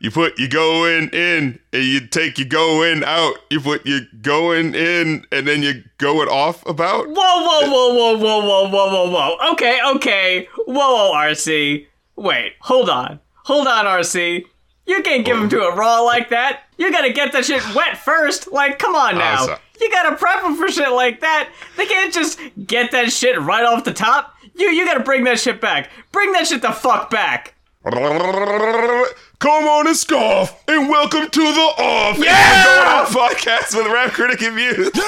[0.00, 3.34] You put you going in in and you take you going out.
[3.50, 7.08] You put you going in and then you go it off about.
[7.08, 9.52] Whoa, whoa, whoa, whoa, whoa, whoa, whoa, whoa, whoa.
[9.52, 10.48] Okay, okay.
[10.66, 11.86] Whoa, whoa, RC.
[12.16, 13.20] Wait, hold on.
[13.44, 14.44] Hold on, RC.
[14.86, 16.62] You can't give him to it raw like that.
[16.78, 18.50] You gotta get that shit wet first.
[18.50, 19.46] Like, come on ah, now.
[19.46, 21.50] so- You gotta prep them for shit like that.
[21.76, 24.34] They can't just get that shit right off the top.
[24.54, 25.90] You you gotta bring that shit back.
[26.10, 27.54] Bring that shit the fuck back.
[29.38, 32.18] Come on and scoff, and welcome to the Off.
[32.18, 32.64] Yeah!
[32.64, 34.90] Going Off podcast with Rap Critic and Muse.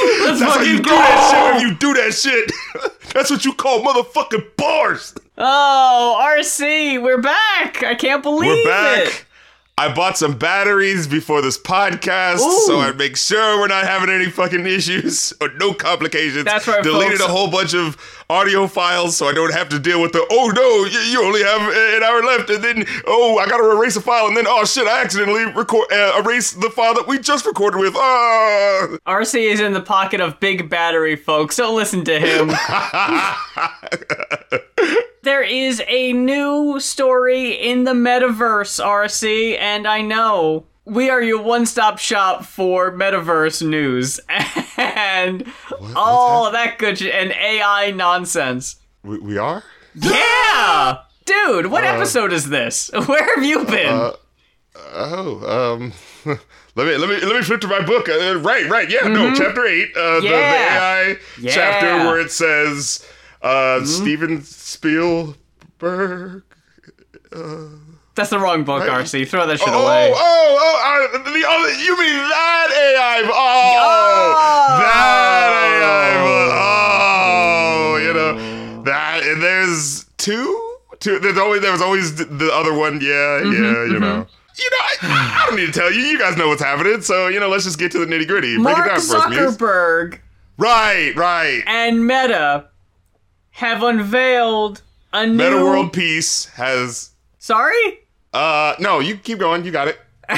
[0.00, 2.50] Let's That's how you do that shit when you do that shit.
[3.14, 5.14] That's what you call motherfucking bars.
[5.36, 7.82] Oh, RC, we're back.
[7.82, 9.08] I can't believe We're back.
[9.08, 9.24] it.
[9.76, 12.60] I bought some batteries before this podcast, Ooh.
[12.66, 16.44] so I'd make sure we're not having any fucking issues or no complications.
[16.44, 17.30] That's right, Deleted folks.
[17.30, 17.96] a whole bunch of
[18.30, 21.42] audio files, so I don't have to deal with the oh no, you, you only
[21.42, 24.64] have an hour left, and then oh I gotta erase a file, and then oh
[24.64, 27.94] shit, I accidentally record uh, erased the file that we just recorded with.
[27.96, 28.96] Ah.
[29.06, 31.56] RC is in the pocket of Big Battery, folks.
[31.56, 32.50] Don't listen to him.
[35.22, 41.42] there is a new story in the metaverse, RC, and I know we are your
[41.42, 44.20] one stop shop for metaverse news
[44.76, 45.44] and
[45.94, 48.76] all of that good shit and AI nonsense.
[49.02, 49.62] we, we are.
[49.94, 50.98] Yeah!
[51.24, 52.90] Dude, what episode is this?
[53.06, 54.12] Where have you been?
[54.92, 55.92] Oh, um,
[56.74, 58.08] let me let me let me flip to my book.
[58.08, 60.76] Uh, right, right, yeah, no, chapter eight, uh, the, the Mm-hmm.
[60.76, 61.52] AI Yeah.
[61.54, 63.06] chapter where it says
[63.42, 66.42] uh, Steven Spielberg.
[68.20, 69.02] That's the wrong book, right.
[69.02, 69.26] RC.
[69.28, 70.12] Throw that shit Oh, away.
[70.14, 70.18] oh,
[70.60, 71.72] oh, uh, the other.
[71.82, 73.22] You mean that AI?
[73.24, 76.20] Oh, that AI.
[76.52, 79.22] Oh, you know that.
[79.24, 80.76] And there's two.
[80.98, 81.18] Two.
[81.18, 83.00] There's always there was always the- the other one.
[83.00, 83.84] Yeah, Mm-hmm, yeah.
[83.94, 84.26] You know.
[84.58, 84.96] You know, I,
[85.42, 86.00] I don't need to tell you.
[86.00, 87.00] You guys know what's happening.
[87.00, 88.56] So you know, let's just get to the nitty gritty.
[88.56, 89.24] Break Mark it down for us,
[89.56, 90.18] Zuckerberg
[90.58, 91.62] Right, right.
[91.66, 92.68] and Meta
[93.52, 94.82] have unveiled
[95.14, 95.32] a new.
[95.36, 97.12] Metta World Peace has.
[97.38, 98.00] Sorry?
[98.32, 99.64] Uh, no, you keep going.
[99.64, 99.98] You got it.
[100.28, 100.36] I,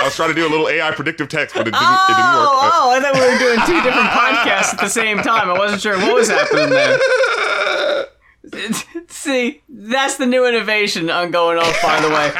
[0.00, 1.80] I was trying to do a little AI predictive text, but it didn't.
[1.80, 2.48] Oh, it didn't work.
[2.52, 5.48] Uh, oh, I thought we were doing two different podcasts at the same time.
[5.48, 6.98] I wasn't sure what was happening there.
[9.08, 12.32] See, that's the new innovation on going off, by the way.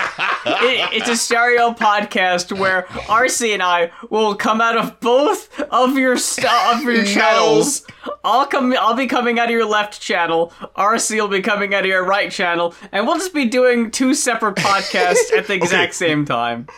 [0.47, 5.99] It, it's a stereo podcast where RC and I will come out of both of
[5.99, 7.85] your st- of your channels.
[8.25, 8.75] I'll come.
[8.79, 10.53] I'll be coming out of your left channel.
[10.77, 14.15] RC will be coming out of your right channel, and we'll just be doing two
[14.15, 16.69] separate podcasts at the exact same time.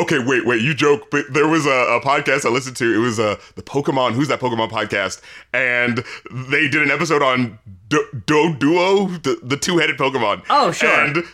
[0.00, 0.62] Okay, wait, wait.
[0.62, 2.94] You joke, but there was a, a podcast I listened to.
[2.94, 4.12] It was uh, the Pokemon.
[4.12, 5.20] Who's that Pokemon podcast?
[5.52, 10.44] And they did an episode on Do- Doduo, the, the two-headed Pokemon.
[10.48, 10.88] Oh, sure.
[10.90, 11.24] And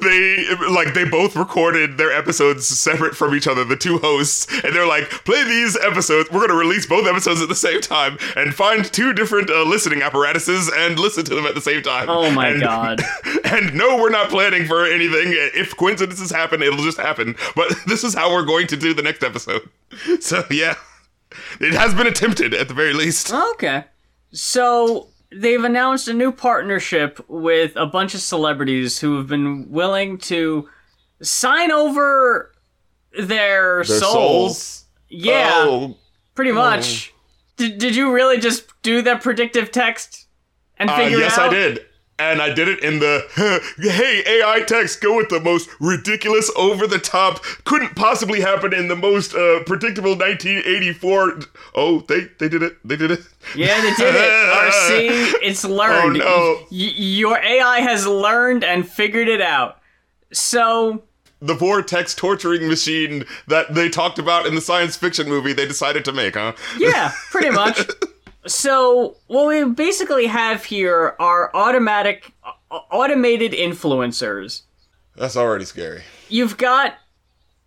[0.00, 4.74] they like they both recorded their episodes separate from each other, the two hosts, and
[4.74, 6.30] they're like, play these episodes.
[6.30, 10.02] We're gonna release both episodes at the same time and find two different uh, listening
[10.02, 12.08] apparatuses and listen to them at the same time.
[12.10, 13.00] Oh my And- God.
[13.44, 15.28] And no, we're not planning for anything.
[15.28, 17.36] If coincidences happen, it'll just happen.
[17.54, 19.68] But this is how we're going to do the next episode.
[20.20, 20.74] So yeah,
[21.60, 23.32] it has been attempted at the very least.
[23.32, 23.84] Okay.
[24.32, 30.18] So they've announced a new partnership with a bunch of celebrities who have been willing
[30.18, 30.68] to
[31.22, 32.52] sign over
[33.12, 34.58] their, Their souls.
[34.58, 34.84] souls.
[35.08, 35.96] Yeah, Oh,
[36.34, 37.12] pretty much.
[37.56, 40.26] Did, did you really just do that predictive text
[40.76, 41.52] and Uh, figure yes, it out?
[41.52, 41.86] Yes, I did.
[42.16, 43.24] And I did it in the
[43.76, 48.86] hey AI text go with the most ridiculous, over the top, couldn't possibly happen in
[48.86, 51.40] the most uh, predictable 1984.
[51.74, 52.76] Oh, they they did it.
[52.84, 53.20] They did it.
[53.56, 54.30] Yeah, they did it.
[55.32, 56.22] RC, it's learned.
[56.22, 56.66] Oh, no.
[56.70, 59.80] Y- y- your AI has learned and figured it out.
[60.32, 61.02] So
[61.40, 66.04] The vortex torturing machine that they talked about in the science fiction movie they decided
[66.06, 66.52] to make, huh?
[66.78, 67.80] Yeah, pretty much.
[68.46, 74.62] so, what we basically have here are automatic, uh, automated influencers.
[75.16, 76.02] That's already scary.
[76.28, 76.94] You've got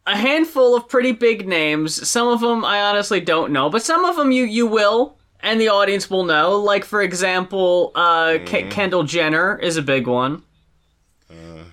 [0.06, 2.08] a handful of pretty big names.
[2.08, 5.60] Some of them I honestly don't know, but some of them you you will, and
[5.60, 6.58] the audience will know.
[6.60, 10.44] Like for example, uh, K- Kendall Jenner is a big one.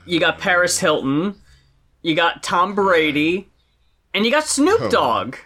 [0.07, 1.35] you got Paris Hilton.
[2.03, 3.49] You got Tom Brady,
[4.13, 5.37] and you got Snoop Dogg.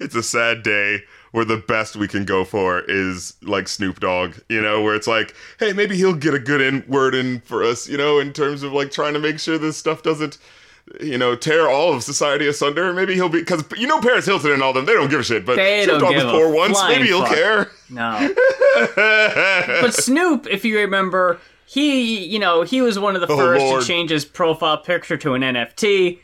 [0.00, 1.02] It's a sad day
[1.32, 5.06] where the best we can go for is like Snoop Dogg, you know, where it's
[5.06, 8.32] like, hey, maybe he'll get a good in word in for us, you know, in
[8.32, 10.38] terms of like trying to make sure this stuff doesn't
[11.00, 12.92] you know, tear all of society asunder.
[12.92, 14.86] Maybe he'll be because you know Paris Hilton and all them.
[14.86, 15.44] They don't give a shit.
[15.44, 16.80] But They Snoop Dogg was poor once.
[16.88, 17.34] Maybe he'll fuck.
[17.34, 17.70] care.
[17.90, 18.34] No.
[18.96, 23.62] but Snoop, if you remember, he, you know, he was one of the oh, first
[23.62, 23.82] Oh, Lord.
[23.82, 26.18] to change his profile picture to an NFT.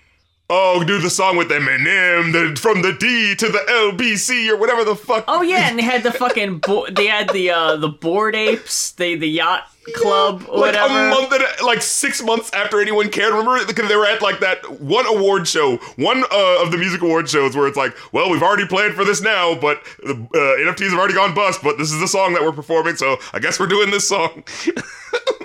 [0.51, 4.85] Oh, do the song with Eminem, the from the D to the LBC or whatever
[4.85, 5.25] the fuck.
[5.27, 8.93] Oh yeah, and they had the fucking bo- they had the uh the board apes,
[8.93, 9.63] the the yacht
[9.95, 11.09] club, or like whatever.
[11.09, 13.33] a month, and, like six months after anyone cared.
[13.33, 17.01] Remember, because they were at like that one award show, one uh, of the music
[17.01, 20.71] award shows, where it's like, well, we've already planned for this now, but the uh,
[20.73, 21.63] NFTs have already gone bust.
[21.63, 24.45] But this is the song that we're performing, so I guess we're doing this song.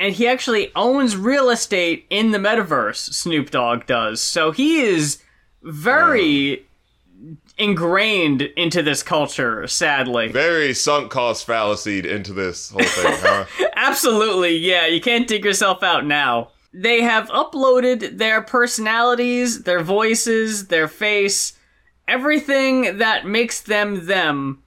[0.00, 3.12] and he actually owns real estate in the metaverse.
[3.12, 5.22] Snoop Dogg does, so he is
[5.62, 6.66] very
[7.58, 9.66] ingrained into this culture.
[9.66, 13.44] Sadly, Very sunk cost fallacied into this whole thing, huh?
[13.76, 14.86] absolutely, yeah.
[14.86, 16.48] You can't dig yourself out now.
[16.72, 21.52] They have uploaded their personalities, their voices, their face,
[22.08, 24.62] everything that makes them them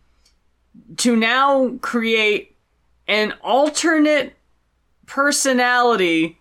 [0.98, 2.56] to now create
[3.08, 4.36] an alternate
[5.06, 6.40] personality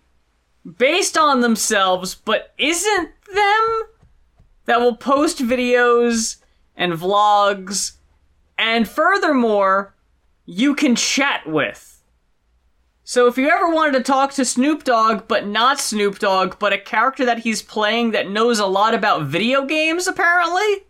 [0.77, 3.83] based on themselves but isn't them
[4.65, 6.37] that will post videos
[6.75, 7.93] and vlogs
[8.57, 9.93] and furthermore
[10.45, 12.01] you can chat with
[13.03, 16.71] so if you ever wanted to talk to Snoop Dogg but not Snoop Dogg but
[16.71, 20.85] a character that he's playing that knows a lot about video games apparently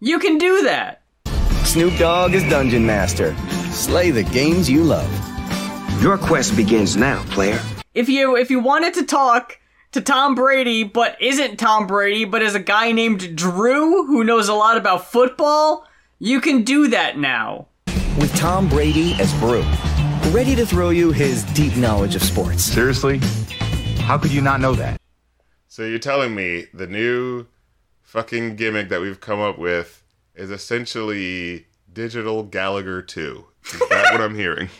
[0.00, 1.02] you can do that
[1.68, 3.36] Snoop Dogg is Dungeon Master.
[3.72, 5.27] Slay the games you love.
[6.00, 7.60] Your quest begins now, player.
[7.94, 9.58] if you if you wanted to talk
[9.92, 14.48] to Tom Brady but isn't Tom Brady but is a guy named Drew who knows
[14.48, 15.86] a lot about football,
[16.18, 17.66] you can do that now.
[18.18, 19.62] With Tom Brady as Bru.
[20.30, 22.62] Ready to throw you his deep knowledge of sports.
[22.62, 23.18] Seriously?
[24.00, 25.00] How could you not know that?
[25.66, 27.46] so you're telling me the new
[28.02, 30.02] fucking gimmick that we've come up with
[30.34, 33.44] is essentially digital Gallagher 2.
[33.74, 34.68] Is that what I'm hearing?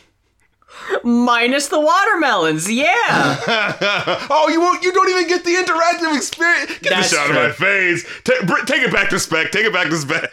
[1.02, 2.86] Minus the watermelons, yeah.
[4.30, 4.82] oh, you won't.
[4.82, 6.78] You don't even get the interactive experience.
[6.80, 8.04] Get That's the shot of my face.
[8.24, 9.50] Ta- br- take it back to spec.
[9.50, 10.30] Take it back to spec.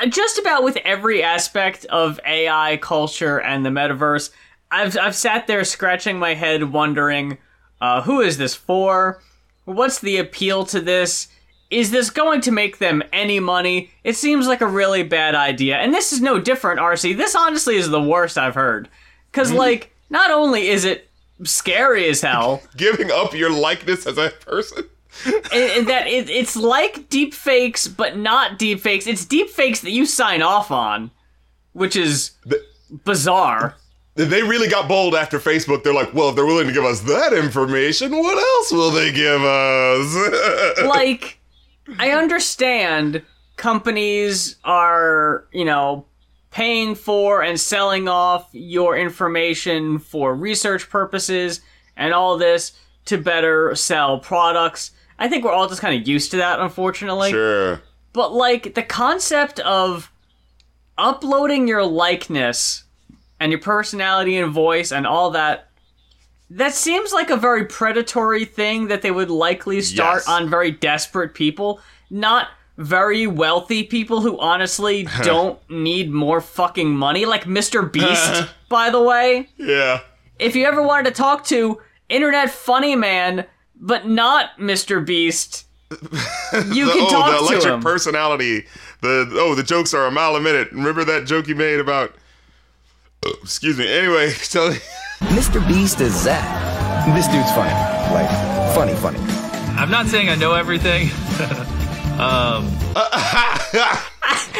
[0.08, 4.30] Just about with every aspect of AI culture and the metaverse,
[4.70, 7.38] I've I've sat there scratching my head wondering,
[7.80, 9.22] uh, who is this for?
[9.64, 11.28] What's the appeal to this?
[11.70, 13.90] Is this going to make them any money?
[14.04, 15.76] It seems like a really bad idea.
[15.78, 17.16] And this is no different, RC.
[17.16, 18.88] This honestly is the worst I've heard.
[19.30, 21.08] Because, like, not only is it
[21.42, 24.84] scary as hell, Giving up your likeness as a person.
[25.24, 29.06] and, and that it, it's like deep fakes, but not deep fakes.
[29.06, 31.10] It's deep fakes that you sign off on,
[31.72, 32.32] which is
[33.04, 33.76] bizarre.
[34.14, 35.84] They really got bold after Facebook.
[35.84, 39.12] They're like, well, if they're willing to give us that information, what else will they
[39.12, 40.84] give us?
[40.86, 41.38] like
[41.98, 43.22] I understand
[43.56, 46.06] companies are, you know,
[46.50, 51.60] paying for and selling off your information for research purposes
[51.96, 52.72] and all this
[53.06, 54.90] to better sell products.
[55.18, 57.30] I think we're all just kind of used to that, unfortunately.
[57.30, 57.82] sure.
[58.12, 60.10] But like the concept of
[60.98, 62.84] uploading your likeness
[63.38, 65.65] and your personality and voice and all that
[66.50, 70.28] that seems like a very predatory thing that they would likely start Yes.
[70.28, 72.48] on very desperate people, not
[72.78, 77.90] very wealthy people who honestly don't need more fucking money like Mr.
[77.90, 79.48] Beast, by the way.
[79.56, 80.00] Yeah.
[80.38, 83.44] If you ever wanted to talk to internet funny man
[83.78, 85.04] but not Mr.
[85.04, 87.80] Beast, you The- can oh, talk the to electric him.
[87.80, 88.66] personality.
[89.02, 90.70] The oh, the jokes are a mile a minute.
[90.72, 92.14] Remember that joke you made about?
[93.24, 93.86] uh, excuse me.
[93.86, 94.72] Anyway, tell.
[95.20, 95.66] Mr.
[95.66, 96.44] Beast is Zach.
[97.14, 97.72] This dude's funny.
[98.12, 98.28] Like,
[98.74, 99.18] funny, funny.
[99.78, 101.08] I'm not saying I know everything.
[102.18, 102.68] um,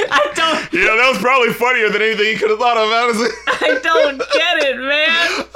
[0.08, 3.28] I don't Yeah, that was probably funnier than anything you could have thought of, honestly.
[3.46, 5.46] I don't get it, man.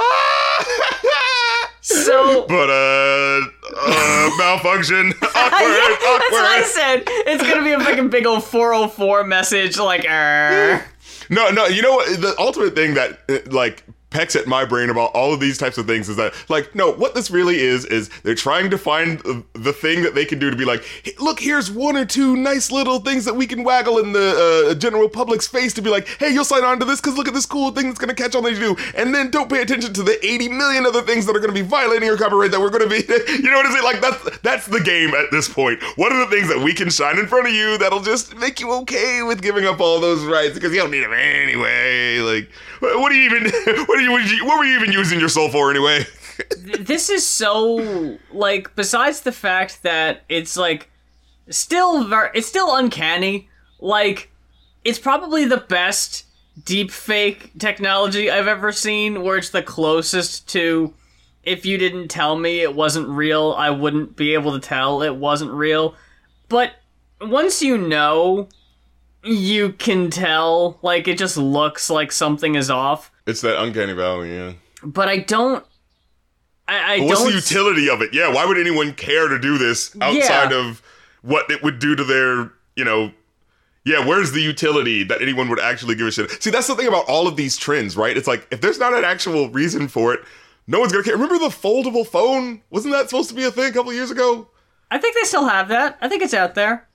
[1.82, 3.40] So but uh,
[3.76, 5.12] uh malfunction.
[5.12, 5.32] awkward.
[5.32, 7.02] That's what I said.
[7.06, 10.84] It's gonna be a fucking big old 404 message like er.
[11.30, 11.66] No, no.
[11.66, 12.20] You know what?
[12.20, 15.78] The ultimate thing that uh, like pecks at my brain about all of these types
[15.78, 19.20] of things is that like no what this really is is they're trying to find
[19.54, 22.36] the, thing that they can do to be like "Hey, look here's one or two
[22.36, 25.88] nice little things that we can waggle in the uh, general public's face to be
[25.88, 28.14] like hey you'll sign on to this because look at this cool thing that's going
[28.14, 28.74] to catch on that you.
[28.74, 31.54] Do and then don't pay attention to the 80 million other things that are going
[31.54, 32.96] to be violating your copyright that we're going to be
[33.32, 33.84] you know what I'm saying?
[33.84, 35.80] Like that's that's the game at this point.
[35.96, 38.58] What are the things that we can shine in front of you that'll just make
[38.58, 40.54] you okay with giving up all those rights?
[40.54, 42.50] Because you don't need them anyway like
[42.80, 43.44] what what do you even
[43.86, 46.06] what are you what were you even using your soul for anyway?
[46.58, 50.90] This is so like besides the fact that it's like
[51.48, 53.48] still very it's still uncanny
[53.80, 54.30] like
[54.84, 56.24] it's probably the best
[56.64, 60.92] deep fake technology i've ever seen where it's the closest to
[61.42, 65.14] if you didn't tell me it wasn't real i wouldn't be able to tell it
[65.16, 65.94] wasn't real.
[66.48, 66.72] But
[67.20, 68.48] once you know
[69.22, 74.34] you can tell like it just looks like something is off It's that uncanny valley,
[74.34, 74.52] yeah.
[74.82, 75.64] but i don't
[76.68, 78.12] i, I But what's don't the utility of it?
[78.12, 80.68] Yeah, why would anyone care to do this outside Yeah.
[80.68, 80.82] of
[81.22, 83.12] what it would do to their, you know,
[83.84, 86.42] yeah, where's the utility that anyone would actually give a shit?
[86.42, 88.16] See, that's the thing about all of these trends, right?
[88.16, 90.20] It's like if there's not an actual reason for it,
[90.66, 91.14] no one's gonna care.
[91.14, 92.62] Remember the foldable phone?
[92.70, 94.48] Wasn't that supposed to be a thing a couple years ago?
[94.90, 95.98] I think they still have that.
[96.00, 96.88] I think it's out there.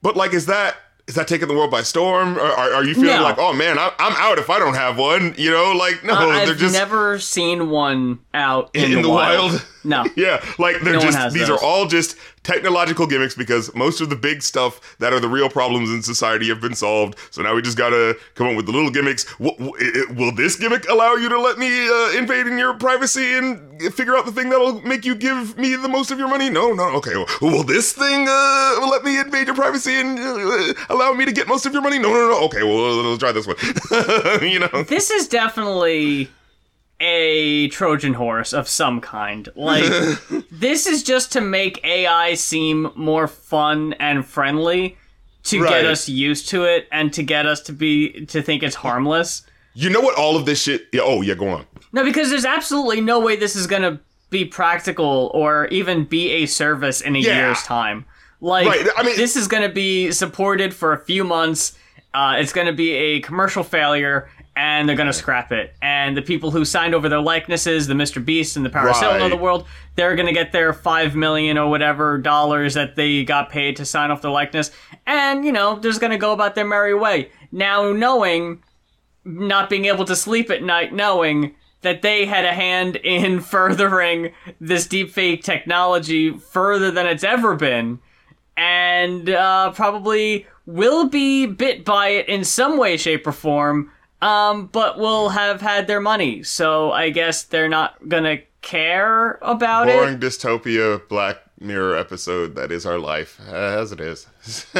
[0.00, 0.76] But like, is that
[1.12, 2.38] is that taking the world by storm?
[2.38, 3.22] Or are, are you feeling No.
[3.22, 5.34] like, oh man, I, I'm out if I don't have one?
[5.36, 9.10] You know, like no, Uh, they're I've just never seen one out in, in, the
[9.10, 9.62] wild.
[9.84, 10.06] No.
[10.16, 11.50] yeah, like they're No just these those.
[11.60, 15.48] are all just technological gimmicks because most of the big stuff that are the real
[15.48, 17.16] problems in society have been solved.
[17.30, 19.24] So now we just gotta come up with the little gimmicks.
[19.38, 22.58] W- w- i- i- will this gimmick allow you to let me uh, invade in
[22.58, 26.18] your privacy and figure out the thing that'll make you give me the most of
[26.18, 26.50] your money?
[26.50, 26.84] No, no.
[26.96, 27.14] Okay.
[27.40, 31.32] Well, will this thing uh, let me invade your privacy and uh, allow me to
[31.32, 31.98] get most of your money?
[31.98, 32.44] No, no, no.
[32.46, 32.62] Okay.
[32.62, 33.56] Well, let's try this one.
[34.42, 34.82] you know.
[34.84, 36.28] This is definitely
[37.02, 39.48] a Trojan horse of some kind.
[39.56, 39.84] Like,
[40.50, 44.96] this is just to make AI seem more fun and friendly
[45.44, 45.70] to Right.
[45.70, 49.42] get us used to it and to get us to be to think it's harmless.
[49.74, 50.16] You know what?
[50.16, 50.86] All of this shit.
[50.92, 51.00] Yeah.
[51.02, 51.34] Oh, yeah.
[51.34, 51.66] Go on.
[51.92, 56.46] No, because there's absolutely no way this is gonna be practical or even be a
[56.46, 57.46] service in a Yeah.
[57.46, 58.04] year's time.
[58.40, 61.76] Like, Right, I mean- this is gonna be supported for a few months.
[62.14, 65.74] Uh, it's gonna be a commercial failure, and they're gonna scrap it.
[65.80, 68.24] And the people who signed over their likenesses, the Mr.
[68.24, 69.66] Beast and the Paris Hilton of the world,
[69.96, 74.10] they're gonna get their five million or whatever dollars that they got paid to sign
[74.10, 74.70] off their likeness,
[75.06, 77.30] and you know, they're just gonna go about their merry way.
[77.50, 78.62] Now, knowing
[79.24, 84.32] not being able to sleep at night knowing that they had a hand in furthering
[84.60, 88.00] this deepfake technology further than it's ever been
[88.56, 93.90] and uh, probably will be bit by it in some way shape or form
[94.22, 99.86] um, but will have had their money so i guess they're not gonna care about
[99.86, 100.00] boring it.
[100.00, 104.26] Boring dystopia black mirror episode that is our life as it is.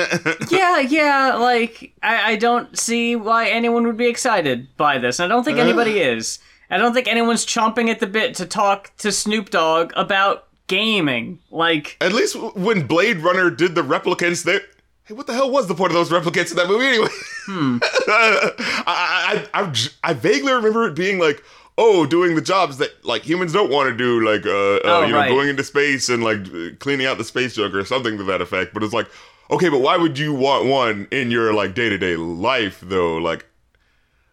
[0.51, 5.21] Yeah yeah like I, I don't see why anyone would be excited by this.
[5.21, 6.39] I don't think anybody is.
[6.71, 11.39] I don't think anyone's chomping at the bit to talk to snoop dogg about gaming
[11.51, 14.63] like at least when blade runner did the replicants there
[15.05, 17.09] hey what the hell was the point of those replicants in that movie anyway?
[17.47, 17.79] Hmm.
[17.83, 18.53] I,
[18.87, 21.43] I, I, I vaguely remember it being like
[21.79, 25.07] oh doing the jobs that like humans don't want to do like uh, uh Oh,
[25.07, 28.25] you know going into space and like cleaning out the space junk or something to
[28.25, 28.75] that effect.
[28.75, 29.09] But it's like
[29.51, 33.17] okay but why would you want one in your like day-to-day life though?
[33.17, 33.47] Like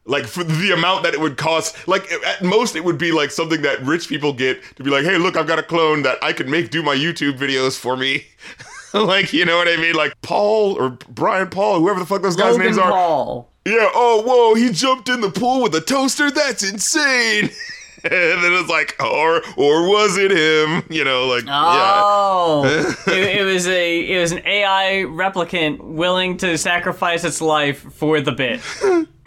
[0.06, 3.32] like for the amount that it would cost like at most it would be like
[3.32, 6.18] something that rich people get to be like hey look i've got a clone that
[6.24, 8.26] i can make do my youtube videos for me
[8.94, 9.96] like you know what i mean?
[9.96, 12.92] Like paul or brian paul whoever the fuck those guys logan names are.
[12.92, 13.50] Paul.
[13.66, 16.32] Yeah oh whoa he jumped in the pool with a toaster?
[16.32, 17.50] That's insane.
[18.02, 20.84] And then it's like or or was it him?
[20.90, 22.02] You know like yeah.
[22.02, 22.64] Oh,
[23.08, 28.22] it, it was a it was an AI replicant willing to sacrifice its life for
[28.22, 28.62] the bit.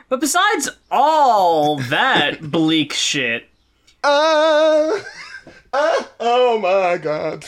[0.09, 3.47] But besides all that bleak shit,
[4.02, 4.99] uh,
[5.75, 7.45] uh, oh my god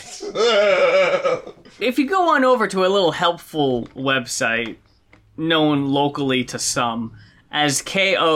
[1.81, 4.77] if you go on over to a little helpful website
[5.37, 7.13] known locally to some
[7.51, 8.31] as ko-fi.com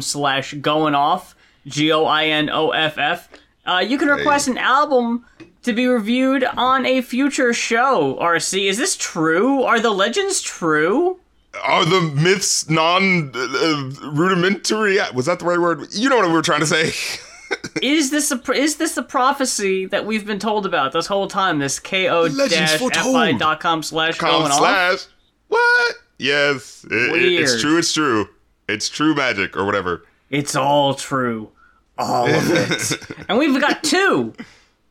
[0.00, 1.34] slash going off
[1.66, 3.28] g-o-i-n-o-f-f
[3.66, 5.24] uh, you can request an album
[5.62, 11.18] to be reviewed on a future show rc is this true are the legends true
[11.62, 14.98] are the myths non uh, rudimentary?
[15.14, 15.86] Was that the right word?
[15.92, 16.92] You know what we were trying to say.
[17.82, 21.58] is this a, is this the prophecy that we've been told about this whole time
[21.58, 23.38] this Legends foretold.
[23.38, 25.06] ko-fi.com slash Com going off slash
[25.48, 25.94] what?
[26.18, 27.60] Yes, it- it- it's Weird.
[27.60, 27.78] true.
[27.78, 28.28] It's true.
[28.68, 30.04] It's true magic or whatever.
[30.30, 31.50] It's all true.
[31.98, 33.24] All of it.
[33.28, 34.34] and we've got two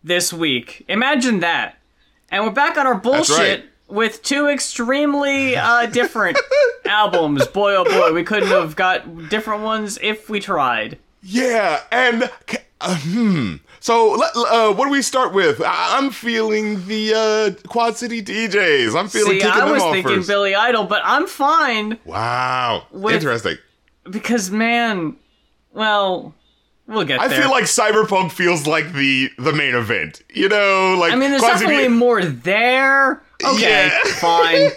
[0.04, 0.86] this week.
[0.88, 1.78] Imagine that.
[2.32, 3.66] And we're back on our bullshit right.
[3.88, 6.38] with two extremely uh, different
[6.86, 7.46] albums.
[7.48, 10.98] Boy, oh boy, we couldn't have got different ones if we tried.
[11.24, 12.30] Yeah, and
[12.82, 13.56] uh, hmm.
[13.80, 15.62] So uh, what do we start with?
[15.62, 17.14] I- I'm feeling the
[17.64, 18.98] uh, Quad City DJs.
[18.98, 20.28] I'm feeling See, I was thinking first.
[20.28, 23.58] Billy Idol, but I'm fine wow, With- interesting.
[24.10, 25.16] because, man,
[25.74, 26.34] well,
[26.86, 27.42] We'll get I there.
[27.42, 30.22] feel like Cyberpunk feels like the the main event.
[30.34, 33.24] You know, like I mean, there's Quad City- definitely more there.
[33.46, 34.00] Okay, Yeah.
[34.16, 34.70] fine.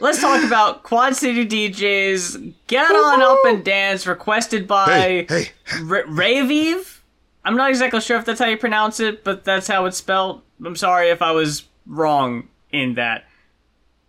[0.00, 2.52] Let's talk about Quad City DJs.
[2.66, 5.50] Get on up and dance, requested by Hey, hey.
[5.74, 6.98] R- Raviv.
[7.44, 10.42] I'm not exactly sure if that's how you pronounce it, but that's how it's spelled.
[10.64, 13.24] I'm sorry if I was wrong in that.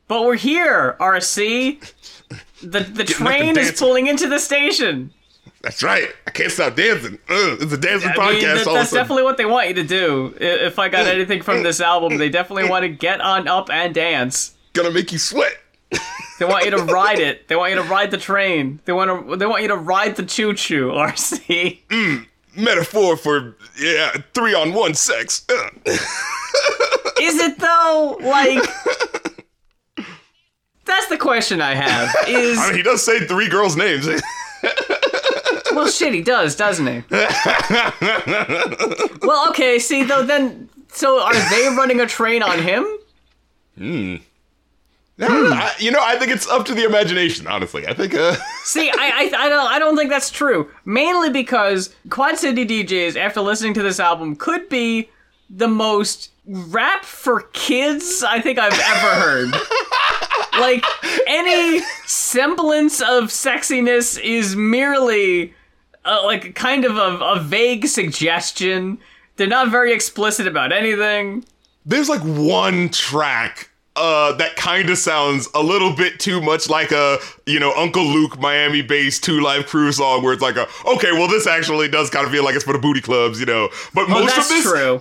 [0.08, 1.92] But we're here, RC.
[2.62, 5.12] The the train is pulling into the station.
[5.64, 6.10] That's right.
[6.28, 7.14] I can't stop dancing.
[7.30, 8.32] Ugh, it's a dancing I podcast.
[8.34, 10.36] mean, that- all of a that's definitely what they want you to do.
[10.40, 13.94] If I got anything from this album, they definitely want to get on up and
[13.94, 14.56] dance.
[14.74, 15.58] gonna make you sweat.
[16.40, 17.48] They want you to ride it.
[17.48, 18.82] They want you to ride the train.
[18.86, 19.36] They want to.
[19.38, 20.90] They want you to ride the choo choo.
[20.90, 22.26] RC.
[22.58, 25.46] Metaphor for yeah, three on one sex.
[25.50, 25.74] Ugh.
[27.22, 28.18] Is it though?
[28.22, 28.64] Like,
[30.86, 32.14] that's the question I have.
[32.28, 34.08] Is I mean, he does say three girls' names.
[35.76, 37.04] Well, shit, he does, doesn't he?
[39.22, 39.80] well, okay.
[39.80, 42.86] See, though, then, so are they running a train on him?
[45.20, 47.48] I- you know, I think it's up to the imagination.
[47.48, 48.14] Honestly, I think.
[48.16, 50.70] Uh, See, I, I, I don't, I don't think that's true.
[50.86, 55.10] Mainly because Quad City DJs, after listening to this album, could be
[55.50, 59.54] the most rap for kids I think I've ever heard.
[60.60, 60.84] like
[61.28, 65.54] any semblance of sexiness is merely
[66.06, 68.98] uh, like kind of a, a vague suggestion.
[69.36, 71.46] They're not very explicit about anything.
[71.86, 76.92] there's like one track uh that kind of sounds a little bit too much like
[76.92, 80.66] a you know uncle luke miami based two live crew song where it's like a
[80.88, 83.46] okay well this actually does kind of feel like it's for the booty clubs you
[83.46, 85.00] know but Well, most of this true.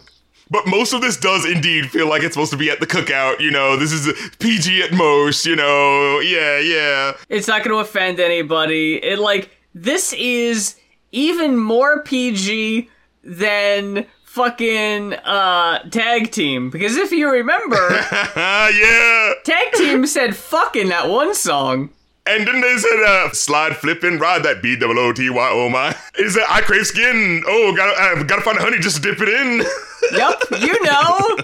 [0.51, 3.41] but most of this does indeed feel like it's supposed to be at the cookout
[3.41, 7.81] you know this is pg at most you know yeah yeah It's not going to
[7.81, 9.03] offend anybody.
[9.03, 10.77] It like this is
[11.13, 12.89] even more PG
[13.23, 16.71] than fucking uh tag team.
[16.71, 17.77] Because if you remember
[18.37, 19.35] yeah.
[19.45, 21.91] tag team said fucking that one song.
[22.25, 26.63] And then they said uh slide flipping ride that b-o-o-t-y oh my is that i.
[26.63, 27.43] Crave skin.
[27.47, 29.63] Oh gotta uh, gotta find a honey just to dip it in.
[30.13, 31.37] Yep you know.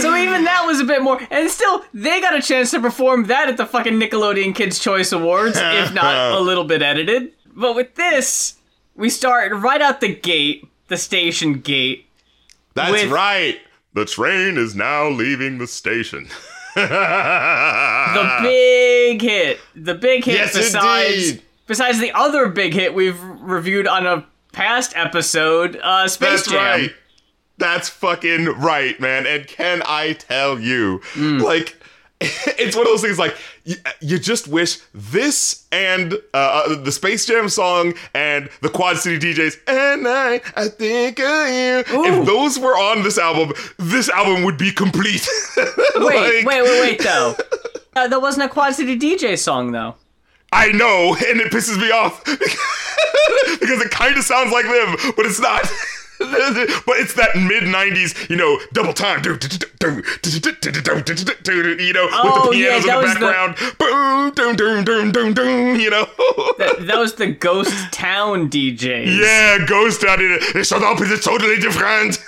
[0.00, 3.26] So even that was a bit more and still they got a chance to perform
[3.28, 7.74] that at the fucking nickelodeon kids choice awards if not a little bit edited but
[7.74, 8.54] with this
[8.94, 12.06] we start right out the gate the station gate
[12.74, 13.58] That's with- right.
[13.94, 16.28] The train is now leaving the station.
[16.74, 21.42] the big hit, the big hit Yes, besides indeed.
[21.66, 26.80] besides the other big hit we've reviewed on a past episode, uh, Space That's Jam.
[26.80, 26.94] right.
[27.58, 29.26] That's fucking right, man.
[29.26, 31.40] And can I tell you, Mm.
[31.40, 31.74] like,
[32.20, 36.92] it's one of those things like you, you just wish this and uh, uh, the
[36.92, 41.98] Space Jam song and the Quad City DJs and I, I think of you.
[41.98, 42.04] Ooh.
[42.20, 45.28] If those were on this album, this album would be complete.
[45.56, 47.34] Wait, Like, wait, wait, wait, though.
[47.94, 49.96] Uh, that wasn't a Quad City DJ song, though.
[50.52, 55.26] I know, and it pisses me off because it kind of sounds like them, but
[55.26, 55.64] it's not.
[56.18, 59.36] but it's that mid '90s, you know, double time, you know,
[62.06, 63.56] with the pianos in the background,
[65.34, 66.06] boom, you know.
[66.58, 69.18] That was the Ghost Town DJs.
[69.18, 70.18] Yeah, Ghost Town.
[70.20, 70.98] It's Shut up!
[71.00, 72.18] It's totally different.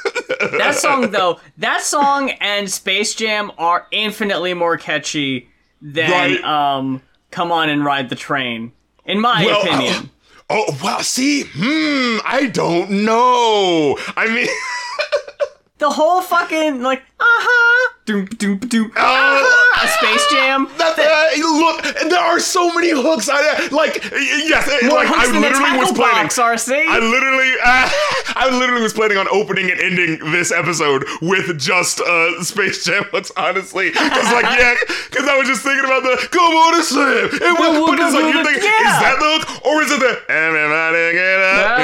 [0.59, 5.49] That song, though, that song and Space Jam are infinitely more catchy
[5.83, 8.73] than um, "Come On and Ride the Train,"
[9.05, 10.11] in my opinion.
[10.51, 13.99] Oh, well, see, hmm, I don't know.
[14.17, 14.49] I mean,
[15.79, 19.48] The whole fucking, like, uh-huh, doom, doom, doom, Oh.
[19.83, 20.67] A Space Jam.
[20.79, 23.29] That, uh, look, there are so many hooks.
[23.29, 23.99] I like
[24.47, 26.31] yes, uh, More like hooks I than literally was planning.
[26.31, 26.71] box, RC.
[26.87, 27.91] I literally, uh,
[28.39, 33.05] I literally was planning on opening and ending this episode with just uh, Space Jam
[33.11, 33.33] hooks.
[33.37, 34.75] Honestly, because like yeah,
[35.11, 38.35] because I was just thinking about the "Come on slam." It was, but it's like
[38.35, 38.95] thinking, Yeah.
[38.95, 41.79] is that the hook or is it the "Everybody get up"?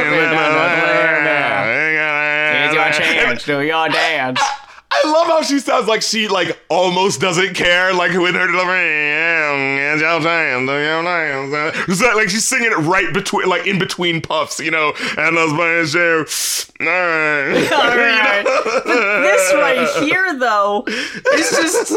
[1.45, 4.41] Here's your chance, do your dance.
[5.05, 9.13] I love how she sounds like she like almost doesn't care, like with her delivery.
[9.93, 11.77] It's your time, do your dance.
[11.89, 14.95] It's like, she's singing it right between, like in between puffs, you know.
[15.19, 15.37] And
[15.89, 16.19] share.
[16.81, 18.45] All right, All right.
[19.23, 21.97] This right here, though, is just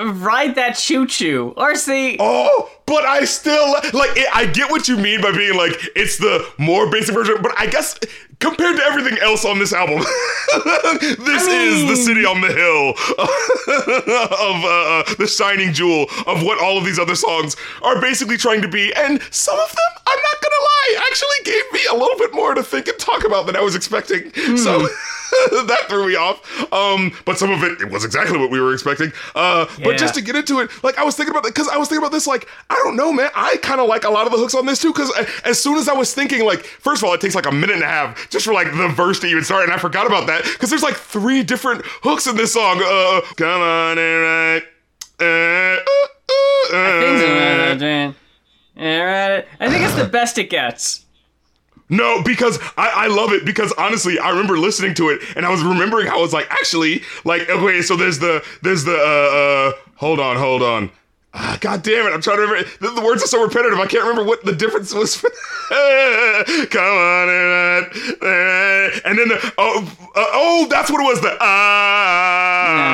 [0.00, 1.52] ride that choo choo.
[1.56, 4.16] Or see, Oh, but I still like.
[4.16, 7.52] It, I get what you mean by being like it's the more basic version, but
[7.58, 7.98] I guess
[8.40, 9.98] compared to everything else on this album,
[10.52, 12.90] this is the city on the hill
[13.78, 18.36] of uh, uh, the shining jewel of what all of these other songs are basically
[18.36, 18.92] trying to be.
[18.94, 22.54] And some of them, I'm not gonna lie, actually gave me a little bit more
[22.54, 24.32] to think and talk about than I was expecting.
[24.56, 24.80] So
[25.66, 26.40] that threw me off.
[26.72, 29.12] Um, but some of it, it was exactly what we were expecting.
[29.34, 29.84] Uh, Yeah.
[29.84, 31.88] but just to get into it, like I was thinking about that because I was
[31.88, 32.26] thinking about this.
[32.26, 33.30] Like I don't know, man.
[33.36, 34.92] I kind of like a lot of the hooks on this too.
[34.92, 35.12] Because
[35.44, 37.76] as soon as I was thinking, like first of all, it takes like a minute
[37.76, 40.26] and a half just for like the verse to even start, and I forgot about
[40.26, 42.80] that because there's like three different hooks in this song.
[42.84, 44.62] Uh, come on and right.
[45.20, 45.76] Uh, uh,
[46.72, 48.12] uh, uh.
[49.60, 51.04] I think it's the best it gets.
[51.88, 55.50] No, because I, I love it because honestly, I remember listening to it and I
[55.50, 59.36] was remembering how I was like, actually, like, okay, so there's the there's the uh
[59.36, 60.90] uh hold on, hold on.
[61.36, 63.86] Ah, God damn it, I'm trying to remember the, the words are so repetitive, I
[63.86, 67.28] can't remember what the difference was Come on
[69.04, 69.82] and then the oh
[70.14, 72.84] uh, oh that's what it was, the ah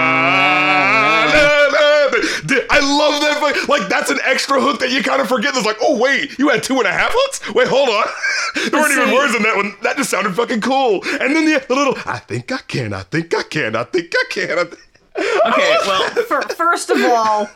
[2.73, 5.55] I love that fu- like that's an extra hook that you kind of forget.
[5.55, 7.53] It's like, oh wait, you had two and a half hooks?
[7.55, 8.07] Wait, hold on.
[8.71, 9.75] there weren't even words in that one.
[9.83, 11.03] That just sounded fucking cool.
[11.21, 14.13] And then the, the little, I think I can, I think I can, I think
[14.17, 14.59] I can.
[14.59, 14.75] I th-
[15.19, 17.51] Okay, well, fir- first of all,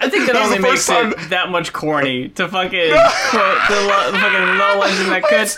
[0.00, 2.90] I think that only makes first it that much corny to fucking
[3.30, 5.48] quote the, the fucking low legend that could.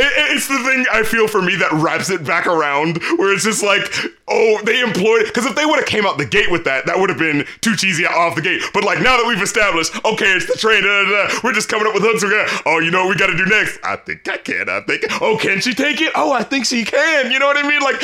[0.00, 3.34] It, it- it's the thing I feel for me that wraps it back around, where
[3.34, 3.82] it's just like,
[4.28, 5.24] oh, they employed.
[5.26, 7.44] Because if they would have came out the gate with that, that would have been
[7.60, 8.62] too cheesy off the gate.
[8.72, 10.82] But like now that we've established, okay, it's the train.
[10.82, 12.22] Da, da, da, we're just coming up with hooks.
[12.22, 13.78] We're gonna, oh, you know what we got to do next?
[13.84, 14.68] I think I can.
[14.70, 15.04] I think.
[15.20, 16.12] Oh, can she take it?
[16.14, 17.30] Oh, I think she can.
[17.30, 17.80] You know what I mean?
[17.82, 17.96] Like,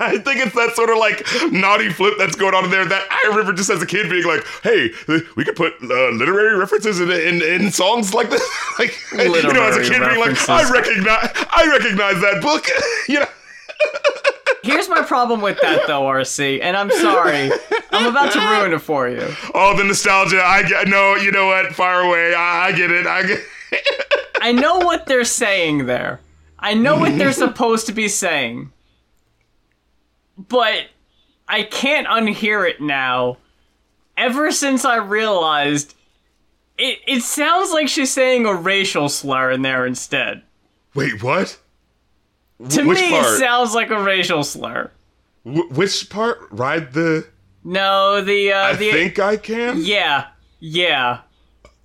[0.00, 2.86] I think it's that sort of like naughty flip that's going on in there.
[2.86, 4.90] That I remember just as a kid being like, hey,
[5.36, 8.42] we could put uh, literary references in, in in songs like this.
[8.78, 10.70] like, you know, as a Literary kid being like, I I
[11.20, 12.66] recognize, I recognize that book.
[13.08, 13.26] you know.
[14.62, 17.50] Here's my problem with that, though, RC, and I'm sorry.
[17.90, 19.28] I'm about to ruin it for you.
[19.54, 20.40] Oh, the nostalgia.
[20.40, 20.86] I get.
[20.86, 21.72] No, you know what?
[21.74, 22.34] Fire away.
[22.34, 23.06] I, I get it.
[23.06, 23.40] I get.
[24.40, 26.20] I know what they're saying there.
[26.58, 28.70] I know what they're supposed to be saying.
[30.38, 30.86] But
[31.48, 33.38] I can't unhear it now.
[34.16, 35.94] Ever since I realized
[36.78, 40.42] it it sounds like she's saying a racial slur in there instead.
[40.94, 41.58] Wait, what?
[42.68, 43.26] To Which me part?
[43.26, 44.90] it sounds like a racial slur.
[45.44, 46.38] Wh- which part?
[46.50, 47.26] Ride the.
[47.64, 49.78] No, the uh I the think I can.
[49.82, 50.26] Yeah.
[50.60, 51.20] Yeah.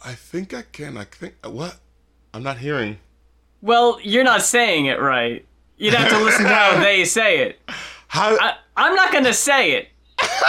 [0.05, 0.97] I think I can.
[0.97, 1.35] I think.
[1.45, 1.77] What?
[2.33, 2.99] I'm not hearing.
[3.61, 5.45] Well, you're not saying it right.
[5.77, 7.59] You'd have to listen to how they say it.
[8.07, 8.37] How?
[8.39, 9.87] I, I'm not gonna say it.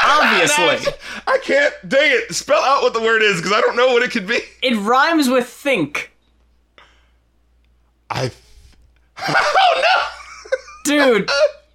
[0.04, 0.92] Obviously.
[1.26, 1.74] I can't.
[1.88, 2.34] Dang it!
[2.34, 4.40] Spell out what the word is because I don't know what it could be.
[4.62, 6.12] It rhymes with think.
[8.10, 8.30] I.
[9.26, 10.02] Oh no,
[10.84, 11.30] Dude!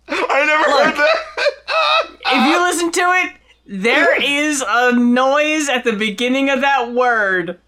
[0.09, 1.15] I never heard that.
[2.25, 3.33] if you listen to it,
[3.65, 7.59] there is a noise at the beginning of that word.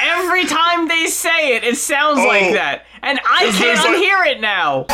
[0.00, 2.52] Every time they say it, it sounds like Oh.
[2.54, 2.84] that.
[3.02, 4.86] And I can't like- unhear it now.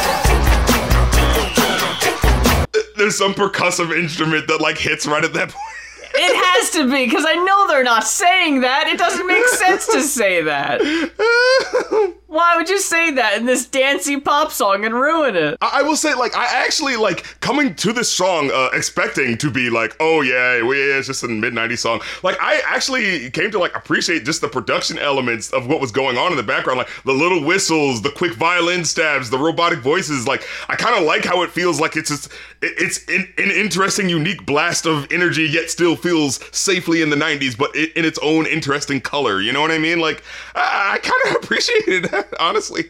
[2.96, 5.62] There's some percussive instrument that like hits right at that point.
[6.18, 8.86] It has to be, because I know they're not saying that.
[8.88, 10.80] It doesn't make sense to say that.
[12.28, 15.56] Why would you say that in this dancey pop song and ruin it?
[15.60, 19.50] I I will say, like, I actually like coming to this song uh, expecting to
[19.50, 22.00] be like, oh yeah, we, it's just a mid '90s song.
[22.24, 26.18] Like, I actually came to like appreciate just the production elements of what was going
[26.18, 30.26] on in the background, like the little whistles, the quick violin stabs, the robotic voices.
[30.26, 32.26] Like, I kind of like how it feels like it's just
[32.60, 37.16] it- it's in, an interesting, unique blast of energy, yet still feels safely in the
[37.16, 39.40] '90s, but i in its own interesting color.
[39.40, 40.00] You know what I mean?
[40.00, 40.24] Like,
[40.56, 42.84] I, I kind of appreciated honestly.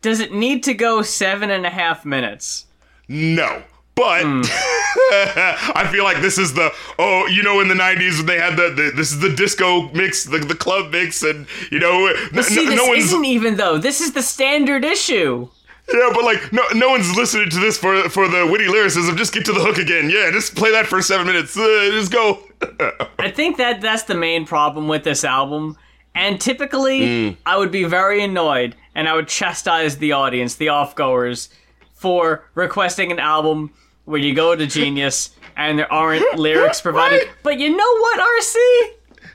[0.00, 2.66] Does it need to go seven and a half minutes?
[3.08, 3.62] No.
[3.94, 8.38] But I feel like this is the oh you know in the '90s when they
[8.38, 12.06] had the, the this is the disco mix the, the club mix and you know
[12.06, 13.76] n- See, this no one's isn't even though.
[13.78, 15.46] This is the standard issue.
[15.92, 19.34] yeah but like no no one's listening to this for for the witty lyricism just
[19.34, 22.42] get to the hook again yeah just play that for seven minutes uh, just go
[23.18, 25.76] I think that that's the main problem with this album.
[26.14, 27.36] And typically, Mm.
[27.46, 31.48] I would be very annoyed and I would chastise the audience, the off-goers,
[31.94, 33.72] for requesting an album
[34.04, 37.16] where you go to Genius and there aren't lyrics provided.
[37.18, 37.28] Right.
[37.42, 38.54] But you know what, RC?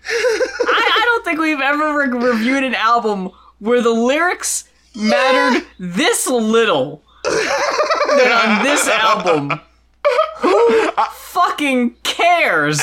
[0.09, 6.27] I, I don't think we've ever re- reviewed an album where the lyrics mattered this
[6.27, 9.59] little than on this album.
[10.37, 12.79] Who fucking cares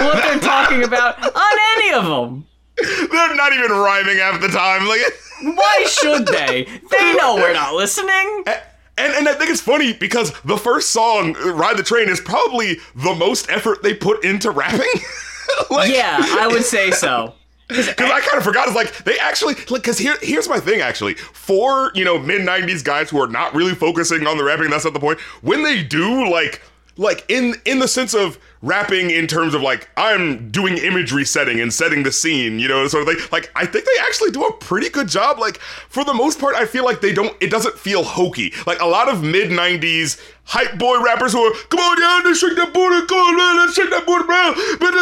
[0.00, 2.46] what they're talking about on any of them?
[2.76, 5.00] They're not even rhyming half the time like
[5.42, 6.64] Why should they?
[6.64, 8.44] They know we're not listening.
[8.98, 12.78] And, and I think it's funny because the first song, Ride the Train, is probably
[12.94, 14.80] the most effort they put into rapping.
[15.70, 17.34] like, Yeah, I would say so.
[17.68, 18.68] Because I kind of forgot.
[18.68, 22.42] It's like they actually like because here here's my thing actually for you know mid
[22.42, 24.70] '90s guys who are not really focusing on the rapping.
[24.70, 25.18] That's not the point.
[25.42, 26.62] When they do like
[26.96, 31.60] like in in the sense of rapping in terms of like I'm doing imagery setting
[31.60, 33.26] and setting the scene, you know, sort of thing.
[33.30, 35.38] Like I think they actually do a pretty good job.
[35.38, 37.34] Like for the most part, I feel like they don't.
[37.40, 38.52] It doesn't feel hokey.
[38.66, 42.36] Like a lot of mid '90s hype boy rappers who are come on down and
[42.36, 44.54] shake that booty, come on man, let's shake that booty around.
[44.78, 44.94] But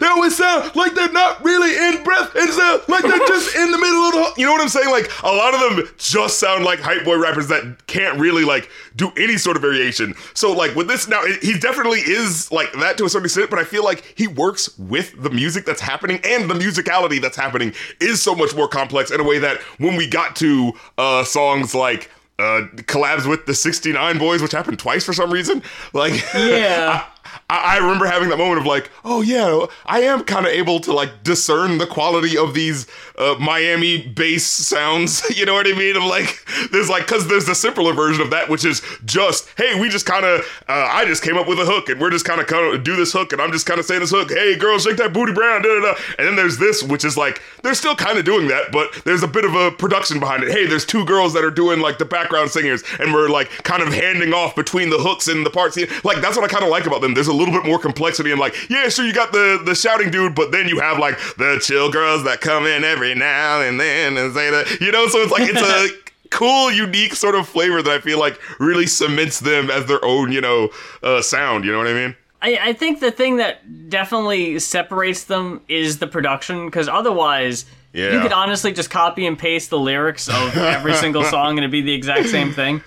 [0.00, 3.70] they always sound like they're not really in breath and sound like they're just in
[3.70, 4.40] the middle of the.
[4.40, 4.90] You know what I'm saying?
[4.90, 8.68] Like a lot of them just sound like hype boy rappers that can't really like
[8.96, 10.14] do any sort of variation.
[10.34, 13.58] So like with this now, he definitely is like that to a certain extent, but
[13.58, 17.72] I feel like he works with the music that's happening and the musicality that's happening
[18.00, 21.74] is so much more complex in a way that when we got to uh, songs
[21.74, 25.62] like uh, collabs with the 69 Boyz, which happened twice for some reason,
[25.92, 27.06] like Yeah.
[27.54, 30.80] I, I remember having that moment of like, oh yeah, I am kind of able
[30.80, 32.86] to like discern the quality of these
[33.16, 35.22] uh, Miami bass sounds.
[35.36, 35.96] you know what I mean?
[35.96, 39.78] I'm like, there's like, cause there's the simpler version of that, which is just, hey,
[39.78, 42.24] we just kind of, uh, I just came up with a hook and we're just
[42.24, 44.30] kind of do this hook and I'm just kind of saying this hook.
[44.30, 45.62] Hey, girl, shake that booty brown.
[45.62, 46.00] Da, da, da.
[46.18, 49.22] And then there's this, which is like, they're still kind of doing that, but there's
[49.22, 50.50] a bit of a production behind it.
[50.50, 53.82] Hey, there's two girls that are doing like the background singers and we're like kind
[53.82, 55.76] of handing off between the hooks and the parts.
[56.04, 57.14] Like that's what I kind of like about them.
[57.14, 60.10] There's a little bit more complexity and like, yeah, sure, you got the the shouting
[60.10, 63.78] dude, but then you have like the chill girls that come in every now and
[63.78, 65.06] then and say that, you know.
[65.08, 65.88] So it's like it's a
[66.30, 70.32] cool, unique sort of flavor that I feel like really cements them as their own,
[70.32, 70.70] you know,
[71.02, 71.64] uh, sound.
[71.64, 72.16] You know what I mean?
[72.42, 78.20] I, I think the thing that definitely separates them is the production, because otherwise, you
[78.20, 81.80] could honestly just copy and paste the lyrics of every single song and it'd be
[81.80, 82.82] the exact same thing.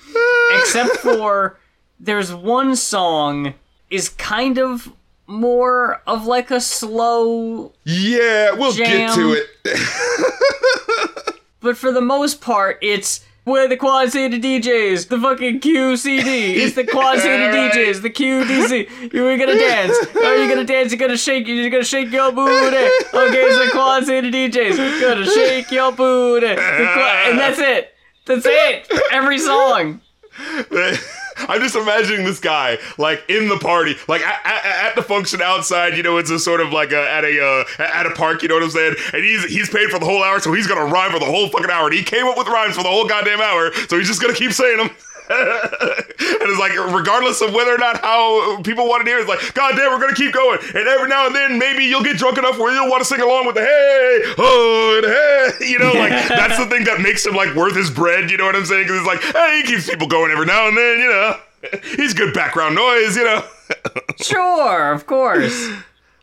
[0.59, 1.57] Except for
[1.99, 3.53] there's one song
[3.89, 4.91] is kind of
[5.27, 9.45] more of like a slow, Yeah, we'll get to it.
[11.59, 13.21] but for the most part, it's.
[13.45, 16.55] We're the Quad City DJs, the fucking QCD.
[16.57, 17.71] It's the Quad City Right.
[17.71, 19.13] DJs, the QDC.
[19.13, 19.95] You were gonna dance.
[20.17, 20.91] Are you gonna dance?
[20.91, 21.47] You're gonna shake.
[21.47, 22.75] You're gonna shake your booty.
[22.75, 24.77] Okay, it's the Quad City DJs.
[24.99, 26.55] You're gonna shake your booty.
[26.55, 26.57] Quad-
[27.29, 27.93] and that's it.
[28.25, 28.91] That's it.
[29.13, 30.01] Every song.
[31.49, 35.95] I'm just imagining this guy like in the party, like at, at, the function outside.
[35.95, 38.41] You know, it's a sort of like a, at a uh, at a park.
[38.41, 38.95] You know what I'm saying?
[39.13, 41.49] And he's he's paid for the whole hour, so he's gonna rhyme for the whole
[41.49, 41.87] fucking hour.
[41.87, 44.33] And he came up with rhymes for the whole goddamn hour, so he's just gonna
[44.33, 44.89] keep saying them.
[45.29, 49.53] and it's like, regardless of whether or not how people want to hear, it's like,
[49.53, 50.59] God damn, we're gonna keep going.
[50.73, 53.19] And every now and then, maybe you'll get drunk enough where you'll want to sing
[53.19, 57.25] along with the hey, oh, and hey, you know, like that's the thing that makes
[57.25, 58.31] him like worth his bread.
[58.31, 58.83] You know what I'm saying?
[58.83, 60.99] Because it's like, hey, he keeps people going every now and then.
[60.99, 61.39] You know,
[61.97, 63.17] he's good background noise.
[63.17, 63.43] You know.
[64.21, 65.69] Sure, of course.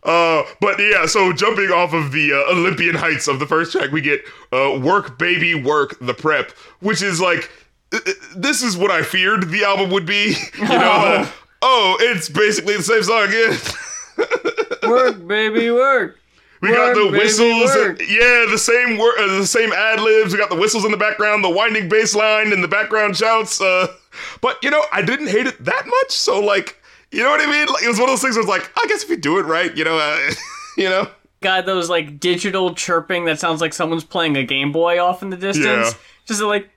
[0.02, 3.90] Uh, but yeah, so jumping off of the uh, Olympian heights of the first track,
[3.90, 4.20] we get
[4.52, 7.50] uh, "Work Baby Work" the prep, which is like
[8.37, 10.35] this is what I feared the album would be.
[10.59, 13.59] You know, the, oh, it's basically the same song again.
[14.88, 16.18] Work, baby, work.
[16.61, 18.00] We got the Work, whistles, work.
[18.00, 20.33] yeah, the same wor- uh, the same ad libs.
[20.33, 23.61] We got the whistles in the background, the winding bass line, and the background shouts.
[23.61, 23.88] Uh,
[24.40, 26.11] but you know, I didn't hate it that much.
[26.11, 26.80] So like,
[27.11, 27.66] you know what I mean?
[27.66, 29.38] Like, it was one of those things where it's like, I guess if you do
[29.38, 30.30] it right, you know, uh,
[30.76, 31.09] you know.
[31.40, 35.30] got those like digital chirping that sounds like someone's playing a Game Boy off in
[35.30, 35.66] the distance.
[35.92, 35.98] Yeah.
[36.26, 36.70] Just like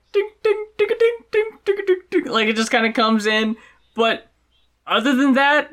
[2.25, 3.57] Like it just kind of comes in.
[3.95, 4.27] But
[4.85, 5.71] other than that,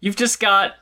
[0.00, 0.74] you've just got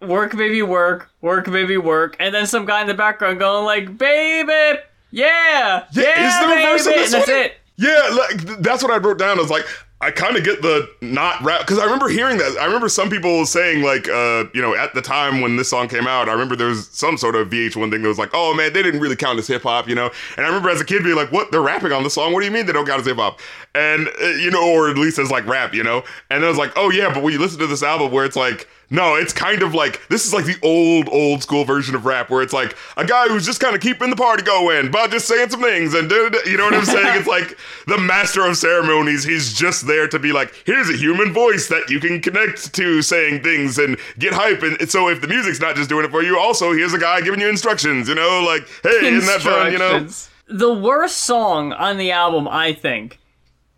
[0.00, 3.98] work baby work, work baby work, and then some guy in the background going like,
[3.98, 4.80] baby,
[5.10, 7.54] yeah, yeah, is there a verse in baby, this and that's it.
[7.76, 9.38] Yeah, like that's what I wrote down.
[9.38, 9.66] I was like,
[10.04, 12.58] I kind of get the not rap because I remember hearing that.
[12.60, 15.88] I remember some people saying like, uh, you know, at the time when this song
[15.88, 18.52] came out, I remember there was some sort of VH1 thing that was like, oh
[18.52, 20.10] man, they didn't really count as hip hop, you know.
[20.36, 21.50] And I remember as a kid being like, what?
[21.50, 22.34] They're rapping on the song?
[22.34, 23.40] What do you mean they don't count as hip hop?
[23.74, 26.04] And uh, you know, or at least as like rap, you know.
[26.30, 28.36] And I was like, oh yeah, but when you listen to this album where it's
[28.36, 28.68] like.
[28.90, 32.30] No, it's kind of like this is like the old, old school version of rap
[32.30, 35.26] where it's like a guy who's just kind of keeping the party going by just
[35.26, 37.16] saying some things and da- da- da- you know what I'm saying?
[37.18, 39.24] It's like the master of ceremonies.
[39.24, 43.00] He's just there to be like, here's a human voice that you can connect to
[43.02, 44.62] saying things and get hype.
[44.62, 47.20] And so if the music's not just doing it for you, also here's a guy
[47.22, 48.06] giving you instructions.
[48.08, 49.72] You know, like, hey, isn't that fun?
[49.72, 50.06] You know.
[50.46, 53.18] The worst song on the album, I think,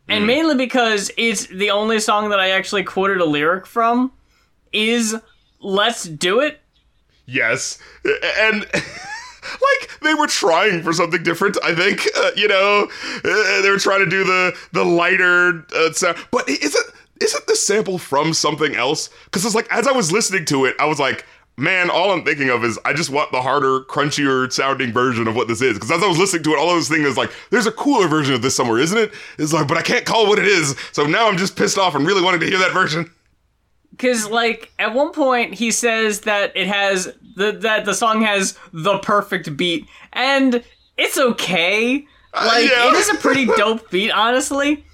[0.09, 0.27] and Hmm.
[0.27, 4.13] mainly because it's the only song that I actually quoted a lyric from,
[4.73, 5.15] is
[5.61, 6.61] "Let's Do It."
[7.27, 7.79] Yes,
[8.39, 11.57] and like they were trying for something different.
[11.65, 12.89] I think uh, you know
[13.25, 16.87] uh, they were trying to do the the lighter uh, sound, but is it
[17.21, 19.09] isn't the sample from something else?
[19.25, 21.25] Because it's like as I was listening to it, I was like.
[21.57, 25.35] Man, all I'm thinking of is I just want the harder, crunchier sounding version of
[25.35, 25.75] what this is.
[25.75, 27.73] Because as I was listening to it, all I was thinking is like, there's a
[27.73, 29.13] cooler version of this somewhere, isn't it?
[29.39, 30.77] It's like, but I can't call what it is.
[30.93, 33.11] So now I'm just pissed off and really wanting to hear that version.
[33.91, 38.59] Because like at one point he says that it has the that the song has
[38.73, 40.63] the perfect beat, and
[40.99, 42.07] it's okay.
[42.35, 42.89] Uh, like yeah.
[42.89, 44.85] it is a pretty dope beat, honestly.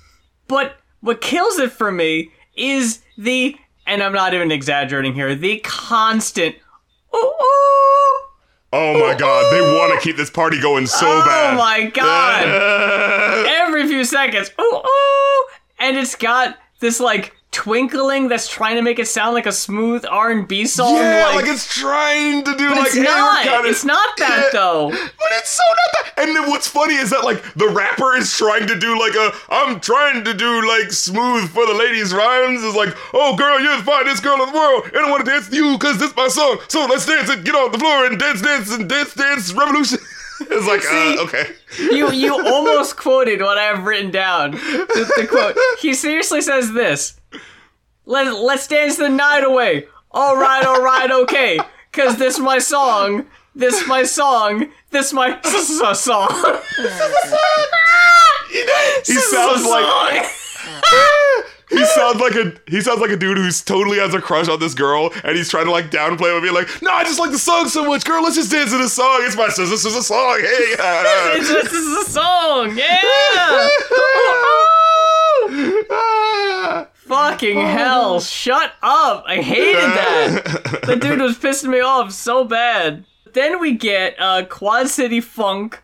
[0.47, 5.59] But what kills it for me is the, and I'm not even exaggerating here, the
[5.59, 6.57] constant.
[7.15, 8.19] Ooh, ooh,
[8.75, 11.55] Oh my god, they want to keep this party going so oh bad.
[11.55, 13.47] Oh my god!
[13.47, 15.45] Every few seconds, ooh ooh,
[15.79, 20.05] and it's got this like twinkling that's trying to make it sound like a smooth
[20.09, 20.97] R&B song.
[20.97, 23.67] yeah, like, it's trying to do But like it's hey, not.
[23.67, 24.49] It's not that Yeah.
[24.59, 24.91] though.
[24.91, 26.23] But it's so not that.
[26.27, 29.33] And then what's funny is that like the rapper is trying to do like a
[29.51, 32.63] I'm trying to do like smooth for the ladies rhymes.
[32.63, 35.31] Is like, oh girl, you're the finest girl in the world, and I want to
[35.31, 36.59] dance with you because this my song.
[36.69, 39.99] So let's dance and get on the floor and dance, dance and dance, dance revolution.
[40.41, 41.17] it's like, See?
[41.19, 41.45] uh, okay.
[41.79, 44.53] You you almost quoted what I have written down.
[44.53, 45.57] The, the quote.
[45.81, 47.15] He seriously says this.
[48.07, 49.87] Let let's dance the night away.
[50.11, 51.59] All right, all right, okay.
[51.93, 53.27] Cause this my song.
[53.55, 54.71] This my song.
[54.91, 56.29] This my s- s- song.
[59.07, 60.25] He sounds like
[61.71, 64.59] he sounds like a he sounds like a dude who's totally has a crush on
[64.61, 67.19] this girl, and he's trying to like downplay it and be like, no, I just
[67.19, 68.23] like the song so much, girl.
[68.23, 69.19] Let's just dance to this song.
[69.23, 70.39] It's my this is a song.
[70.41, 70.75] Hey.
[70.79, 71.05] uh,
[71.37, 72.77] It's, this is a song.
[72.77, 73.69] Yeah.
[75.91, 76.89] ah.
[77.13, 78.21] Fucking hell!
[78.21, 79.25] Shut up!
[79.27, 80.83] I hated that.
[80.87, 83.05] the dude was pissing me off so bad.
[83.33, 85.83] Then we get uh, Quad City Funk,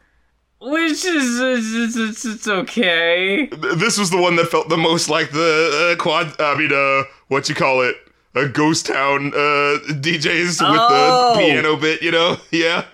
[0.61, 3.47] which is it's, it's, it's okay.
[3.47, 6.35] this was the one that felt the most like the uh, quad.
[6.41, 7.97] I mean, uh, what you call it?
[8.35, 11.35] A ghost town uh, DJs with Oh.
[11.35, 12.03] the piano bit.
[12.03, 12.37] You know?
[12.51, 12.85] Yeah.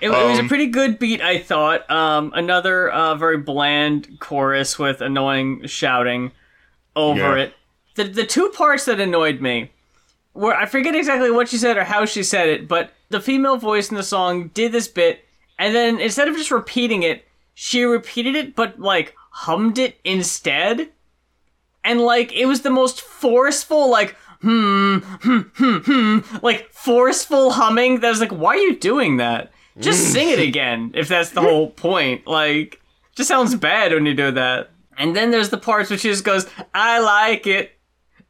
[0.00, 1.88] It, it was a Um, pretty good beat, I thought.
[1.90, 6.32] Um, another uh, very bland chorus with annoying shouting
[6.96, 7.44] over Yeah.
[7.44, 7.54] it.
[7.96, 9.70] The the two parts that annoyed me
[10.34, 13.56] were I forget exactly what she said or how she said it, but the female
[13.56, 15.24] voice in the song did this bit,
[15.58, 17.24] and then instead of just repeating it,
[17.54, 20.90] she repeated it but like hummed it instead.
[21.82, 28.00] And like it was the most forceful, like hmm, hmm, hmm, hmm, like forceful humming.
[28.00, 29.50] That was like, why are you doing that?
[29.78, 32.26] Just sing it again if that's the whole point.
[32.26, 32.80] Like,
[33.16, 34.69] just sounds bad when you do that.
[35.00, 37.72] And then there's the parts where she just goes, I like it,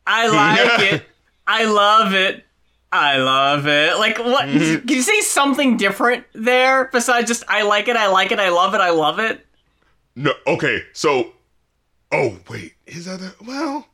[0.07, 0.29] I
[0.79, 1.05] like it,
[1.47, 2.45] I love it.
[2.93, 3.99] I love it.
[3.99, 4.47] Like, what?
[4.47, 4.87] Mm-hmm.
[4.87, 8.49] Can you say something different there besides just I like it, I like it, I
[8.49, 9.45] love it, I love it?
[10.17, 10.33] No.
[10.47, 10.83] Okay.
[10.93, 11.33] So.
[12.13, 12.75] Oh wait.
[12.87, 13.87] Is that a, well?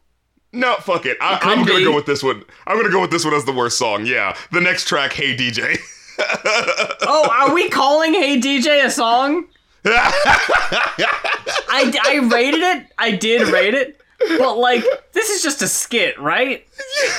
[0.53, 0.77] No.
[0.77, 1.19] Fuck it.
[1.21, 1.85] I, I'm gonna be.
[1.85, 2.43] go with this one.
[2.67, 4.07] I'm gonna go with this one as the worst song.
[4.07, 4.35] Yeah.
[4.53, 5.13] The next track.
[5.13, 5.79] Hey DJ.
[7.09, 9.45] Oh, are we calling Hey DJ a song?
[11.69, 12.87] I, I rated it.
[12.99, 14.01] I did rate it.
[14.39, 16.67] But, like, this is just a skit, right?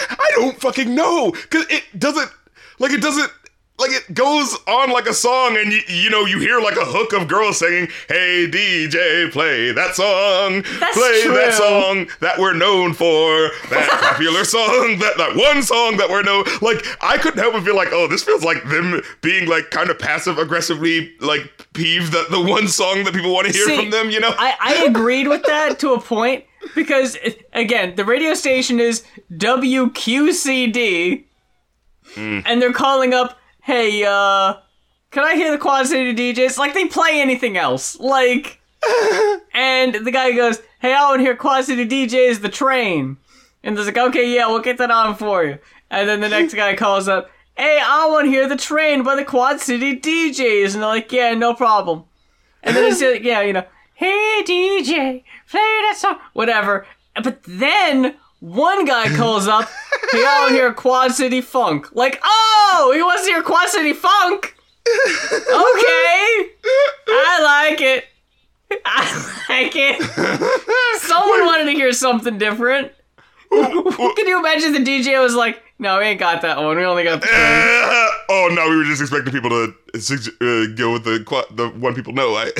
[0.10, 2.32] I don't fucking know because it doesn't
[2.80, 3.32] like it doesn't
[3.80, 6.86] like it goes on like a song and you, you know you hear like a
[6.86, 10.64] hook of girls singing hey dj play that song.
[10.80, 11.34] That's play true.
[11.34, 13.52] that song that we're known for.
[13.70, 16.46] That popular song that that one song that we're known.
[16.62, 19.90] Like i couldn't help but feel like oh this feels like them being like kind
[19.90, 23.78] of passive aggressively like peeved that the one song that people want to hear See,
[23.78, 24.34] from them you know?
[24.38, 27.18] I, I agreed with that to a point because,
[27.54, 31.26] again, the radio station is WQCD,
[32.14, 32.40] hmm.
[32.46, 34.54] and they're calling up, hey, uh,
[35.12, 36.58] can I hear the Quad City DJs?
[36.58, 38.00] Like, they play anything else.
[38.00, 38.62] Like,
[39.54, 43.18] and the guy goes, hey, I want to hear Quad City DJs, the train.
[43.64, 45.60] And there's like, okay, yeah, we'll get that on for you.
[45.92, 49.18] And then the next guy calls up, hey, I want to hear the train by
[49.18, 50.74] the Quad City DJs.
[50.74, 52.06] And they're like, yeah, no problem.
[52.64, 56.86] And then it's like, yeah, you know, hey DJ, play that song, whatever.
[57.22, 59.68] But then one guy calls up,
[60.12, 61.90] hey, I want to hear Quad City Funk.
[61.94, 64.56] Like, oh, he wants to hear Quad City Funk.
[64.88, 66.50] Okay,
[67.08, 68.06] I like it.
[68.86, 70.02] I like it.
[71.02, 72.92] Someone wanted to hear something different.
[73.52, 76.76] Can you imagine the DJ was like, no, we ain't got that one.
[76.76, 77.28] We only got the.
[77.28, 77.30] Uh,
[78.30, 82.14] oh no, we were just expecting people to uh, go with the the one people
[82.14, 82.34] know.
[82.36, 82.52] I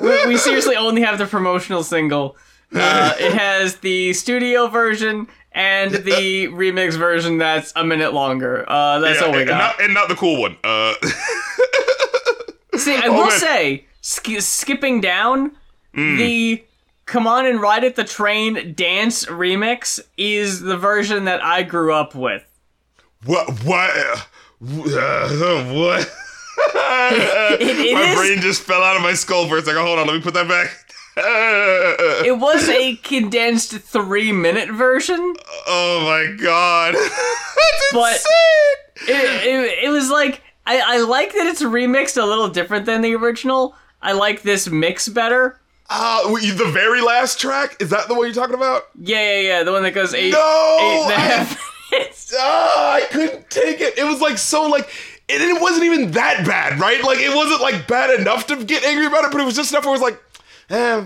[0.00, 2.36] we, we seriously only have the promotional single.
[2.74, 8.64] Uh, it has the studio version and the remix version that's a minute longer.
[8.68, 9.58] Uh, that's all we and, got.
[9.58, 10.56] not, and not the cool one.
[10.64, 10.94] Uh,
[12.76, 13.38] See, I will man.
[13.38, 15.52] say, sk- skipping down,
[15.94, 16.62] the
[17.06, 21.94] Come On and Ride It the Train dance remix is the version that I grew
[21.94, 22.42] up with.
[23.24, 23.48] What?
[23.64, 23.90] What?
[23.96, 24.18] Uh,
[25.72, 26.12] what?
[27.60, 29.82] it my is- brain just fell out of my skull for a second.
[29.82, 30.85] Hold on, let me put that back.
[32.26, 35.34] It was a condensed three minute version,
[35.66, 36.94] oh my god.
[36.94, 39.16] That's But- insane.
[39.16, 43.00] it, it, it was like I, I like that it's remixed a little different than
[43.00, 43.74] the original.
[44.02, 45.60] I like this mix better.
[45.88, 47.76] Uh, the very last track?
[47.80, 48.82] Is that the one you're talking about?
[49.00, 49.62] Yeah, yeah, yeah.
[49.62, 50.38] The one that goes eight, No!
[50.80, 52.34] eight and a I- half minutes.
[52.36, 53.96] Ah, I couldn't take it.
[53.96, 54.88] It was like so like
[55.28, 57.02] it, it wasn't even that bad, right?
[57.04, 59.70] Like it wasn't like bad enough to get angry about it, but it was just
[59.72, 60.20] enough where it was like,
[60.70, 61.04] eh,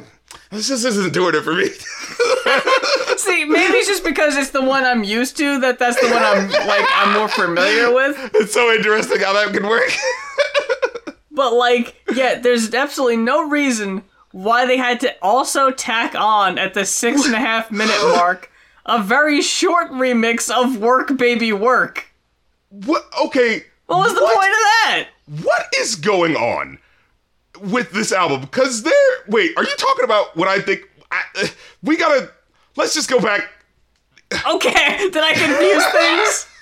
[0.50, 1.68] this just isn't doing it for me.
[3.16, 6.22] See, maybe it's just because it's the one I'm used to that that's the one
[6.22, 8.16] I'm like I'm more familiar with.
[8.34, 9.90] it's so interesting how that could work.
[11.32, 14.02] But like, yeah, there's absolutely no reason
[14.32, 18.50] why they had to also tack on at the six and a half minute mark
[18.86, 22.06] a very short remix of "Work Baby Work."
[22.70, 23.04] what?
[23.26, 23.64] Okay.
[23.86, 24.34] What was the What?
[24.34, 25.06] point of that?
[25.44, 26.78] What is going on
[27.62, 28.40] with this album?
[28.42, 28.92] Because there.
[29.28, 30.82] Wait, are you talking about what I think?
[31.11, 31.46] I, uh,
[31.82, 32.30] we gotta.
[32.76, 33.42] Let's just go back.
[34.48, 36.46] Okay, did I confuse things?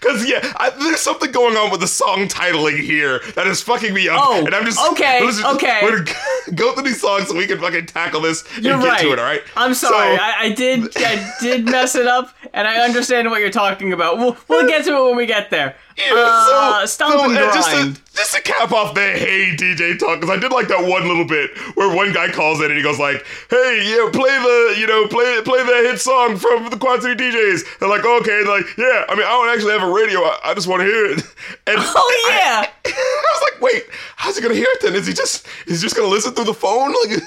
[0.00, 3.94] Because yeah, I, there's something going on with the song titling here that is fucking
[3.94, 4.20] me up.
[4.22, 5.80] Oh, and I'm just okay, just- okay.
[5.82, 6.10] We're gonna
[6.54, 9.00] go through these songs so we can fucking tackle this You're and get right.
[9.00, 9.18] to it.
[9.18, 9.42] All right.
[9.56, 10.16] I'm sorry.
[10.16, 10.94] So- I, I did.
[10.98, 14.18] I did mess it up, and I understand what you're talking about.
[14.18, 15.74] We'll, we'll get to it when we get there.
[15.96, 18.00] Uh, stomp and uh, just, to, grind.
[18.14, 21.24] just to cap off the hey DJ talk, because I did like that one little
[21.24, 24.86] bit where one guy calls in and he goes like, "Hey, yeah, play the you
[24.86, 28.56] know play play the hit song from the Quad City DJs." They're like, "Okay," They're
[28.56, 30.20] like, "Yeah." I mean, I don't actually have a radio.
[30.20, 31.22] I, I just want to hear it.
[31.66, 32.66] And Oh, yeah.
[32.66, 33.84] I, I was like, "Wait,
[34.16, 34.94] how's he gonna hear it then?
[34.94, 37.22] Is he just is he just gonna listen through the phone?" Like,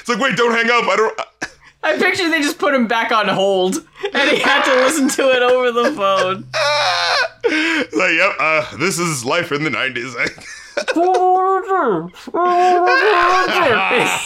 [0.00, 0.84] it's like, "Wait, don't hang up.
[0.88, 1.20] I don't."
[1.84, 5.30] I picture they just put him back on hold, and he had to listen to
[5.30, 6.46] it over the phone.
[7.98, 10.14] like, yep, uh, this is life in the '90s.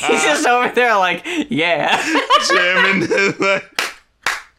[0.09, 1.95] He's just over there like, yeah.
[2.49, 3.07] Jamming.
[3.39, 3.65] like,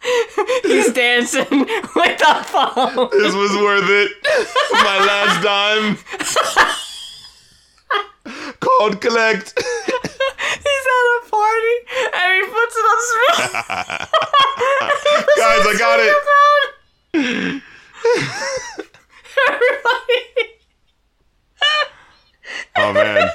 [0.63, 3.09] He's dancing with the phone.
[3.11, 4.11] This was worth it.
[4.71, 5.97] My last dime.
[8.59, 9.53] Called collect.
[9.59, 11.75] He's at a party,
[12.15, 13.51] and he puts it on speaker.
[15.37, 16.13] Guys, I got it.
[19.47, 20.19] Everybody.
[22.75, 23.29] Oh man.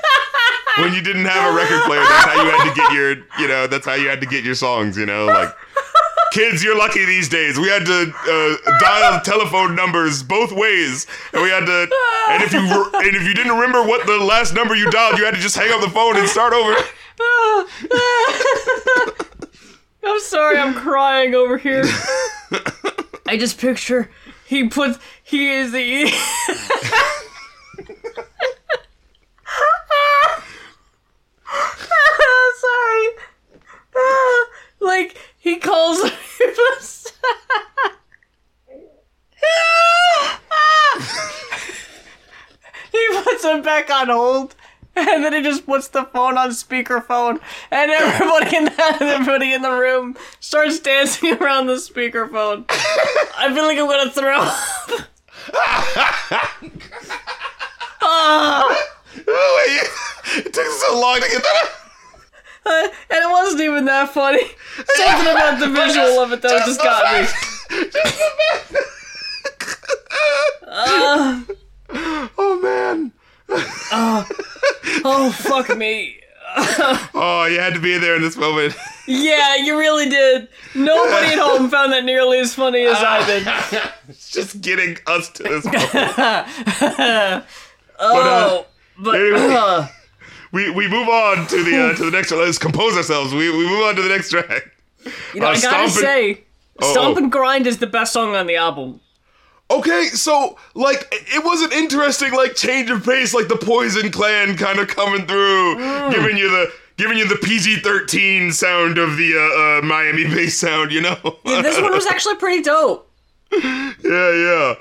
[0.78, 3.48] When you didn't have a record player, that's how you had to get your, you
[3.48, 5.54] know, that's how you had to get your songs, you know, like
[6.34, 7.58] kids, you're lucky these days.
[7.58, 11.88] We had to uh, dial telephone numbers both ways, and we had to,
[12.28, 15.16] and if you re- and if you didn't remember what the last number you dialed,
[15.16, 16.74] you had to just hang up the phone and start over.
[20.04, 21.84] I'm sorry, I'm crying over here.
[23.26, 24.10] I just picture
[24.44, 26.06] he puts he is the
[32.60, 33.08] sorry.
[34.80, 36.00] Like he calls
[42.92, 44.54] He puts him back on hold.
[44.96, 47.40] And then he just puts the phone on speakerphone,
[47.72, 52.64] and everybody in the, everybody in the room starts dancing around the speakerphone.
[53.36, 55.08] I feel like I'm gonna throw up.
[58.06, 58.86] Oh,
[59.26, 60.46] wait.
[60.46, 61.83] It took so long to get that.
[62.66, 64.42] Uh, and it wasn't even that funny.
[64.76, 67.26] Something about the visual of it though just got me.
[72.36, 73.12] Oh man.
[75.04, 76.16] Oh fuck me.
[77.14, 78.74] Oh, you had to be there in this moment.
[79.06, 80.48] Yeah, you really did.
[80.74, 83.46] Nobody at home found that nearly as funny as I did.
[84.08, 87.44] It's just getting us to this moment.
[87.98, 88.66] Oh,
[88.98, 89.86] but Anyway, uh,
[90.54, 92.40] we, we move on to the uh, to the next one.
[92.40, 93.34] Let's compose ourselves.
[93.34, 94.70] We, we move on to the next track.
[95.34, 96.32] you know, Uh, I gotta Stomp and- say,
[96.80, 96.92] Uh-oh.
[96.92, 99.00] "Stomp and Grind" is the best song on the album.
[99.70, 104.56] Okay, so like it was an interesting like change of pace, like the Poison Clan
[104.56, 105.76] kind of coming through,
[106.10, 110.56] giving you the giving you the PG thirteen sound of the uh, uh, Miami bass
[110.58, 110.92] sound.
[110.92, 111.16] You know?
[111.44, 113.10] yeah, This one was actually pretty dope.
[113.52, 114.74] yeah, yeah.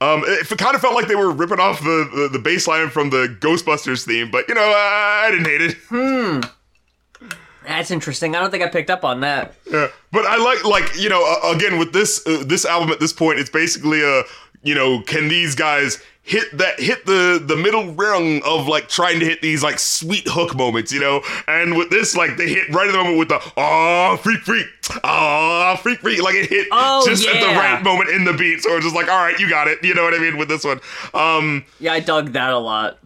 [0.00, 2.68] Um, it, it kind of felt like they were ripping off the, the, the bass
[2.68, 5.76] line from the Ghostbusters theme, but you know, I, I didn't hate it.
[5.88, 6.40] Hmm.
[7.66, 8.34] That's interesting.
[8.34, 9.54] I don't think I picked up on that.
[9.70, 12.98] Yeah, but I like like you know uh, again with this uh, this album at
[12.98, 14.22] this point, it's basically a
[14.62, 19.18] you know can these guys hit that hit the the middle rung of like trying
[19.20, 21.22] to hit these like sweet hook moments, you know.
[21.46, 24.66] And with this, like they hit right at the moment with the ah freak freak,
[25.04, 28.60] ah freak freak, like it hit Oh, just at the right moment in the beat.
[28.60, 29.82] So it's just like, all right, you got it.
[29.82, 30.80] You know what I mean with this one.
[31.14, 32.98] Um, Yeah, I dug that a lot.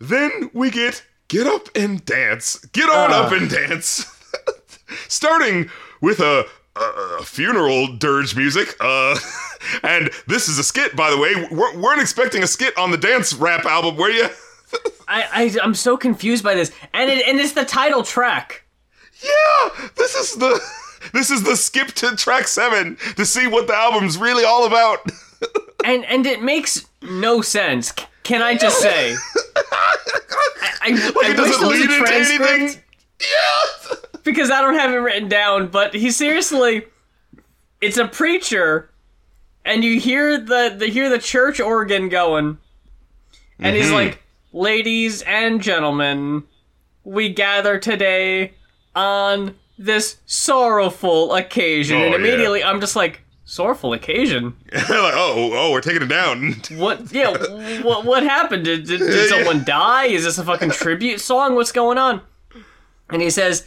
[0.00, 2.64] then we get Get Up and Dance.
[2.66, 4.06] Get on up and dance.
[5.08, 6.46] Starting with a,
[6.76, 6.80] a,
[7.20, 8.76] a funeral dirge music.
[8.80, 9.16] Uh,
[9.82, 11.34] and this is a skit, by the way.
[11.50, 14.28] We weren't expecting a skit on the dance rap album, were you?
[15.08, 18.64] I, I I'm so confused by this, and it, and it's the title track.
[19.22, 20.60] yeah, this is the
[21.12, 25.00] this is the skip to track seven to see what the album's really all about.
[25.84, 27.92] and and it makes no sense.
[28.24, 29.14] Can I just say?
[29.56, 29.96] I,
[30.80, 32.82] I, Like I it doesn't there was a lead into anything.
[33.20, 33.96] Yeah.
[34.24, 35.68] because I don't have it written down.
[35.68, 36.86] But he seriously,
[37.82, 38.90] it's a preacher,
[39.64, 42.58] and you hear the the hear the church organ going,
[43.58, 43.94] and he's mm-hmm.
[43.94, 46.44] like, "Ladies and gentlemen,
[47.02, 48.52] we gather today
[48.94, 52.18] on this sorrowful occasion." Oh, and yeah.
[52.18, 56.56] immediately, I'm just like, "Sorrowful occasion." like, oh, oh, we're taking it down.
[56.72, 57.12] What?
[57.12, 57.30] Yeah.
[57.82, 58.04] what?
[58.04, 58.64] What happened?
[58.64, 60.06] Did, did, did someone die?
[60.06, 61.54] Is this a fucking tribute song?
[61.54, 62.20] What's going on?
[63.10, 63.66] And he says,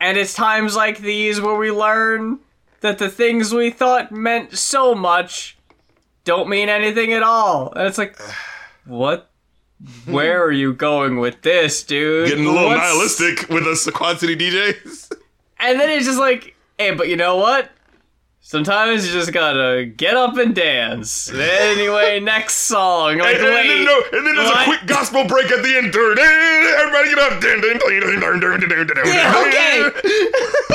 [0.00, 2.38] and it's times like these where we learn
[2.84, 5.56] that the things we thought meant so much
[6.24, 7.72] don't mean anything at all.
[7.72, 8.18] And it's like,
[8.84, 9.30] what?
[10.04, 12.28] Where are you going with this, dude?
[12.28, 15.12] Getting a little What's- nihilistic with us Quad City DJs.
[15.60, 17.70] And then it's just like, hey, but you know what?
[18.54, 21.28] Sometimes you just gotta get up and dance.
[21.28, 23.18] Anyway, next song.
[23.18, 24.60] Like, and, and wait, then, no, and then there's what?
[24.62, 25.88] a quick gospel break at the end.
[25.88, 27.42] Everybody get up.
[29.06, 29.90] Yeah, okay.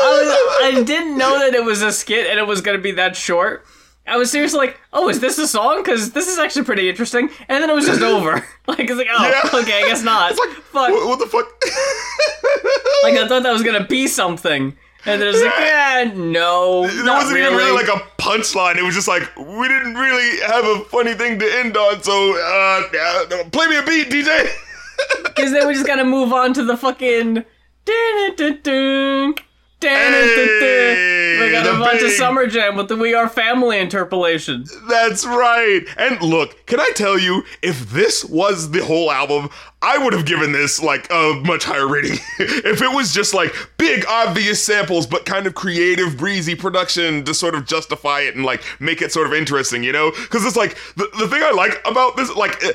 [0.00, 2.92] I, was, I didn't know that it was a skit and it was gonna be
[2.92, 3.66] that short.
[4.06, 5.82] I was seriously like, "Oh, is this a song?
[5.84, 8.32] Because this is actually pretty interesting." And then it was just over.
[8.66, 9.60] like it's like, "Oh, Yeah.
[9.60, 10.88] okay, I guess not." It's like, fuck.
[10.88, 11.46] what, what the fuck?
[13.02, 14.74] Like I thought that was gonna be something,
[15.06, 18.76] and then it's like, "Yeah, no, There wasn't really." even really like a punchline.
[18.76, 22.12] It was just like, we didn't really have a funny thing to end on, so
[22.12, 24.48] uh, uh, play me a beat, DJ.
[25.24, 27.44] Because then we just gotta move on to the fucking.
[29.80, 31.40] Dun-dun-dun-dun.
[31.40, 33.78] We got a bunch move on to big- Summer Jam with the We Are Family
[33.78, 34.64] interpolation.
[34.88, 35.82] That's right.
[35.96, 39.48] And look, can I tell you, if this was the whole album,
[39.82, 42.18] I would have given this like a much higher rating.
[42.38, 47.32] if it was just like big obvious samples, but kind of creative, breezy production to
[47.32, 50.10] sort of justify it and like make it sort of interesting, you know?
[50.10, 52.72] Because it's like the, the thing I like about this, like uh, uh,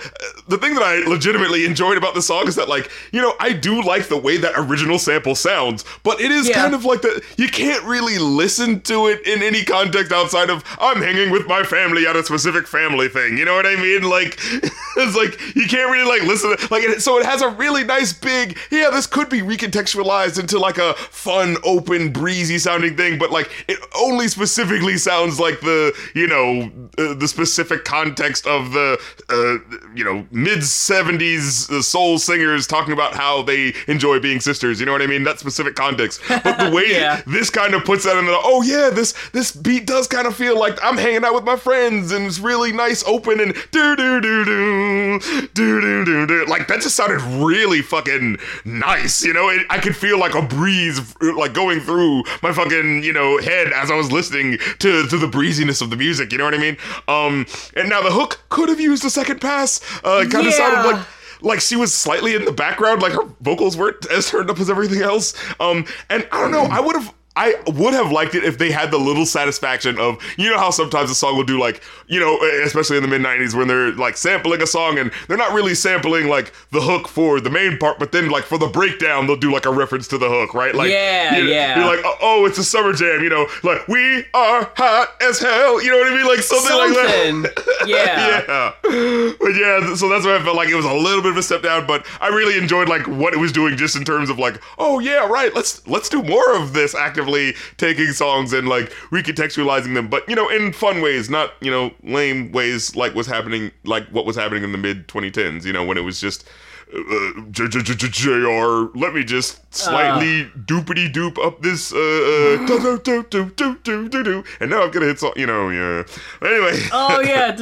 [0.48, 3.54] the thing that I legitimately enjoyed about this song is that like, you know, I
[3.54, 6.56] do like the way that original sample sounds, but it is Yeah.
[6.56, 10.64] kind of like that you can't really listen to it in any context outside of
[10.80, 13.38] I'm hanging with my family at a specific family thing.
[13.38, 14.04] You know what I mean?
[14.04, 14.40] Like
[14.98, 18.14] it's like you can't really like listen to like so it has a really nice
[18.14, 23.32] big yeah this could be recontextualized into like a fun open breezy sounding thing but
[23.32, 29.00] like it only specifically sounds like the you know uh, the specific context of the
[29.30, 34.80] uh, you know mid 70s uh, soul singers talking about how they enjoy being sisters
[34.80, 37.22] you know what i mean that specific context but the way Yeah.
[37.28, 40.36] this kind of puts that in the oh yeah this this beat does kind of
[40.36, 43.96] feel like i'm hanging out with my friends and it's really nice open and do
[43.96, 45.20] do do do
[45.54, 46.46] do do do do.
[46.46, 49.50] Like that just sounded really fucking nice you know?
[49.50, 53.72] It, i could feel like a breeze like going through my fucking you know head
[53.74, 56.58] as i was listening to to the breeziness of the music you know what i
[56.58, 56.78] mean?
[57.08, 59.82] Um and now the hook could have used a second pass.
[60.04, 60.58] Uh it kind of Yeah.
[60.58, 61.06] sounded like
[61.46, 64.70] like she was slightly in the background, like her vocals weren't as turned up as
[64.70, 65.34] everything else.
[65.60, 67.14] Um, and I don't know, I would have.
[67.36, 70.70] I would have liked it if they had the little satisfaction of, you know, how
[70.70, 73.92] sometimes a song will do like, you know, especially in the mid 90s when they're
[73.94, 77.78] like sampling a song and they're not really sampling like the hook for the main
[77.78, 80.54] part, but then like for the breakdown, they'll do like a reference to the hook,
[80.54, 80.74] right?
[80.74, 81.78] Like, Yeah, you know, yeah.
[81.80, 85.40] You're like, oh, oh, it's a summer jam, you know, like, we are hot as
[85.40, 86.28] hell, you know what I mean?
[86.28, 87.64] Like something, like that.
[87.86, 88.44] Yeah.
[88.48, 89.34] Yeah.
[89.40, 91.44] But yeah, so that's why I felt like it was a little bit of a
[91.44, 94.40] step down, but I really enjoyed like what it was doing just in terms of
[94.40, 96.96] like, oh yeah, right, let's let's do more of this
[97.26, 101.72] creatively taking songs and like recontextualizing them, but you know, in fun ways, not you
[101.72, 105.66] know, lame ways like was happening, like what was happening in the mid 2010s.
[105.66, 106.48] You know, when it was just.
[106.94, 110.50] Uh, JR, let me just slightly uh.
[110.66, 114.84] doopity doop up this uh, uh do do do do do do do, and now
[114.84, 115.34] I'm gonna hit song.
[115.36, 116.04] You know, yeah.
[116.44, 116.80] Anyway.
[116.94, 117.56] Oh yeah.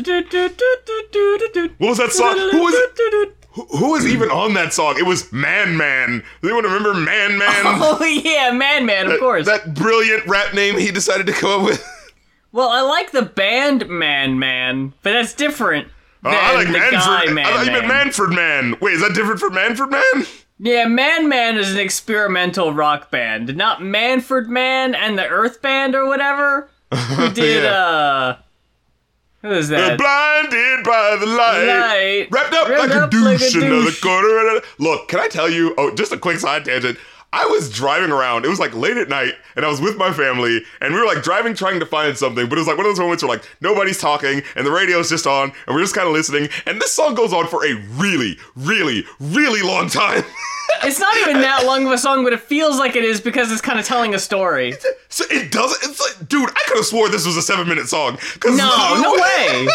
[1.78, 2.38] what was that song?
[2.38, 3.43] Who was it?
[3.54, 4.96] Who, who was even on that song?
[4.98, 6.24] It was Man Man.
[6.42, 7.50] Does anyone remember Man Man?
[7.66, 9.46] Oh yeah, Man Man, of course.
[9.46, 12.12] That brilliant rap name he decided to come up with.
[12.52, 15.88] well, I like the band Man Man, but that's different.
[16.26, 17.28] Uh, I like the Manfred.
[17.28, 17.88] guy Man I meant Man.
[17.88, 18.76] Manfred Mann.
[18.82, 20.26] Wait, is that different from Manfred Mann?
[20.60, 25.94] Yeah, Man Man is an experimental rock band, not Manfred Mann and the Earth Band
[25.96, 26.70] or whatever.
[26.94, 27.70] Who did Yeah.
[27.72, 28.38] uh?
[29.44, 29.98] Who is that?
[29.98, 32.28] Blinded by the light, Light.
[32.32, 34.62] wrapped up Wrapped like a up like a douche in the corner.
[34.80, 35.76] Look, can I tell you?
[35.78, 36.98] Oh, just a quick side tangent.
[37.34, 38.46] I was driving around.
[38.46, 41.06] It was like late at night, and I was with my family, and we were
[41.08, 42.48] like driving, trying to find something.
[42.48, 45.10] But it was like one of those moments where like nobody's talking, and the radio's
[45.10, 46.48] just on, and we're just kind of listening.
[46.68, 50.24] And this song goes on for a really, really, really long time.
[50.86, 53.52] It's not even that long of a song, but it feels like it is because
[53.52, 54.74] it's kind of telling a story.
[55.08, 55.90] so it doesn't.
[55.90, 58.18] It's like, dude, I could have swore this was a seven-minute song.
[58.44, 59.68] No, no way.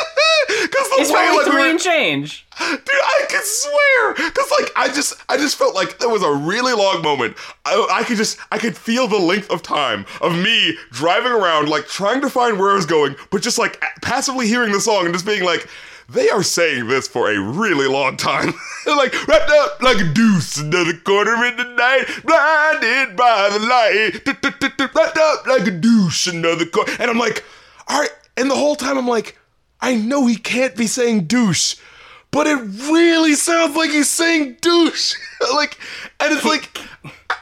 [0.49, 2.47] Because the It's way like we were- and change.
[2.59, 6.33] Dude, I could swear, cause like I just, I just felt like there was a
[6.33, 7.37] really long moment.
[7.65, 11.69] I, I could just, I could feel the length of time of me driving around,
[11.69, 15.05] like trying to find where I was going, but just like passively hearing the song
[15.05, 15.69] and just being like,
[16.09, 18.55] they are saying this for a really long time.
[18.87, 23.59] like wrapped up like a deuce into the corner in the night, blinded by the
[23.61, 27.45] light, wrapped up like a douche into the corner, and I'm like,
[27.87, 28.11] all right.
[28.37, 29.37] And the whole time I'm like,
[29.81, 31.77] I know he can't be saying douche
[32.39, 35.17] but it really sounds like he's saying douche.
[35.55, 35.77] like,
[36.21, 36.79] and it's like,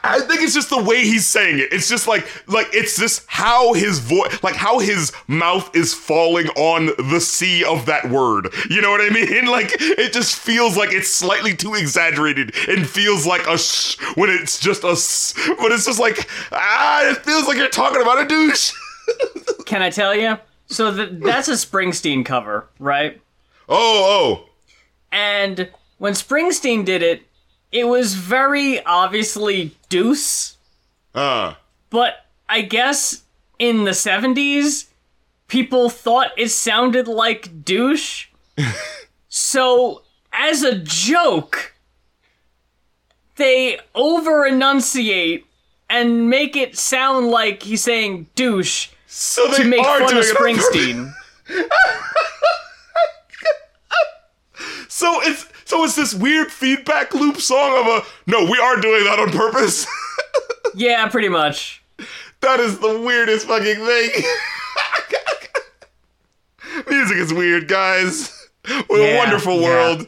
[0.03, 1.71] I think it's just the way he's saying it.
[1.71, 6.49] It's just like, like it's just how his voice, like how his mouth is falling
[6.57, 8.49] on the C of that word.
[8.71, 9.27] You know what I mean?
[9.57, 14.31] Like, it just feels like it's slightly too exaggerated and feels like a sh when
[14.31, 15.35] it's just a s.
[15.59, 18.73] But it's just like, ah, it feels like you're talking about a douche.
[19.67, 20.39] Can I tell you?
[20.69, 23.21] So th- that's a Springsteen cover, right?
[23.69, 24.46] Oh, oh,
[25.17, 27.23] And when Springsteen did it,
[27.73, 30.59] it was very obviously deuce.
[31.15, 31.55] uh.
[31.89, 33.23] But I guess
[33.59, 34.89] in the 70s,
[35.49, 38.27] people thought it sounded like douche.
[39.31, 40.03] so,
[40.35, 41.75] as a joke,
[43.37, 45.47] they over enunciate
[45.89, 50.23] and make it sound like he's saying douche So to make fun of it on
[50.23, 50.33] purpose.
[50.35, 51.15] Springsteen.
[55.07, 59.05] So it's so it's this weird feedback loop song of a no, we are doing
[59.05, 59.87] that on purpose.
[60.75, 61.81] yeah, pretty much.
[62.41, 64.11] that is the weirdest fucking thing.
[66.89, 68.49] Music is weird, guys.
[68.89, 69.69] What a Yeah, wonderful yeah.
[69.69, 70.01] world.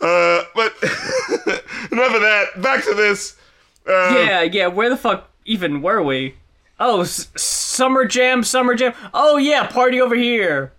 [0.00, 0.74] Uh, but
[1.92, 2.46] enough of that.
[2.60, 3.36] Back to this.
[3.86, 3.92] Uh,
[4.26, 6.34] Yeah, yeah, where the fuck even were we?
[6.80, 8.92] Oh, s- Summer Jam, Summer Jam.
[9.14, 10.72] Oh, yeah, party over here.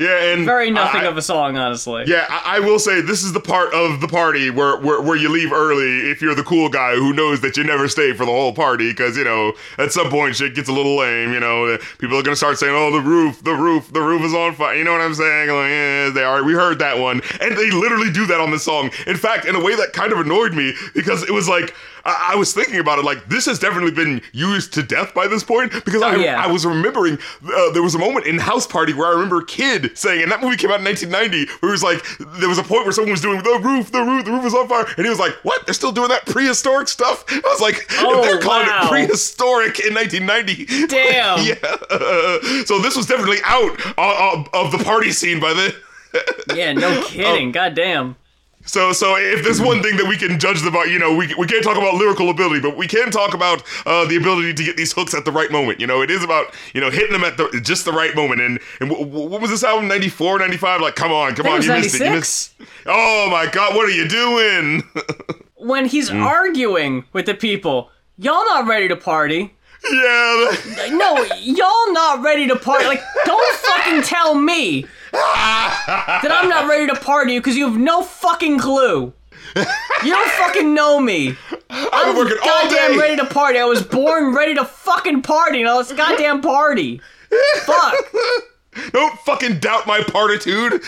[0.00, 2.04] Yeah, and Very nothing I- of a song, honestly.
[2.06, 5.16] Yeah, I, I will say this is the part of the party where, where where
[5.16, 8.24] you leave early if you're the cool guy who knows that you never stay for
[8.24, 11.32] the whole party because you know at some point shit gets a little lame.
[11.32, 14.34] You know, people are gonna start saying, "Oh, the roof, the roof, the roof is
[14.34, 15.48] on fire." You know what I'm saying?
[15.48, 16.42] Like, yeah, they are.
[16.42, 18.90] We heard that one, and they literally do that on this song.
[19.06, 21.74] In fact, in a way that kind of annoyed me because it was like.
[22.04, 25.26] I I was thinking about it like this has definitely been used to death by
[25.26, 26.42] this point because I, Oh, yeah.
[26.42, 29.44] I was remembering uh, there was a moment in House Party where I remember a
[29.46, 32.02] kid saying, and that movie came out in 1990, where it was like
[32.38, 34.54] there was a point where someone was doing the roof, the roof, the roof is
[34.54, 35.66] on fire, and he was like, "What?
[35.66, 38.84] They're still doing that prehistoric stuff?" I was like, Oh, "They're calling wow.
[38.84, 41.44] it prehistoric in 1990." Damn.
[41.46, 41.54] yeah.
[42.64, 44.02] so this was definitely out uh,
[44.42, 45.72] uh, of the party scene by then.
[46.56, 47.52] Yeah, no kidding.
[47.52, 48.16] Goddamn.
[48.70, 51.46] So, so if there's one thing that we can judge about, you know, we, we
[51.48, 54.76] can't talk about lyrical ability, but we can talk about uh, the ability to get
[54.76, 55.80] these hooks at the right moment.
[55.80, 58.40] You know, it is about you know hitting them at the just the right moment.
[58.40, 59.88] And and w- w- what was this album?
[59.88, 60.80] 94, 95?
[60.82, 62.00] Like, come on, come on, you was missed it.
[62.04, 62.54] You 96.
[62.60, 62.70] missed.
[62.86, 64.82] Oh my God, what are you doing?
[65.56, 66.22] When he's Mm.
[66.24, 69.52] arguing with the people, y'all not ready to party.
[69.90, 70.88] Yeah.
[70.90, 72.86] No, y'all not ready to party.
[72.86, 78.02] Like, don't fucking tell me that I'm not ready to party because you have no
[78.02, 79.12] fucking clue.
[79.56, 81.36] You don't fucking know me.
[81.70, 82.98] I've been working all goddamn day.
[82.98, 83.58] ready to party.
[83.58, 85.62] I was born ready to fucking party.
[85.64, 87.00] Now let's goddamn party.
[87.62, 87.94] Fuck.
[88.92, 90.80] Don't fucking doubt my partitude.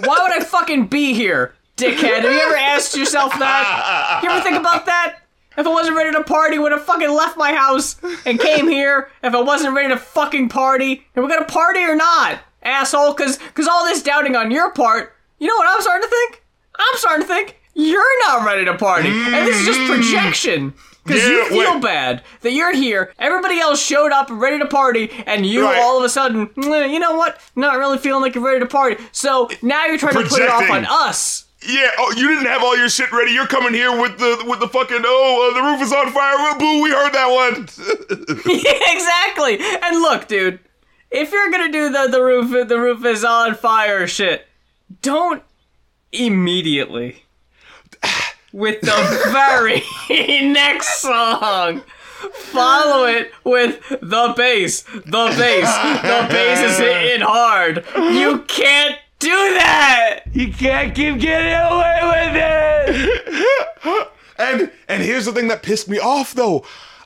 [0.00, 2.22] Why would I fucking be here, dickhead?
[2.22, 4.20] Have you ever asked yourself that?
[4.22, 5.20] You ever think about that?
[5.60, 9.10] If I wasn't ready to party, would have fucking left my house and came here.
[9.22, 13.12] If I wasn't ready to fucking party, are we're gonna party or not, asshole?
[13.14, 15.14] Cause, cause all this doubting on your part.
[15.38, 16.42] You know what I'm starting to think?
[16.78, 20.72] I'm starting to think you're not ready to party, and this is just projection.
[21.04, 21.54] Because you Mm-hmm.
[21.54, 21.82] Feel wait.
[21.82, 25.78] bad that you're here, everybody else showed up ready to party, and you Right.
[25.80, 27.38] all of a sudden, "Mm, you know what?
[27.56, 28.96] Not really feeling like you're ready to party.
[29.12, 31.44] So now you're trying to put it off on us.
[31.66, 33.32] Yeah, oh, you didn't have all your shit ready.
[33.32, 36.58] You're coming here with the with the fucking oh, uh, the roof is on fire.
[36.58, 37.62] Boo, we heard that one.
[38.94, 39.58] exactly.
[39.82, 40.58] And look, dude,
[41.10, 44.46] if you're gonna do the the roof the roof is on fire shit,
[45.02, 45.42] don't
[46.12, 47.24] immediately
[48.52, 49.82] with the very
[50.42, 51.82] next song.
[52.32, 54.82] Follow it with the bass.
[54.82, 56.02] The bass.
[56.02, 57.84] The bass is hitting hard.
[57.96, 60.20] You can't do that.
[60.32, 63.60] You can't keep getting away with it.
[64.40, 66.64] And and here's the thing that pissed me off though.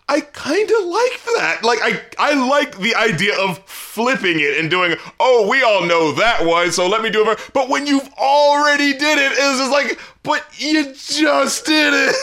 [0.09, 1.61] I kind of like that.
[1.65, 6.13] Like I I like the idea of flipping it and doing, "Oh, we all know
[6.13, 9.73] that one, so let me do it." But when you've already did it, it's just
[9.73, 12.15] like, "But you just did it."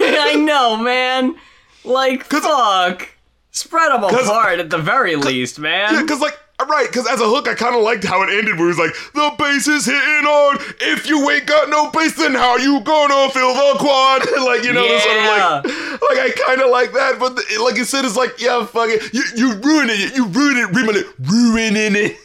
[0.00, 1.36] I know, man.
[1.84, 3.08] Like, fuck.
[3.52, 5.94] Spread them apart at the very least, man.
[5.94, 6.38] Yeah, because like,
[6.68, 8.92] right, because as a hook, I kind of liked how it ended, where was like,
[9.14, 10.58] the bass is hitting on.
[10.80, 14.20] If you ain't got no bass, then how you gonna fill the quad?
[14.44, 14.98] like, you know, Yeah.
[14.98, 18.16] sort of like, like I kind of like that, but the, like you said, it's
[18.16, 22.16] like, yeah, fuck it, you you ruining it, you ruining it, ruining it, ruining it.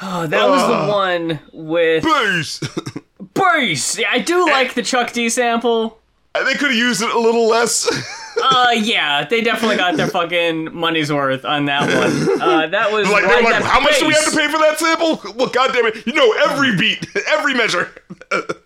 [0.00, 0.88] Oh, that was the ah.
[0.88, 2.60] one with Bass.
[3.34, 3.98] bass.
[3.98, 5.97] Yeah, I do like the Chuck D sample.
[6.34, 7.88] They could have used it a little less.
[8.40, 12.40] Uh, yeah, they definitely got their fucking money's worth on that one.
[12.40, 14.78] Uh, that was like, right, like, how much do we have to pay for that
[14.78, 15.20] sample?
[15.34, 17.90] Well, goddamn it, you know every beat, every measure.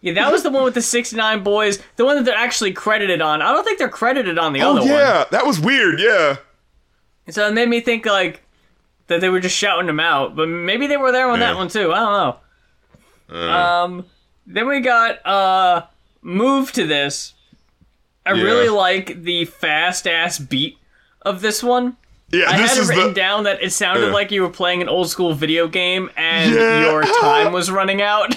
[0.02, 1.80] Yeah, that was the one with the 69 Boyz.
[1.96, 3.40] The one that they're actually credited on.
[3.40, 4.88] I don't think they're credited on the Oh other one.
[4.90, 5.98] yeah, that was weird.
[6.00, 6.36] Yeah.
[7.30, 8.42] So it made me think like
[9.06, 11.46] that they were just shouting them out, but maybe they were there on Yeah.
[11.46, 11.94] that one too.
[11.94, 12.36] I
[13.30, 13.48] don't know.
[13.50, 14.06] um,
[14.46, 15.86] then we got uh,
[16.20, 17.32] move to this.
[18.24, 18.42] I Yeah.
[18.42, 20.78] really like the fast ass beat
[21.22, 21.96] of this one.
[22.30, 23.14] Yeah, I this had it written the.
[23.14, 24.12] down that it sounded Yeah.
[24.12, 26.80] like you were playing an old school video game and Yeah.
[26.90, 28.36] your time was running out.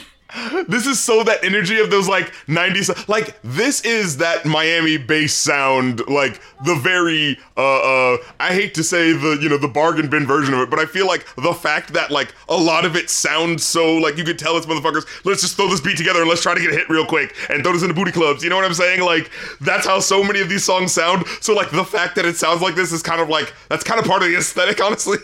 [0.67, 5.33] This is so that energy of those like 90s like this is that Miami bass
[5.33, 10.09] sound like the very uh uh I hate to say the you know the bargain
[10.09, 12.95] bin version of it but I feel like the fact that like a lot of
[12.95, 16.19] it sounds so like you could tell it's motherfuckers let's just throw this beat together
[16.19, 18.43] and let's try to get a hit real quick and throw this into booty clubs.
[18.43, 19.01] You know what I'm saying?
[19.01, 19.31] Like
[19.61, 21.25] that's how so many of these songs sound.
[21.41, 23.99] So like the fact that it sounds like this is kind of like that's kind
[23.99, 25.17] of part of the aesthetic honestly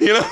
[0.00, 0.28] you know?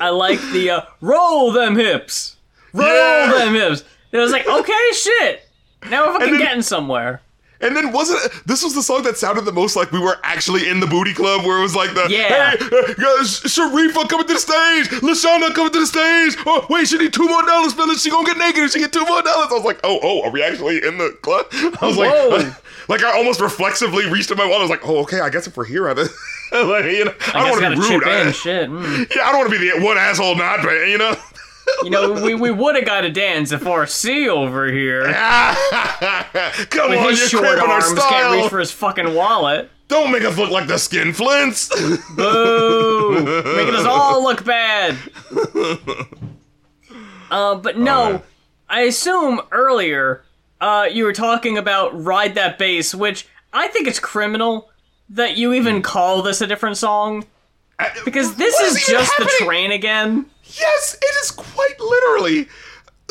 [0.00, 2.33] I like the uh, roll them hips,
[2.74, 3.32] roll Yeah.
[3.44, 3.84] them hips.
[4.12, 5.48] It was like okay, shit.
[5.90, 7.20] Now we're fucking then- getting somewhere.
[7.60, 10.18] And then wasn't it, this was the song that sounded the most like we were
[10.22, 12.50] actually in the booty club where it was like the Yeah.
[12.50, 16.36] hey uh, Sharifa coming to the stage, Lashana coming to the stage.
[16.46, 18.02] Oh wait, she need two more dollars, fellas.
[18.02, 19.48] She gonna get naked and she get two more dollars.
[19.50, 21.46] I was like, oh oh, are we actually in the club?
[21.80, 22.28] I was Whoa.
[22.30, 22.54] like,
[22.88, 24.58] like I almost reflexively reached in my wallet.
[24.58, 26.08] I was like, oh okay, I guess if we're here, I, like,
[26.86, 28.04] you know, I, I don't want to be rude.
[28.06, 28.32] I, in.
[28.32, 28.68] Shit.
[28.68, 29.14] mm.
[29.16, 31.14] yeah, I don't want to be the one asshole not, but you know.
[31.82, 35.04] You know, we, we would have got a dance if RC over here
[36.70, 39.70] Come with on, his you're short cramping our arms can't reach for his fucking wallet.
[39.88, 41.68] Don't make us look like the skin flints.
[42.16, 43.22] Boo!
[43.56, 44.96] Making us all look bad.
[47.30, 48.22] Uh, but no,
[48.68, 50.24] I assume earlier
[50.60, 54.70] uh, you were talking about Ride That Bass, which I think it's criminal
[55.10, 57.24] that you even call this a different song.
[58.04, 59.46] Because this What is even just the happening?
[59.48, 60.26] train again.
[60.58, 62.48] Yes, it is quite literally.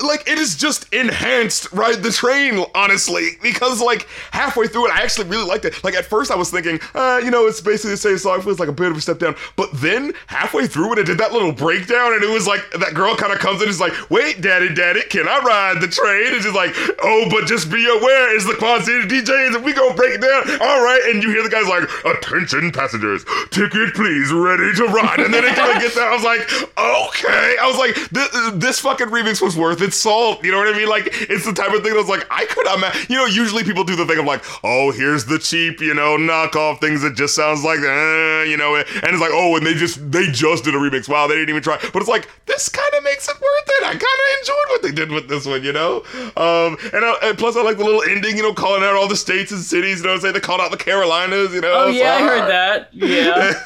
[0.01, 5.03] Like it is just enhanced ride the train, honestly, because like halfway through it, I
[5.03, 5.83] actually really liked it.
[5.83, 8.59] Like at first, I was thinking, uh, you know, it's basically the same song, feels
[8.59, 9.35] like a bit of a step down.
[9.55, 12.95] But then halfway through, when it did that little breakdown, and it was like that
[12.95, 15.87] girl kind of comes in, and is like, "Wait, daddy, daddy, can I ride the
[15.87, 16.73] train?" And she's like,
[17.03, 20.21] "Oh, but just be aware, it's the Quad City DJs, and we gonna break it
[20.21, 24.85] down, all right?" And you hear the guys like, "Attention, passengers, ticket please, ready to
[24.85, 26.07] ride." And then it kind of gets that.
[26.07, 26.41] I was like,
[26.79, 30.73] "Okay." I was like, "This, this fucking remix was worth its salt." You know what
[30.73, 30.89] I mean?
[30.89, 33.05] Like, it's the type of thing that's like, I could imagine.
[33.09, 36.17] You know, usually people do the thing of like, "Oh, here's the cheap, you know,
[36.17, 39.73] knockoff things that just sounds like, uh, you know," and it's like, "Oh, and they
[39.73, 41.07] just they just did a remix.
[41.07, 43.83] Wow, they didn't even try." But it's like this kind of makes it worth it.
[43.83, 45.97] I kind of enjoyed what they did with this one, you know.
[46.37, 49.07] Um, and, I, and plus, I like the little ending, you know, calling out all
[49.07, 49.97] the states and cities.
[49.99, 51.53] You know, what I'm saying they called out the Carolinas.
[51.53, 51.73] You know.
[51.73, 52.89] Oh yeah, I heard that.
[52.93, 53.53] Yeah,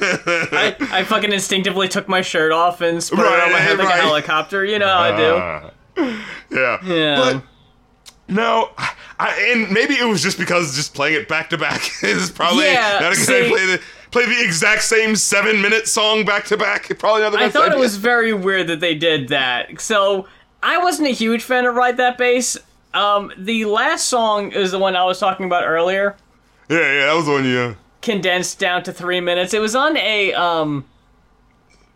[0.52, 3.78] I, I fucking instinctively took my shirt off and spread it on my Right, head
[3.78, 4.64] like a helicopter.
[4.64, 5.34] You know how I do.
[5.36, 5.70] Ah.
[6.50, 6.78] yeah.
[6.84, 7.16] Yeah.
[7.16, 7.42] But
[8.28, 8.70] no,
[9.18, 12.64] I, and maybe it was just because just playing it back to back is probably
[12.66, 13.48] Yeah, not a good idea.
[13.50, 16.88] Play the play the exact same seven minute song back to back.
[16.98, 19.80] Probably not the I best thought it was very weird that they did that.
[19.80, 20.26] So
[20.62, 22.56] I wasn't a huge fan of Ride That Bass.
[22.94, 26.16] Um, the last song is the one I was talking about earlier,
[26.70, 27.44] Yeah, yeah, that was the one.
[27.44, 27.74] Yeah.
[28.02, 29.52] condensed down to three minutes.
[29.54, 30.84] It was on a um,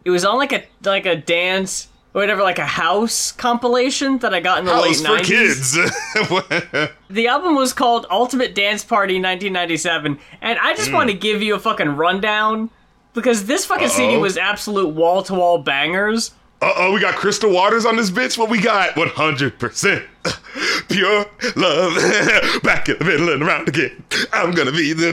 [0.05, 4.41] it was on like a like a dance whatever, like a house compilation that I
[4.41, 5.75] got in the House late for nineties.
[5.75, 6.91] kids.
[7.11, 11.55] The album was called Ultimate Dance Party 1997, and I just want to give you
[11.55, 12.71] a fucking rundown
[13.13, 14.21] because this fucking CD Uh-oh.
[14.21, 16.31] was absolute wall to wall bangers.
[16.63, 18.39] Uh oh, we got Crystal Waters on this bitch.
[18.39, 18.95] What we got?
[18.95, 20.07] 100%
[20.89, 22.63] pure love.
[22.63, 24.03] Back in the middle and around again.
[24.33, 25.13] I'm gonna be the.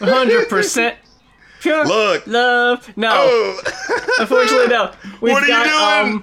[0.00, 0.96] Hundred percent
[1.60, 2.26] pure Look.
[2.26, 2.96] love.
[2.96, 3.60] No, Oh,
[4.20, 4.92] unfortunately, no.
[5.20, 6.22] We've what are got, you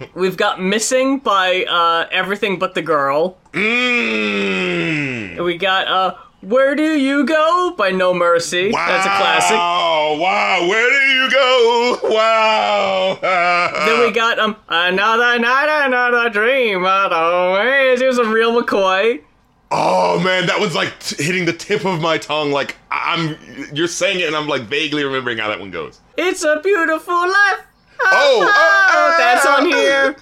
[0.00, 3.36] Um, we've got missing by uh, everything but the girl.
[3.52, 5.44] Mmm.
[5.44, 8.70] We got uh, where do you go by No Mercy.
[8.70, 8.86] Wow.
[8.86, 9.56] That's a classic.
[9.56, 10.68] Wow, wow.
[10.68, 11.98] Where do you go?
[12.04, 13.18] Wow.
[13.86, 16.84] Then we got um another night, another dream.
[16.84, 18.00] Always.
[18.00, 19.20] Here's a real McCoy.
[19.70, 22.52] Oh man, that was like t- hitting the tip of my tongue.
[22.52, 26.00] Like I- I'm, you're saying it, and I'm like vaguely remembering how that one goes.
[26.16, 27.60] It's a beautiful life.
[28.06, 30.16] Oh, oh, that's on here.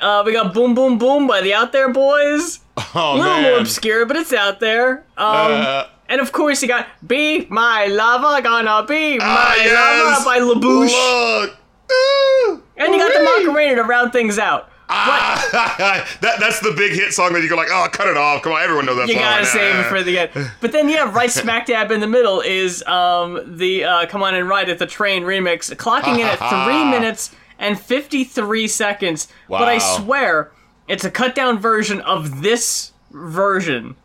[0.00, 2.60] Uh, we got Boom Boom Boom by the Out There Boys.
[2.94, 3.42] Oh A little man.
[3.42, 4.98] more obscure, but it's out there.
[5.16, 10.24] Um, Uh, and of course, you got "Be My Lover," gonna be my ah, yes.
[10.24, 11.56] lover by La Bouche, Look.
[11.92, 12.62] Ooh.
[12.76, 13.44] and you got the.
[13.46, 14.70] Macarena to round things out.
[14.88, 18.42] Ah, that that's the big hit song that you go like, oh, cut it off.
[18.42, 19.22] Come on, everyone knows that You song.
[19.22, 20.50] gotta save it for the end.
[20.60, 24.34] But then, yeah, right smack dab in the middle is um, the uh, "Come On
[24.34, 29.28] and Ride at the Train remix, clocking in at three minutes and fifty-three seconds.
[29.48, 29.58] Wow.
[29.60, 30.52] But I swear,
[30.88, 33.96] it's a cut down version of this version.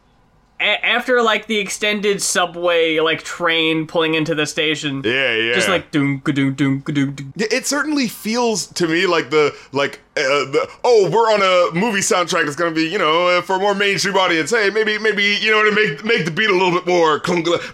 [0.60, 5.54] A- after like the extended subway like train pulling into the station, Yeah, yeah.
[5.56, 10.20] just like doom doom doom doom it certainly feels to me like the like uh,
[10.52, 13.60] the oh we're on a movie soundtrack that's gonna be you know uh, for a
[13.60, 14.52] more mainstream audience.
[14.52, 17.22] Hey, maybe maybe you know to make make the beat a little bit more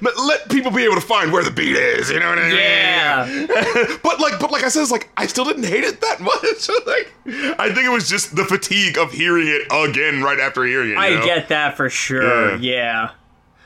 [0.02, 2.12] let, let people be able to find where the beat is.
[2.12, 2.56] You know what I mean?
[2.56, 3.98] Yeah.
[4.04, 6.70] but like but like I said, it's like I still didn't hate it that much.
[6.86, 10.92] like I think it was just the fatigue of hearing it again right after hearing
[10.92, 10.98] it.
[10.98, 11.26] I know?
[11.26, 12.56] get that for sure.
[12.58, 12.78] Yeah.
[12.78, 13.10] Yeah.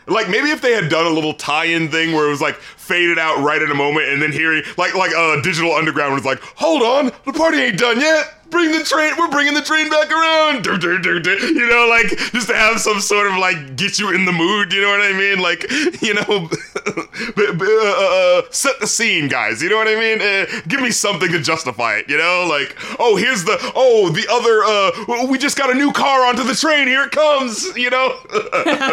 [0.07, 3.19] Like maybe if they had done a little tie-in thing where it was like faded
[3.19, 6.41] out right in a moment, and then hearing like like uh, Digital Underground was like,
[6.55, 8.40] "Hold on, the party ain't done yet.
[8.51, 9.13] Bring the train.
[9.17, 13.37] We're bringing the train back around." You know, like just to have some sort of
[13.37, 14.73] like get you in the mood.
[14.73, 15.39] You know what I mean?
[15.39, 15.63] Like
[16.01, 16.49] you know,
[17.35, 19.61] b- uh, uh, set the scene, guys.
[19.63, 20.21] You know what I mean?
[20.21, 22.09] Uh, give me something to justify it.
[22.09, 25.91] You know, like oh here's the oh the other uh we just got a new
[25.91, 26.87] car onto the train.
[26.87, 27.75] Here it comes.
[27.77, 28.17] You know.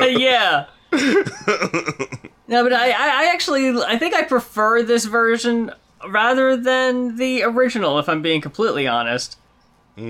[0.07, 0.67] yeah.
[0.93, 5.73] no, but I, I actually, I think I prefer this version
[6.09, 9.37] rather than the original, if I'm being completely honest.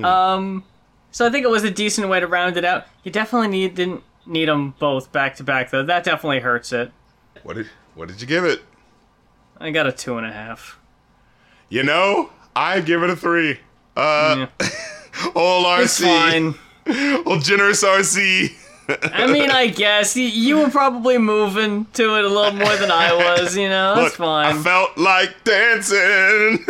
[0.04, 0.64] Um,
[1.10, 2.86] so I think it was a decent way to round it out.
[3.04, 5.82] You definitely need didn't need them both back to back though.
[5.82, 6.92] That definitely hurts it.
[7.42, 8.60] What did what did you give it?
[9.58, 10.78] I got a two and a half.
[11.68, 13.58] You know, I give it a three.
[13.96, 14.68] Uh, Yeah.
[15.34, 16.54] old It's RC,
[16.86, 17.22] fine.
[17.26, 18.52] old generous RC.
[18.88, 22.90] I mean, I guess you, you were probably moving to it a little more than
[22.90, 23.56] I was.
[23.56, 26.64] You know, that's Look, I felt like dancing.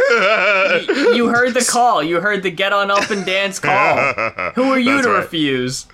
[1.16, 2.02] you heard the call.
[2.02, 3.96] You heard the get on up and dance call.
[4.54, 5.18] Who are you That's to right.
[5.18, 5.86] refuse?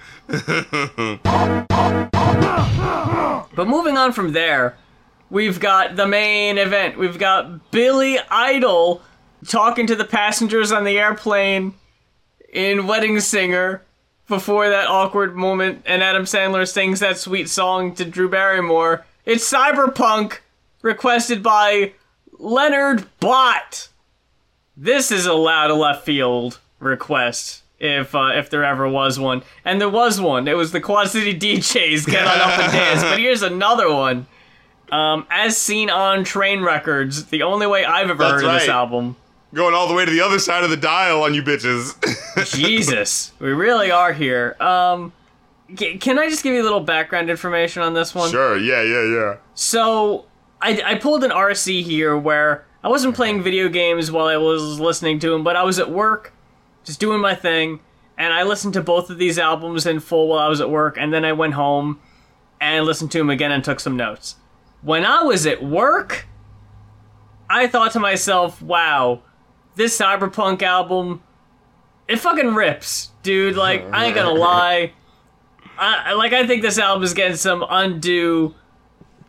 [3.54, 4.76] but moving on from there,
[5.30, 6.98] we've got the main event.
[6.98, 9.02] We've got Billy Idol
[9.46, 11.74] talking to the passengers on the airplane
[12.52, 13.82] in Wedding Singer
[14.28, 19.04] before that awkward moment, and Adam Sandler sings that sweet song to Drew Barrymore.
[19.24, 20.38] It's Cyberpunk,
[20.82, 21.92] requested by
[22.38, 23.88] Leonard Bott.
[24.76, 27.62] This is a loud left field request.
[27.80, 31.08] If uh, if there ever was one, and there was one, it was the Quad
[31.08, 33.02] City DJs get on up and dance.
[33.02, 34.26] But here's another one,
[34.90, 39.16] um, as seen on Trainwreckords, the only way I've ever That's heard of this album.
[39.54, 41.94] Going all the way to the other side of the dial on you bitches.
[42.56, 44.56] Jesus, we really are here.
[44.58, 45.12] Um,
[45.76, 48.32] can I just give you a little background information on this one?
[48.32, 49.36] sure, yeah, yeah, yeah.
[49.54, 50.26] So
[50.60, 54.80] I, I pulled an RC here where I wasn't playing video games while I was
[54.80, 56.32] listening to them, but I was at work,
[56.82, 57.78] just doing my thing,
[58.18, 60.96] and I listened to both of these albums in full while I was at work,
[60.98, 62.00] and then I went home
[62.60, 64.34] and listened to them again and took some notes.
[64.82, 66.26] When I was at work,
[67.48, 69.22] I thought to myself, wow,
[69.76, 71.22] this Cyberpunk album,
[72.08, 73.56] it fucking rips, dude.
[73.56, 74.92] Like, I ain't gonna lie.
[75.76, 78.54] I, like, I think this album is getting some undue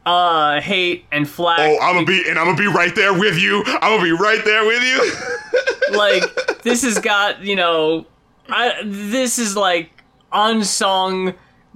[0.05, 1.59] uh hate and flack.
[1.59, 3.63] Oh, I'm gonna be, and I'm gonna be right there with you.
[3.65, 5.11] I'm gonna be right there with you.
[5.91, 8.05] like this has got you know
[8.49, 11.33] I this is like unsung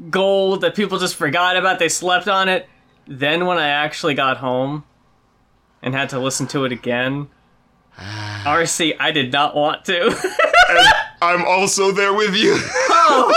[0.09, 2.67] gold that people just forgot about they slept on it
[3.05, 4.83] then when i actually got home
[5.81, 7.27] and had to listen to it again
[7.99, 8.43] Ah.
[8.45, 10.87] rc i did not want to and
[11.21, 12.55] I'm also there with you.
[12.57, 13.33] Oh.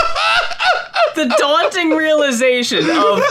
[1.15, 3.21] the daunting realization of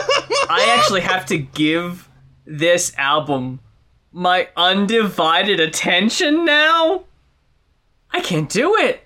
[0.50, 2.08] i actually have to give
[2.44, 3.60] this album
[4.12, 7.04] my undivided attention now
[8.12, 9.02] I can't do it.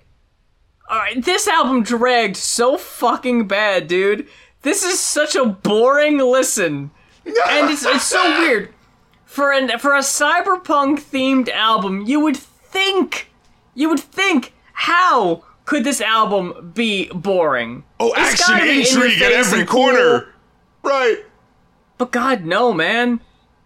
[0.89, 4.27] All right, this album dragged so fucking bad, dude.
[4.61, 6.91] This is such a boring listen,
[7.25, 8.73] and it's it's so weird.
[9.37, 13.29] For an for a cyberpunk themed album, you would think,
[13.75, 17.83] you would think, how could this album be boring?
[17.99, 19.83] Oh, It's action, intrigue at every and cool.
[19.91, 20.33] corner.
[20.81, 21.17] Right.
[21.99, 23.19] But God, no, man.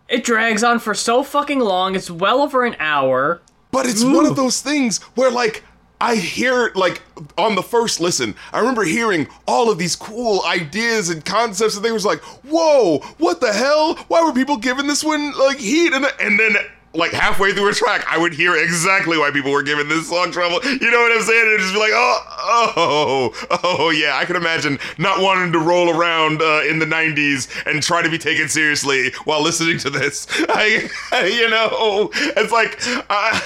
[0.09, 1.95] It drags on for so fucking long.
[1.95, 3.41] It's well over an hour.
[3.72, 5.63] But it's one of those things where, like,
[6.02, 6.99] I hear, like,
[7.38, 11.86] on the first listen, I remember hearing all of these cool ideas and concepts, and
[11.86, 13.93] they was like, whoa, what the hell?
[14.08, 15.93] Why were people giving this one, like, heat?
[15.93, 16.56] And, and then,
[16.94, 20.32] like, halfway through a track, I would hear exactly why people were giving this song
[20.32, 20.60] trouble.
[20.64, 21.48] You know what I'm saying?
[21.52, 24.18] And just be like, oh, oh, oh, yeah.
[24.18, 28.10] I can imagine not wanting to roll around uh, in the 90s and try to
[28.10, 30.28] be taken seriously while listening to this.
[30.50, 30.89] I,
[31.34, 32.78] you know, it's like,
[33.10, 33.39] uh,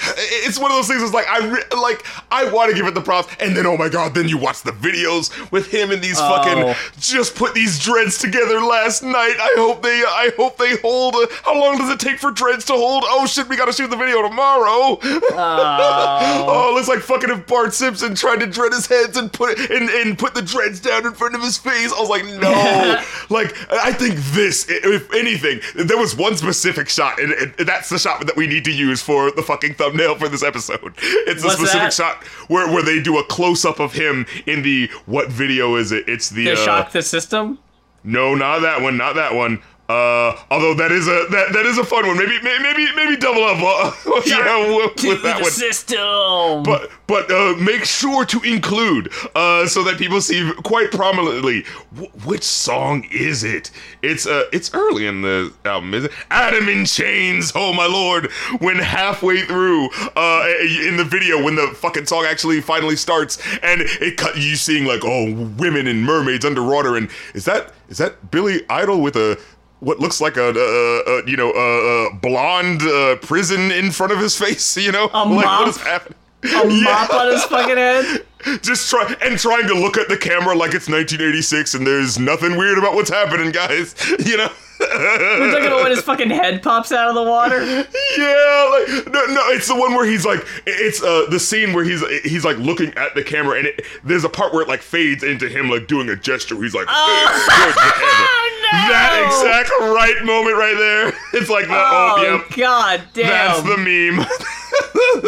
[0.44, 1.02] it's one of those things.
[1.02, 3.34] It's like, I, re- like, I want to give it the props.
[3.40, 6.28] And then, oh my God, then you watch the videos with him and these Oh.
[6.42, 9.36] fucking, just put these dreads together last night.
[9.38, 11.14] I hope they, I hope they hold.
[11.14, 13.04] Uh, how long does it take for dreads to hold?
[13.06, 14.98] Oh shit, we gotta shoot the video tomorrow.
[15.02, 19.58] Oh, it looks like fucking if Bart Simpson tried to dread his heads and put
[19.70, 21.92] and, and put the dreads down in front of his face.
[21.92, 23.02] I was like, no.
[23.34, 27.98] like, I think this, if anything, there was one specific shot, and, and that's the
[27.98, 30.94] shot that we need to use for the fucking thumbnail for this episode.
[30.98, 31.92] It's a What's specific that?
[31.92, 35.92] shot where, where they do a close up of him in the what video is
[35.92, 36.08] it?
[36.08, 37.58] It's the To uh, shock the system.
[38.04, 39.62] no, not that one, not that one.
[39.88, 42.16] Uh, although that is a that, that is a fun one.
[42.18, 43.58] Maybe maybe maybe double up.
[43.60, 45.50] Uh, yeah, with, with that the one.
[45.50, 46.62] system.
[46.64, 51.62] But but uh, make sure to include uh, so that people see quite prominently
[51.96, 53.70] wh- which song is it.
[54.02, 56.12] It's uh it's early in the album, is it?
[56.30, 57.52] Adam in Chains.
[57.54, 58.30] Oh my lord!
[58.58, 60.46] When halfway through uh
[60.84, 64.84] in the video, when the fucking song actually finally starts, and it cut you seeing
[64.84, 69.38] like oh women and mermaids underwater, and is that is that Billy Idol with a
[69.80, 74.12] what looks like a, uh, uh, you know, a, a blonde uh, prison in front
[74.12, 75.10] of his face, you know?
[75.12, 75.60] A like, mop?
[75.60, 76.18] what is happening?
[76.44, 78.24] a mop on his fucking head.
[78.62, 82.56] Just try and trying to look at the camera like it's 1986 and there's nothing
[82.56, 83.94] weird about what's happening, guys.
[84.24, 84.48] You know?
[84.78, 87.64] We're talking about when his fucking head pops out of the water.
[87.64, 91.82] yeah, like no, no, it's the one where he's like, it's uh the scene where
[91.82, 94.82] he's he's like looking at the camera and it, there's a part where it like
[94.82, 96.56] fades into him like doing a gesture.
[96.62, 101.12] He's like, "Eh, good camera." That exact right moment right there.
[101.32, 102.56] It's like the oh, Oh, yep.
[102.56, 103.26] god damn.
[103.26, 104.26] That's the meme.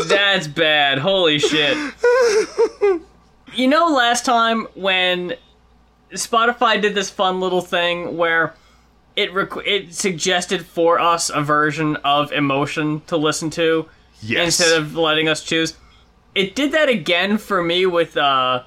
[0.09, 0.99] That's bad.
[0.99, 1.76] Holy shit.
[3.55, 5.34] You know, last time when
[6.12, 8.55] Spotify did this fun little thing where
[9.16, 13.89] it rec- it suggested for us a version of emotion to listen to
[14.22, 14.47] yes.
[14.61, 15.76] instead of letting us choose.
[16.34, 18.62] It did that again for me with uh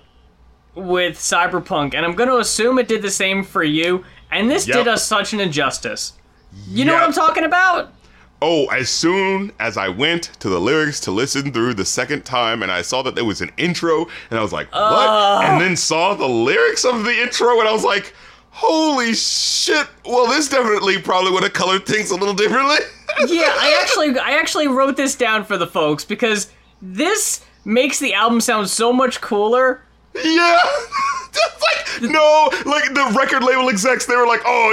[0.76, 4.06] with Cyberpunk, and I'm going to assume it did the same for you.
[4.32, 4.78] And this Yep.
[4.78, 6.14] did us such an injustice.
[6.68, 7.94] You know what I'm talking about?
[8.42, 12.64] Oh, as soon as I went to the lyrics to listen through the second time
[12.64, 15.46] and I saw that there was an intro and I was like, what?
[15.46, 18.14] And then saw the lyrics of the intro and I was like,
[18.50, 19.88] holy shit.
[20.06, 22.78] Well, this definitely probably would have colored things a little differently.
[23.28, 26.52] yeah, I actually I actually wrote this down for the folks because
[26.82, 29.82] this makes the album sound so much cooler.
[30.16, 30.60] Yeah.
[31.32, 34.72] Just like, no, like the record label execs, they were like, oh,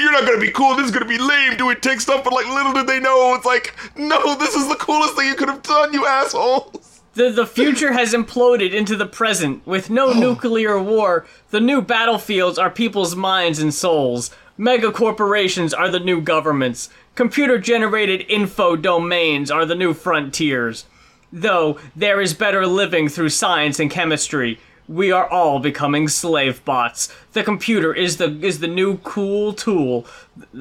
[0.00, 0.76] you're not gonna be cool.
[0.76, 2.22] This is gonna be lame doing tech stuff.
[2.22, 5.34] But like, little did they know, it's like, no, this is the coolest thing you
[5.34, 7.02] could have done, you assholes.
[7.14, 10.12] The the future has imploded into the present with no oh.
[10.12, 11.26] nuclear war.
[11.50, 14.30] The new battlefields are people's minds and souls.
[14.58, 16.88] Mega corporations are the new governments.
[17.14, 20.84] Computer generated info domains are the new frontiers.
[21.32, 27.12] Though there is better living through science and chemistry, we are all becoming slave bots.
[27.32, 30.06] The computer is the is the new cool tool.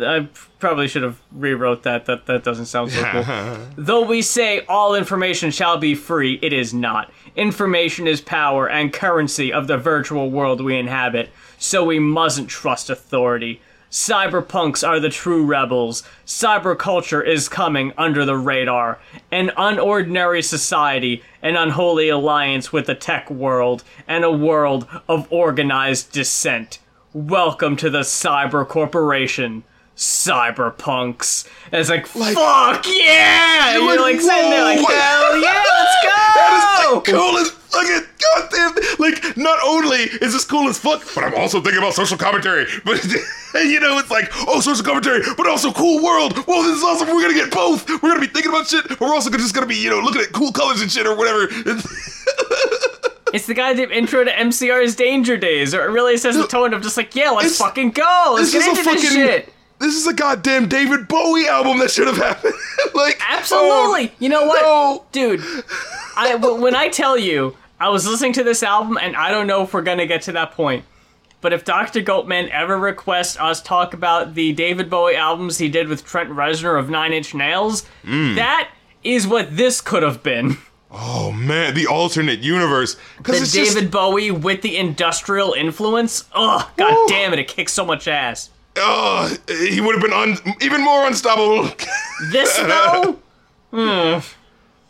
[0.01, 0.27] I
[0.59, 2.05] probably should have rewrote that.
[2.05, 3.23] That that doesn't sound so cool.
[3.77, 7.11] Though we say all information shall be free, it is not.
[7.35, 12.89] Information is power and currency of the virtual world we inhabit, so we mustn't trust
[12.89, 13.61] authority.
[13.91, 16.03] Cyberpunks are the true rebels.
[16.25, 18.99] Cyberculture is coming under the radar.
[19.31, 26.11] An unordinary society, an unholy alliance with the tech world, and a world of organized
[26.11, 26.79] dissent.
[27.13, 29.63] Welcome to the Cyber Corporation.
[29.95, 31.47] cyberpunks.
[31.71, 33.75] And it's like, Like- fuck yeah!
[33.75, 36.09] And you're like, like sitting there like, hell yeah, let's go!
[36.35, 38.83] That is like cool as fucking goddamn.
[38.99, 42.65] Like, not only is this cool as fuck, but I'm also thinking about social commentary.
[42.83, 43.03] But
[43.55, 46.37] you know, it's like, oh, social commentary, but also cool world.
[46.39, 47.07] Whoa, this is awesome.
[47.07, 47.87] We're gonna get both.
[48.01, 50.21] We're gonna be thinking about shit, but we're also just gonna be, you know, looking
[50.21, 51.47] at cool colors and shit or whatever.
[53.33, 56.81] It's the goddamn intro to MCR's Danger Days, or it really says the tone of
[56.81, 59.25] just like, yeah, let's It's- fucking go, let's this get is a into this fucking.
[59.27, 59.53] shit.
[59.79, 62.53] This is a goddamn David Bowie album that should have happened.
[62.93, 64.07] like, oh, Absolutely.
[64.07, 65.03] oh, you know what, no.
[65.11, 65.41] dude?
[66.15, 69.47] I w- when I tell you, I was listening to this album, and I don't
[69.47, 70.85] know if we're gonna get to that point.
[71.41, 72.01] But if Dr.
[72.01, 76.79] Goatman ever requests us talk about the David Bowie albums he did with Trent Reznor
[76.79, 78.35] of Nine Inch Nails, Mm.
[78.35, 78.69] that
[79.03, 80.57] is what this could have been.
[80.89, 82.95] Oh man, the alternate universe.
[83.17, 86.23] Because The it's David just, Bowie with the industrial influence.
[86.33, 88.49] Ugh, god damn it, it kicks so much ass.
[88.77, 91.69] oh, he would have been un- even more unstoppable.
[92.31, 93.19] This though,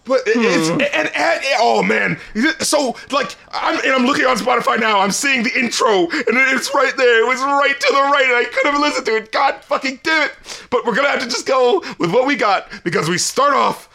[0.06, 0.74] But it- it's hmm.
[0.74, 2.20] and, and, and- oh man,
[2.60, 5.00] so like I'm and I'm looking on Spotify now.
[5.00, 7.24] I'm seeing the intro and it's right there.
[7.24, 9.32] It was right to the right, and I could have listened to it.
[9.32, 10.68] God fucking damn it!
[10.70, 13.90] But we're gonna have to just go with what we got because we start off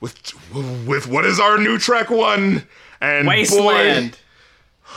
[0.00, 0.16] with
[0.86, 2.66] with what is our new track one
[3.00, 4.16] and Wasteland.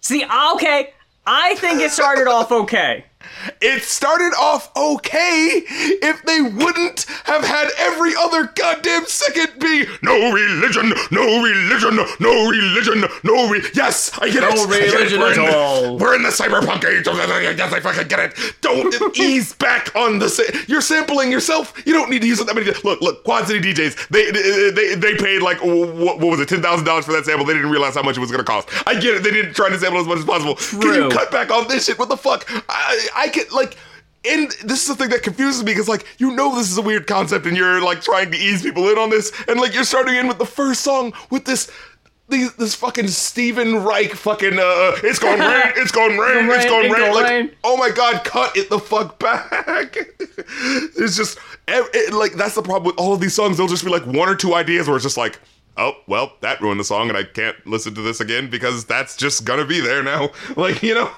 [0.00, 0.92] See, okay,
[1.26, 3.04] I think it started off okay.
[3.60, 10.32] It started off okay if they wouldn't have had every other goddamn second be no
[10.32, 13.62] religion, no religion, no religion, no re.
[13.74, 14.70] Yes, I get No it.
[14.70, 14.92] It.
[14.94, 15.98] religion We're at in the- all.
[15.98, 17.06] We're in the cyberpunk age.
[17.58, 18.54] Yes, I fucking get it.
[18.60, 20.28] Don't ease back on the.
[20.28, 21.72] Sa- You're sampling yourself.
[21.86, 22.70] You don't need to use it that many.
[22.84, 24.08] Look, look, Quad City DJs.
[24.08, 27.44] They they they paid like what, what was it, ten thousand dollars for that sample.
[27.46, 28.68] They didn't realize how much it was gonna cost.
[28.86, 29.22] I get it.
[29.24, 30.54] They didn't try to sample as much as possible.
[30.56, 30.80] True.
[30.80, 31.98] Can you cut back on this shit?
[31.98, 32.44] What the fuck?
[32.68, 33.76] I I can like.
[34.28, 36.82] And this is the thing that confuses me because, like, you know, this is a
[36.82, 39.84] weird concept, and you're like trying to ease people in on this, and like you're
[39.84, 41.70] starting in with the first song with this,
[42.28, 46.68] these, this fucking Stephen Reich fucking, uh, it's going rain, it's going rain, it's rain,
[46.68, 47.50] going it's rain, like, rain.
[47.62, 49.96] oh my god, cut it the fuck back.
[50.18, 51.38] it's just,
[51.68, 53.58] it, like, that's the problem with all of these songs.
[53.58, 55.38] They'll just be like one or two ideas where it's just like,
[55.76, 59.16] oh, well, that ruined the song, and I can't listen to this again because that's
[59.16, 60.30] just gonna be there now.
[60.56, 61.10] Like, you know.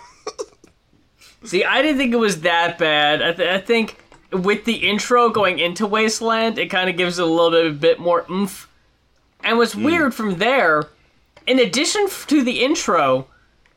[1.45, 3.23] See, I didn't think it was that bad.
[3.23, 3.99] I, th- I think
[4.33, 7.75] with the intro going into Wasteland, it kind of gives it a little bit, a
[7.75, 8.69] bit more oomph.
[9.45, 10.85] And what's weird from there,
[11.47, 13.29] in addition f- to the intro,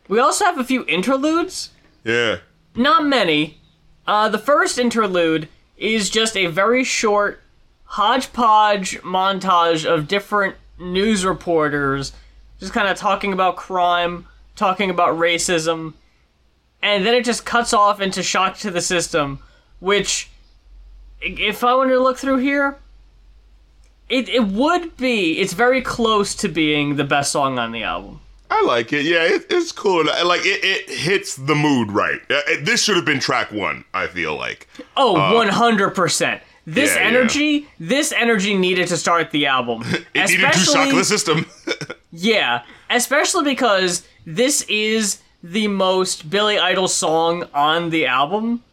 [0.07, 1.69] we also have a few interludes.
[2.03, 2.37] Yeah.
[2.75, 3.59] Not many.
[4.07, 5.47] Uh, the first interlude
[5.77, 7.41] is just a very short
[7.83, 12.13] hodgepodge montage of different news reporters
[12.61, 15.93] just kind of talking about crime, talking about racism,
[16.81, 19.39] and then it just cuts off into Shock to the System,
[19.79, 20.29] which,
[21.21, 22.77] if I wanted to look through here,
[24.09, 28.19] it, it would be, it's very close to being the best song on the album.
[28.49, 29.05] I like it.
[29.05, 30.03] Yeah, it, it's cool.
[30.05, 32.19] Like it, it hits the mood right.
[32.29, 33.85] Uh, this should have been track one.
[33.93, 34.67] I feel like.
[34.97, 36.41] Oh, 100%.
[36.67, 37.07] This Uh, yeah, yeah.
[37.07, 39.83] energy, this energy needed to start the album.
[40.13, 41.45] It needed to shock the system.
[42.13, 48.63] Yeah, especially because this is the most Billy Idol song on the album.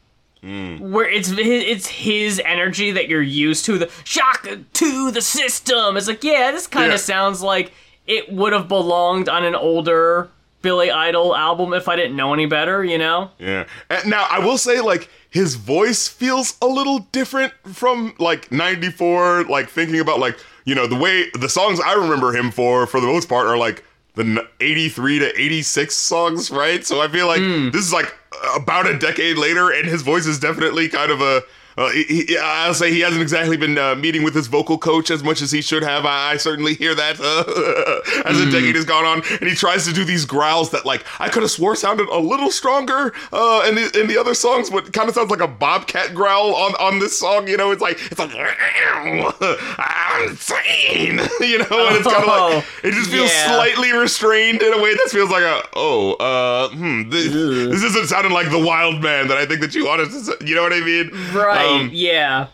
[0.43, 0.93] Hmm.
[0.93, 5.97] Where it's it's his energy that you're used to, the shock to the system.
[5.97, 6.95] It's like, yeah, this kind Yeah.
[6.95, 7.73] of sounds like
[8.07, 10.29] it would have belonged on an older
[10.62, 13.31] Billy Idol album if I didn't know any better, you know?
[13.39, 13.64] yeah.
[13.91, 19.45] And now I will say, like, his voice feels a little different from like '94.
[19.45, 23.01] Like thinking about like you know the way the songs I remember him for, for
[23.01, 23.85] the most part, are like
[24.19, 26.85] the 83 to 86 songs, right?
[26.85, 27.71] So I feel like hmm.
[27.71, 28.14] this is like
[28.55, 31.43] about a decade later, and his voice is definitely kind of a.
[31.79, 35.11] Uh, he, he- I'll say he hasn't exactly been uh, meeting with his vocal coach
[35.11, 36.05] as much as he should have.
[36.05, 39.85] I, I certainly hear that uh, as the decade has gone on, and he tries
[39.87, 43.64] to do these growls that, like, I could have swore sounded a little stronger uh,
[43.68, 46.75] in the in the other songs, but kind of sounds like a bobcat growl on
[46.80, 47.46] on this song.
[47.49, 51.21] You know, it's like it's like I'm insane.
[51.41, 53.46] You know, and it's kind of Oh, like it just feels yeah.
[53.55, 58.09] slightly restrained in a way that feels like a oh uh hmm this, this isn't
[58.09, 60.45] sounding like the wild man that I think that you wanted to.
[60.45, 61.11] You know what I mean?
[61.33, 62.49] Right, Um, yeah.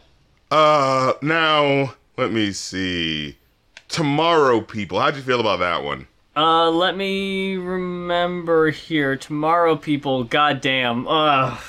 [0.51, 3.37] uh, now let me see.
[3.89, 4.99] Tomorrow, people.
[5.01, 6.07] How'd you feel about that one?
[6.37, 9.17] Uh, let me remember here.
[9.17, 10.25] Tomorrow, people.
[10.25, 11.07] Goddamn.
[11.07, 11.61] Ugh.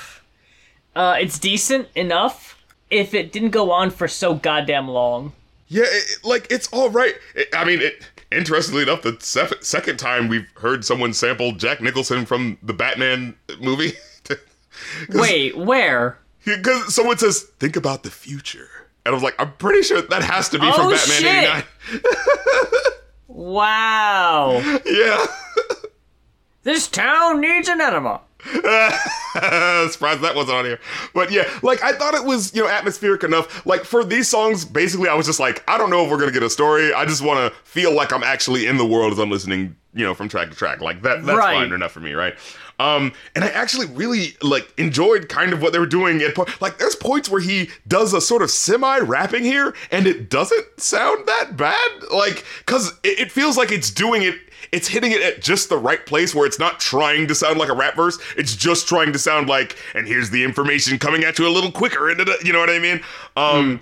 [0.94, 5.32] Uh, it's decent enough if it didn't go on for so goddamn long.
[5.68, 7.14] Yeah, it, like it's all right.
[7.34, 8.02] It- I mean, it.
[8.32, 13.36] Interestingly enough, the sef- second time we've heard someone sample Jack Nicholson from the Batman
[13.60, 13.92] movie.
[15.14, 16.18] Wait, where?
[16.46, 18.68] Because someone says, think about the future.
[19.04, 22.02] And I was like, I'm pretty sure that has to be from Oh, Batman shit.
[23.28, 24.78] Wow.
[24.86, 25.26] Yeah.
[26.62, 28.20] This town needs an enema.
[28.44, 30.80] Surprised that wasn't on here.
[31.14, 33.64] But yeah, like I thought it was, you know, atmospheric enough.
[33.66, 36.32] Like for these songs, basically I was just like, I don't know if we're gonna
[36.32, 36.92] get a story.
[36.92, 40.14] I just wanna feel like I'm actually in the world as I'm listening, you know,
[40.14, 40.80] from track to track.
[40.80, 41.54] Like that that's Right.
[41.54, 42.34] fine enough for me, right?
[42.78, 46.46] Um, and I actually really like enjoyed kind of what they were doing at po-
[46.60, 50.80] like there's points where he does a sort of semi rapping here, and it doesn't
[50.80, 51.90] sound that bad.
[52.12, 54.36] Like, cause it, it feels like it's doing it
[54.72, 57.68] it's hitting it at just the right place where it's not trying to sound like
[57.68, 58.18] a rap verse.
[58.36, 61.70] It's just trying to sound like, and here's the information coming at you a little
[61.70, 62.08] quicker.
[62.08, 63.00] And you know what I mean?
[63.36, 63.80] Um,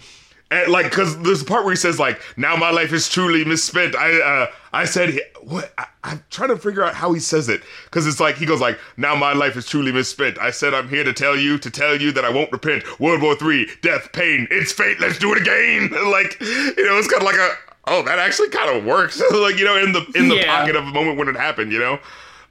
[0.54, 3.44] and like, cause there's a part where he says like, "Now my life is truly
[3.44, 5.72] misspent." I uh, I said what?
[5.78, 8.60] I, I'm trying to figure out how he says it, cause it's like he goes
[8.60, 11.70] like, "Now my life is truly misspent." I said I'm here to tell you, to
[11.70, 13.00] tell you that I won't repent.
[13.00, 15.00] World War Three, death, pain, it's fate.
[15.00, 15.90] Let's do it again.
[16.10, 17.50] like, you know, it's kind of like a
[17.86, 19.20] oh, that actually kind of works.
[19.32, 20.58] like, you know, in the in the Yeah.
[20.58, 21.98] pocket of a moment when it happened, you know.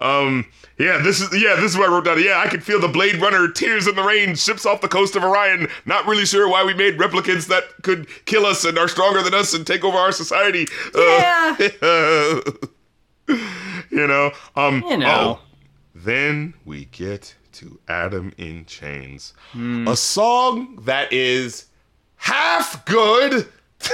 [0.01, 0.45] Um,
[0.77, 2.21] yeah, this is yeah, this is what I wrote down.
[2.23, 5.15] Yeah, I could feel the Blade Runner, tears in the rain, ships off the coast
[5.15, 5.67] of Orion.
[5.85, 9.33] Not really sure why we made replicants that could kill us and are stronger than
[9.33, 10.67] us and take over our society.
[10.95, 11.55] Uh,
[13.27, 15.39] you know, um, You know.
[15.39, 15.45] oh,
[15.95, 21.67] then we get to Adam in Chains, a song that is
[22.15, 23.47] half good.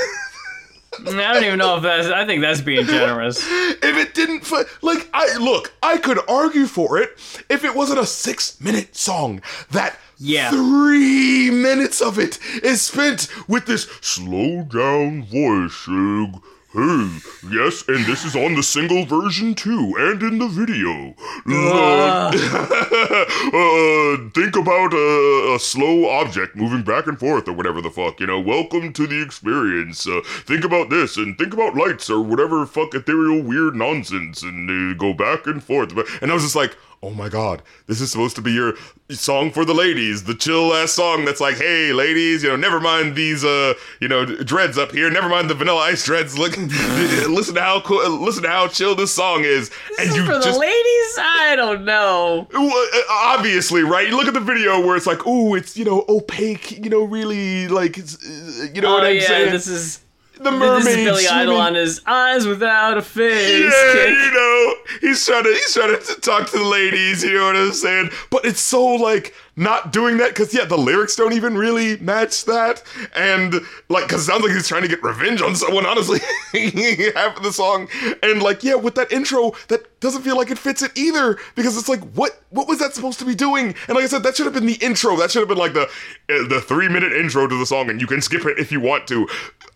[1.08, 2.08] I don't even know if that's.
[2.08, 3.40] I think that's being generous.
[3.48, 7.12] if it didn't fi- like i look i could argue for it
[7.50, 10.50] if it wasn't a six minute song that Yeah.
[10.52, 17.20] three minutes of it is spent with this slow down voice saying Hey,
[17.50, 21.16] yes, and this is on the single version too, and in the video.
[21.48, 27.90] Uh, uh, think about a, a slow object moving back and forth, or whatever the
[27.90, 28.40] fuck, you know.
[28.40, 30.06] Welcome to the experience.
[30.06, 34.70] Uh, think about this, and think about lights, or whatever fuck ethereal weird nonsense, and
[34.70, 35.92] uh, go back and forth.
[36.22, 38.74] And I was just like, oh my god, this is supposed to be your
[39.10, 42.80] song for the ladies, the chill ass song that's like, hey, ladies, you know, never
[42.80, 46.38] mind these, uh, you know, dreads up here, never mind the vanilla ice dreads.
[46.38, 50.40] Look, listen to how cool, listen to how chill this song is, and you For
[50.40, 52.48] the ladies, I don't know.
[52.54, 54.08] Uh, Obviously, right?
[54.08, 57.04] You look at the video where it's like, "Ooh, it's you know opaque, you know,
[57.04, 60.02] really like, it's, uh, you know Oh what I'm yeah, saying?" this is
[60.40, 63.64] the mermaid this is Billy Idol on his eyes without a face.
[63.64, 64.10] Yeah, kick.
[64.10, 67.24] you know, he's trying to he's trying to talk to the ladies.
[67.24, 68.10] You know what I'm saying?
[68.30, 72.46] But it's so like not doing that because yeah, the lyrics don't even really match
[72.46, 72.82] that,
[73.14, 73.56] and
[73.90, 75.86] like because it sounds like he's trying to get revenge on someone.
[75.86, 76.20] Honestly,
[77.14, 77.90] half of the song,
[78.24, 81.78] and like yeah, with that intro, that doesn't feel like it fits it either because
[81.78, 83.76] it's like what what was that supposed to be doing?
[83.88, 85.18] And like I said, that should have been the intro.
[85.18, 88.00] That should have been like the uh, the three minute intro to the song, and
[88.00, 89.28] you can skip it if you want to.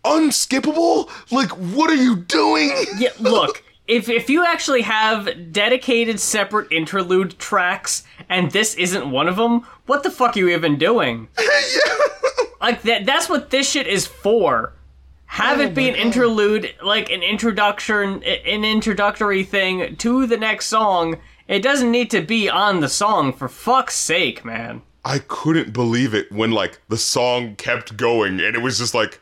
[0.05, 1.09] Unskippable?
[1.29, 2.71] Like what are you doing?
[2.97, 8.03] Yeah, look, if if you actually have dedicated separate interlude tracks
[8.33, 11.29] and this isn't one of them, what the fuck are you even doing?
[12.63, 14.71] Like that that's what this shit is for.
[15.25, 21.17] Have it be an interlude, like an introduction an introductory thing to the next song.
[21.49, 24.81] It doesn't need to be on the song for fuck's sake, man.
[25.03, 29.19] I couldn't believe it when like the song kept going and it was just like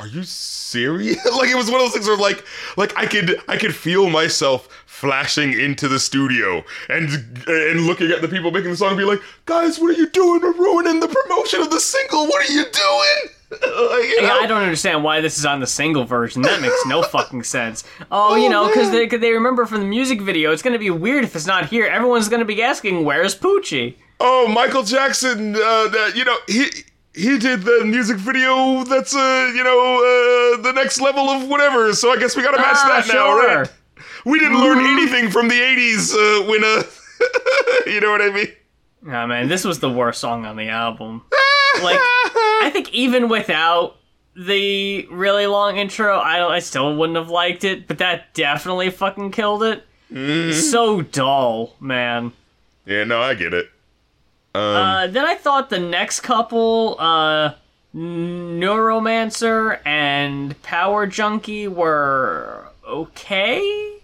[0.00, 1.24] are you serious?
[1.36, 2.44] like it was one of those things where like
[2.76, 7.08] like I could I could feel myself flashing into the studio and
[7.46, 10.08] and looking at the people making the song and be like, "Guys, what are you
[10.10, 10.40] doing?
[10.42, 12.26] We're ruining the promotion of the single.
[12.26, 13.60] What are you doing?" like,
[14.04, 14.40] you Yeah, know?
[14.40, 16.42] I don't understand why this is on the single version.
[16.42, 17.82] That makes no fucking sense.
[18.12, 21.24] Oh, you know, because they, they remember from the music video, it's gonna be weird
[21.24, 21.86] if it's not here.
[21.86, 26.66] Everyone's gonna be asking, "Where's Poochie?" Oh, Michael Jackson, uh, that- you know, he
[27.14, 31.92] he did the music video that's uh, you know, uh, the next level of whatever.
[31.94, 33.42] So I guess we got to match Ah, that now, sure.
[33.48, 33.58] Mm-hmm.
[33.60, 33.70] right?
[34.24, 36.82] We didn't learn anything from the 80s uh, when uh
[37.90, 38.48] you know what I mean?
[39.06, 41.22] Oh man, this was the worst song on the album.
[41.82, 43.96] Like, I think even without
[44.34, 47.86] the really long intro, I don't, I still wouldn't have liked it.
[47.86, 49.86] But that definitely fucking killed it.
[50.12, 50.52] Mm-hmm.
[50.58, 52.32] So dull, man.
[52.84, 53.70] Yeah, no, I get it.
[54.54, 57.52] Um, Uh, then I thought the next couple, uh,
[57.94, 63.94] Neuromancer and Power Junkie were okay.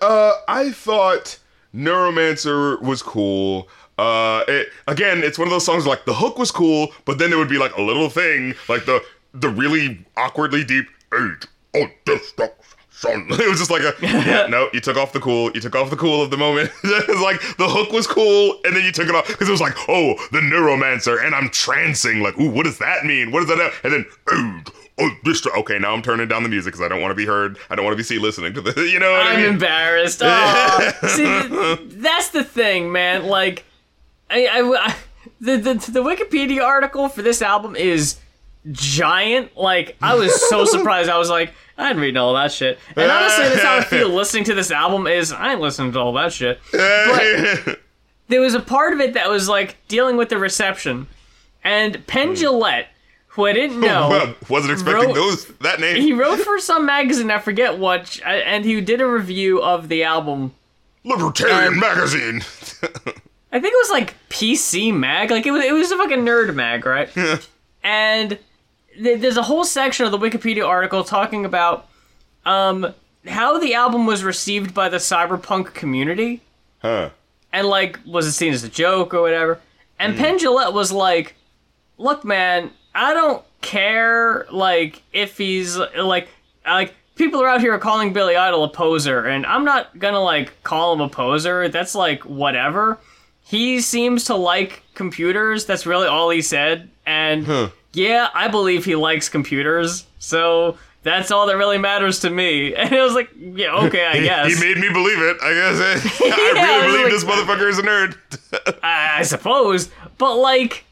[0.00, 1.38] Uh, I thought
[1.74, 3.68] Neuromancer was cool.
[3.98, 7.30] Uh, it, again, it's one of those songs like the hook was cool, but then
[7.30, 9.02] there would be like a little thing, like the
[9.34, 12.32] the really awkwardly deep eight on this
[13.30, 15.90] It was just like a yeah, no, you took off the cool, you took off
[15.90, 16.70] the cool of the moment.
[16.84, 19.52] it was like the hook was cool, and then you took it off because it
[19.52, 23.30] was like, oh, the neuromancer, and I'm trancing, like, ooh, what does that mean?
[23.32, 23.58] What does that?
[23.58, 23.80] Have?
[23.84, 24.62] And then, oh,
[25.00, 25.46] oh, this.
[25.46, 27.58] Okay, now I'm turning down the music because I don't want to be heard.
[27.70, 28.76] I don't want to be seen listening to this.
[28.92, 29.52] You know what I I'm mean?
[29.54, 30.20] embarrassed.
[30.22, 33.26] Oh, see, th- that's the thing, man.
[33.26, 33.64] Like,
[34.28, 34.96] I, I, I-
[35.40, 38.16] the, the the Wikipedia article for this album is
[38.72, 39.56] giant.
[39.56, 41.08] Like, I was so surprised.
[41.08, 42.78] I was like, I didn't read all that shit.
[42.96, 45.06] And honestly, that's how I feel listening to this album.
[45.06, 46.60] Is I ain't listening to all that shit.
[46.72, 47.80] But
[48.28, 51.06] there was a part of it that was like dealing with the reception,
[51.64, 52.86] and Penn Jillette,
[53.28, 54.34] who I didn't know.
[54.48, 55.96] wasn't expecting wrote- those that name.
[56.02, 60.04] he wrote for some magazine, I forget what, and he did a review of the
[60.04, 60.52] album.
[61.02, 62.42] Libertarian um, magazine.
[63.52, 66.54] I think it was like PC Mag, like it was it was a fucking nerd
[66.54, 67.08] mag, right?
[67.82, 68.38] and
[69.00, 71.88] there's a whole section of the Wikipedia article talking about
[72.44, 72.94] um
[73.26, 76.40] how the album was received by the cyberpunk community,
[76.80, 77.10] huh.
[77.52, 79.60] and like was it seen as a joke or whatever.
[79.98, 81.34] And Penn Jillette was like,
[81.98, 86.28] "Look, man, I don't care like if he's like
[86.66, 90.62] like." People are out here calling Billy Idol a poser, and I'm not gonna like
[90.62, 91.68] call him a poser.
[91.68, 92.98] That's like whatever
[93.50, 95.66] he seems to like computers.
[95.66, 96.88] That's really all he said.
[97.04, 97.44] And
[97.92, 100.06] yeah, I believe he likes computers.
[100.18, 102.74] So that's all that really matters to me.
[102.80, 104.54] And it was like, yeah, okay, I guess.
[104.54, 105.36] He made me believe it.
[105.42, 106.20] I guess.
[106.20, 108.78] I Yeah, I really was believe like- this motherfucker is a nerd.
[108.82, 109.90] I, I suppose.
[110.18, 110.84] But like,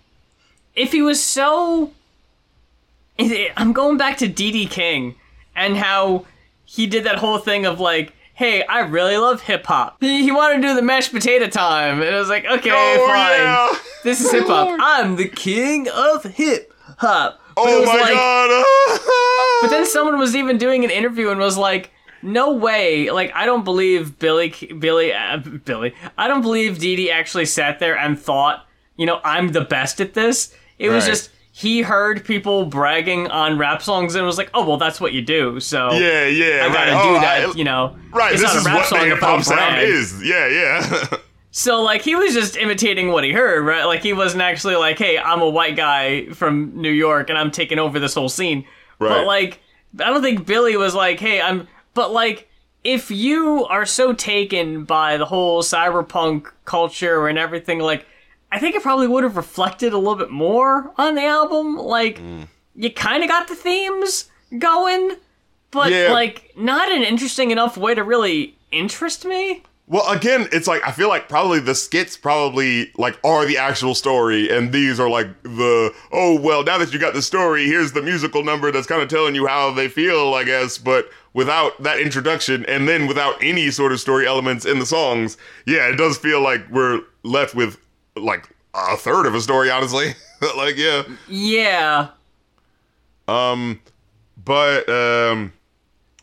[0.75, 1.93] if he was so,
[3.57, 5.15] I'm going back to Dee Dee King
[5.57, 6.25] and how
[6.65, 9.97] he did that whole thing of like, hey, I really love hip hop.
[10.01, 13.07] He, he wanted to do the mashed potato time, and it was like, okay, Oh,
[13.09, 13.41] fine.
[13.41, 13.79] yeah.
[14.05, 14.79] This is hip hop.
[14.81, 17.41] I'm the king of hip hop.
[17.57, 18.65] But Oh my like, god.
[19.63, 21.91] But then someone was even doing an interview and was like,
[22.23, 23.11] "No way!
[23.11, 25.95] Like, I don't believe Billy, Billy, uh, Billy.
[26.17, 28.65] I don't believe Dee Dee actually sat there and thought,
[28.97, 30.55] you know, I'm the best at this.
[30.79, 34.77] It was just he heard people bragging on rap songs and was like, oh well,
[34.77, 35.59] that's what you do.
[35.59, 36.67] So yeah, yeah.
[36.71, 37.03] I gotta right.
[37.03, 37.49] do Oh, that.
[37.49, 39.37] I- you know, Right, It's this not is a rap what the song hip about
[39.39, 39.89] hop sound brag.
[39.89, 40.23] is.
[40.25, 41.07] Yeah, yeah.
[41.51, 43.85] So like he was just imitating what he heard, right?
[43.85, 47.51] Like he wasn't actually like, "Hey, I'm a white guy from New York and I'm
[47.51, 48.65] taking over this whole scene."
[48.99, 49.09] Right.
[49.09, 49.61] But like
[49.99, 52.49] I don't think Billy was like, "Hey, I'm but like
[52.85, 58.07] if you are so taken by the whole cyberpunk culture and everything like
[58.53, 61.77] I think it probably would have reflected a little bit more on the album.
[61.77, 62.47] Like Mm.
[62.77, 65.17] you kind of got the themes going,
[65.71, 66.13] but Yeah.
[66.13, 69.63] like not an interesting enough way to really interest me.
[69.91, 73.95] Well, again, it's like I feel like probably the skits probably like are the actual
[73.95, 76.63] story, and these are like the oh well.
[76.63, 79.47] Now that you got the story, here's the musical number that's kind of telling you
[79.47, 80.77] how they feel, I guess.
[80.77, 85.39] But without that introduction, and then without any sort of story elements in the songs,
[85.67, 87.79] yeah, it does feel like we're left with
[88.15, 90.13] like a third of a story, honestly.
[90.57, 92.09] like yeah, Yeah.
[93.27, 93.81] um,
[94.45, 95.53] but um,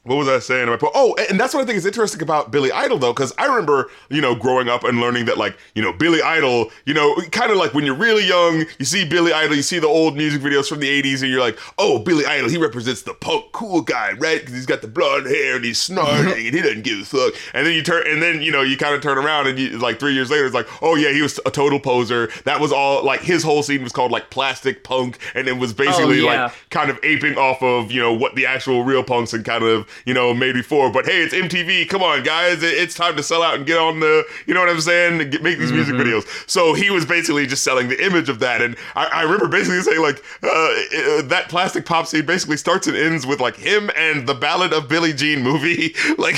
[0.06, 0.76] what was I saying?
[0.94, 3.90] Oh, and that's what I think is interesting about Billy Idol, though, because I remember,
[4.10, 7.52] you know, growing up and learning that, like, you know, Billy Idol, you know, kind
[7.52, 10.42] of like when you're really young, you see Billy Idol, you see the old music
[10.42, 13.82] videos from the 80s, and you're like, oh, Billy Idol, he represents the punk cool
[13.82, 14.40] guy, right?
[14.40, 17.34] Because he's got the blonde hair and he's snorting and he doesn't give a fuck.
[17.54, 19.78] And then you turn, and then, you know, you kind of turn around and you,
[19.80, 22.30] like, three years later, it's like, oh, yeah, he was a total poser.
[22.46, 25.72] That was all, like, his whole scene was called, like, plastic punk, and it was
[25.72, 26.44] oh, basically, yeah.
[26.44, 29.64] like, kind of aping off of you know what the actual real punks and kind
[29.64, 30.92] of you know made before.
[30.92, 31.88] But hey, it's MTV.
[31.90, 34.70] Come on, guys, it's time to sell out and get on the you know what
[34.70, 35.30] I'm saying?
[35.30, 36.26] Get, make these music videos.
[36.50, 39.82] So he was basically just selling the image of that, and I, I remember basically
[39.82, 43.90] saying like uh, uh, that plastic pop scene basically starts and ends with like him
[43.96, 46.38] and the Ballad of Billie Jean movie, like.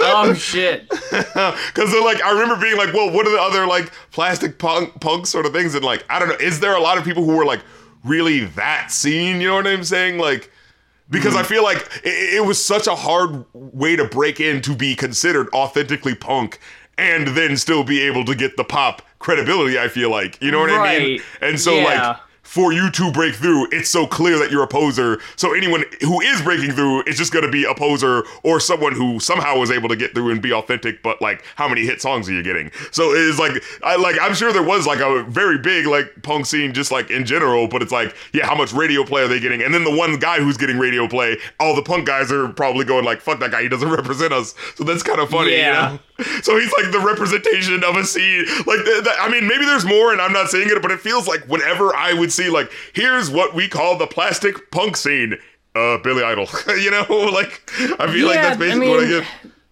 [0.00, 0.88] Oh shit.
[1.68, 5.00] Because they're like, I remember being like, well, what are the other like plastic punk
[5.00, 5.74] punk sort of things?
[5.74, 7.60] And like, I don't know, is there a lot of people who were like
[8.04, 9.40] really that scene?
[9.40, 10.18] You know what I'm saying?
[10.18, 10.50] Like,
[11.10, 11.40] because hmm.
[11.40, 14.94] I feel like it, it was such a hard way to break in to be
[14.94, 16.58] considered authentically punk
[16.96, 19.78] and then still be able to get the pop credibility.
[19.78, 21.20] I feel like, you know what I mean?
[21.40, 21.84] And so Yeah.
[21.84, 25.18] like for you to break through, it's so clear that you're a poser.
[25.36, 29.20] So anyone who is breaking through is just gonna be a poser or someone who
[29.20, 31.02] somehow was able to get through and be authentic.
[31.02, 32.70] But like, how many hit songs are you getting?
[32.90, 36.46] So it's like, I like, I'm sure there was like a very big like punk
[36.46, 37.68] scene just like in general.
[37.68, 39.60] But it's like, yeah, how much radio play are they getting?
[39.62, 42.86] And then the one guy who's getting radio play, all the punk guys are probably
[42.86, 44.54] going like, fuck that guy, he doesn't represent us.
[44.76, 45.90] So that's kind of funny, Yeah.
[45.92, 46.00] you know?
[46.42, 48.44] So he's like the representation of a scene.
[48.66, 50.98] Like, th- th- I mean, maybe there's more, and I'm not saying it, but it
[50.98, 55.36] feels like whenever I would see, like, here's what we call the plastic punk scene.
[55.74, 56.46] uh, Billy Idol.
[56.68, 57.70] you know, like
[58.00, 59.24] I feel like Yeah, that's I basically what I get.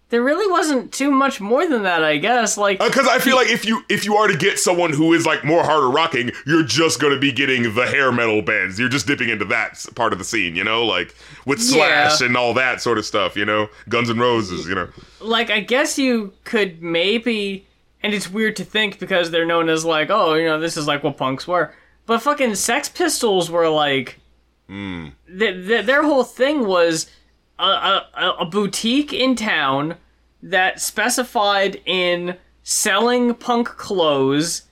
[0.08, 2.56] There really wasn't too much more than that, I guess.
[2.56, 5.26] Like, Because I feel like if you if you are to get someone who is
[5.26, 8.78] like more harder rocking, you're just gonna be getting the hair metal bands.
[8.78, 11.12] You're just dipping into that part of the scene, you know, like
[11.44, 12.08] with Yeah.
[12.08, 14.88] Slash and all that sort of stuff, you know, Guns and Roses, you know.
[15.20, 17.66] like I guess you could maybe,
[18.00, 20.86] and it's weird to think because they're known as like, oh, you know, this is
[20.86, 21.74] like what punks were.
[22.06, 24.20] But fucking Sex Pistols were like,
[24.68, 25.08] hmm.
[25.26, 27.10] th- th- their whole thing was
[27.58, 28.06] a, a,
[28.40, 29.96] a- boutique in town
[30.42, 34.62] that specified in selling punk clothes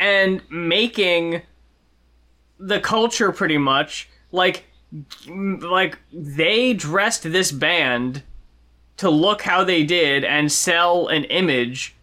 [0.00, 1.42] and making
[2.58, 4.64] the culture pretty much like
[5.28, 8.22] like they dressed this band
[8.96, 11.94] to look how they did and sell an image.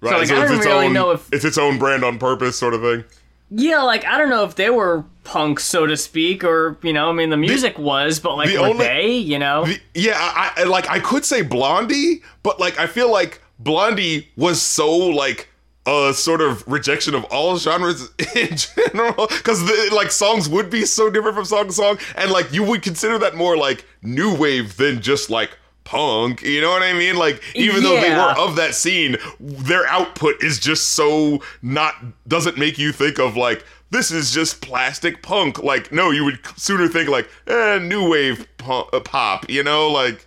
[0.00, 0.18] Right.
[0.18, 2.58] like, I it's don't its really own know if- it's its own brand on purpose,
[2.58, 3.04] sort of thing.
[3.50, 7.08] Yeah, like I don't know if they were punks, so to speak, or you know,
[7.08, 9.16] I mean, the music was, but like, the were only- they?
[9.16, 13.10] You know, The- yeah, I, I like I could say Blondie, but like I feel
[13.10, 15.48] like Blondie was so like
[15.86, 19.62] a sort of rejection of all genres in general because
[19.92, 23.18] like songs would be so different from song to song, and like you would consider
[23.18, 26.42] that more like new wave than just like punk.
[26.42, 27.16] You know what I mean?
[27.16, 31.94] Like even though they were of that scene, their output is just so not
[32.26, 33.64] doesn't make you think of like.
[33.90, 35.62] This is just plastic punk.
[35.62, 39.48] Like, no, you would sooner think like, eh, new wave uh, pop.
[39.48, 40.26] You know, like,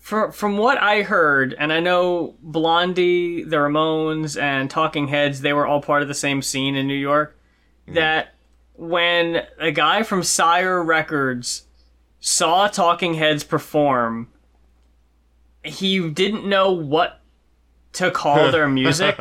[0.00, 5.52] from from what I heard, and I know Blondie, the Ramones, and Talking Heads, they
[5.52, 7.38] were all part of the same scene in New York.
[7.86, 8.34] That
[8.74, 11.66] when a guy from Sire Records
[12.18, 14.28] saw Talking Heads perform,
[15.64, 17.20] he didn't know what
[17.94, 19.18] to call their music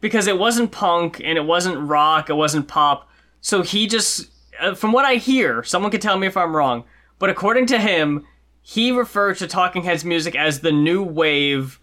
[0.00, 3.08] because it wasn't punk and it wasn't rock, it wasn't pop.
[3.40, 6.84] So he just, uh, from what I hear, someone could tell me if I'm wrong,
[7.18, 8.26] but according to him,
[8.62, 11.80] he referred to Talking Heads music as the new wave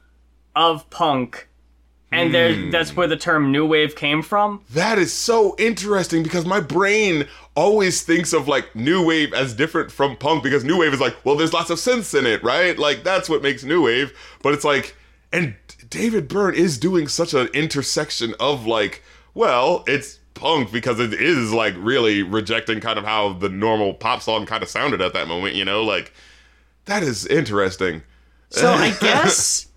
[0.55, 1.49] of punk.
[2.15, 2.69] And there, hmm.
[2.69, 4.63] that's where the term new wave came from.
[4.71, 9.91] That is so interesting because my brain always thinks of like new wave as different
[9.91, 12.77] from punk because new wave is like, well, there's lots of synths in it, right?
[12.77, 14.13] Like that's what makes new wave.
[14.41, 14.95] But it's like,
[15.31, 15.55] and
[15.89, 21.51] David Byrne is doing such an intersection of like, well, it's punk because it is
[21.53, 25.27] like really rejecting kind of how the normal pop song kind of sounded at that
[25.27, 25.83] moment, you know?
[25.83, 26.13] Like,
[26.85, 28.03] that is interesting.
[28.49, 29.67] So I guess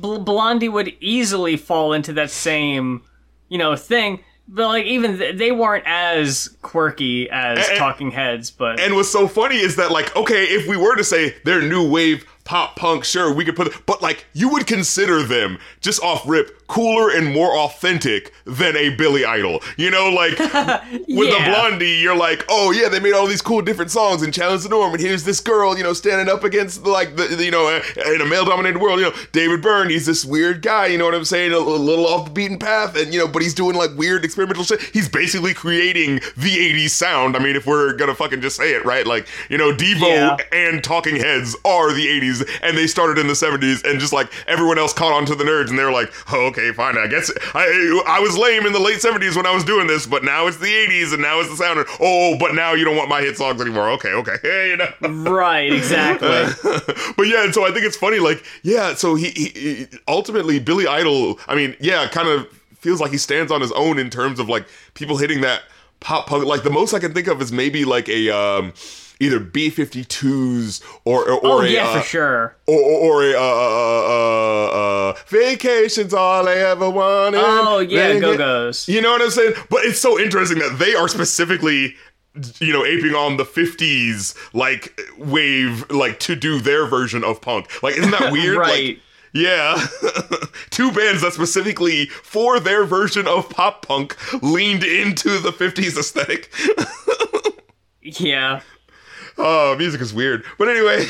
[0.00, 3.02] Bl- Blondie would easily fall into that same,
[3.48, 4.20] you know, thing.
[4.50, 9.10] But like even th- they weren't as quirky as And- Talking Heads, but And what's
[9.10, 12.76] so funny is that, like, okay, if we were to say they're new wave pop
[12.76, 17.10] punk, sure, we could put, but like, you would consider them just off rip cooler
[17.10, 19.60] and more authentic than a Billy Idol.
[19.76, 23.60] You know, like with the Blondie, you're like, oh yeah, they made all these cool
[23.62, 26.84] different songs and challenged the norm, and here's this girl, you know, standing up against
[26.86, 30.06] like the, the- you know, uh, in a male-dominated world, you know, David Byrne, he's
[30.06, 32.96] this weird guy, you know what I'm saying, a, a little off the beaten path,
[32.96, 34.80] and you know, but he's doing like weird experimental shit.
[34.80, 37.36] He's basically creating the '80s sound.
[37.36, 39.06] I mean, if we're gonna fucking just say it, right?
[39.06, 40.36] Like, you know, Devo Yeah.
[40.52, 44.30] and Talking Heads are the 80s, and they started in the 70s, and just like
[44.46, 47.06] everyone else caught on to the nerds, and they were like, oh, okay, fine, I
[47.06, 50.24] guess I I was lame in the late 70s when I was doing this, but
[50.24, 51.84] now it's the 80s, and now it's the sound.
[52.00, 53.90] Oh, but now you don't want my hit songs anymore.
[53.90, 55.30] Okay, okay, hey, you know.
[55.30, 56.28] right, exactly.
[57.16, 60.58] but yeah, and so I think it's funny, like, yeah, so he, he, he ultimately
[60.58, 62.46] Billy Idol, I mean, yeah, kind of
[62.78, 65.62] feels like he stands on his own in terms of like people hitting that
[66.00, 66.44] pop punk.
[66.44, 68.72] Like the most I can think of is maybe like a um
[69.20, 72.56] either B52s or or, or oh a, yeah, uh, for sure.
[72.66, 77.40] or, or, or a uh, uh, uh, uh, vacation's all I ever wanted.
[77.42, 78.88] Oh yeah, Go Go's.
[78.88, 79.54] You know what I'm saying?
[79.70, 81.94] But it's so interesting that they are specifically,
[82.60, 87.82] you know, aping on the 50s like wave, like to do their version of punk.
[87.82, 88.58] Like, isn't that weird?
[88.58, 88.96] Right.
[88.96, 89.00] Like,
[89.34, 89.76] yeah.
[90.70, 96.52] Two bands that specifically for their version of pop punk leaned into the 50s aesthetic.
[98.00, 98.60] Yeah,
[99.38, 100.44] oh, music is weird.
[100.58, 101.06] But anyway,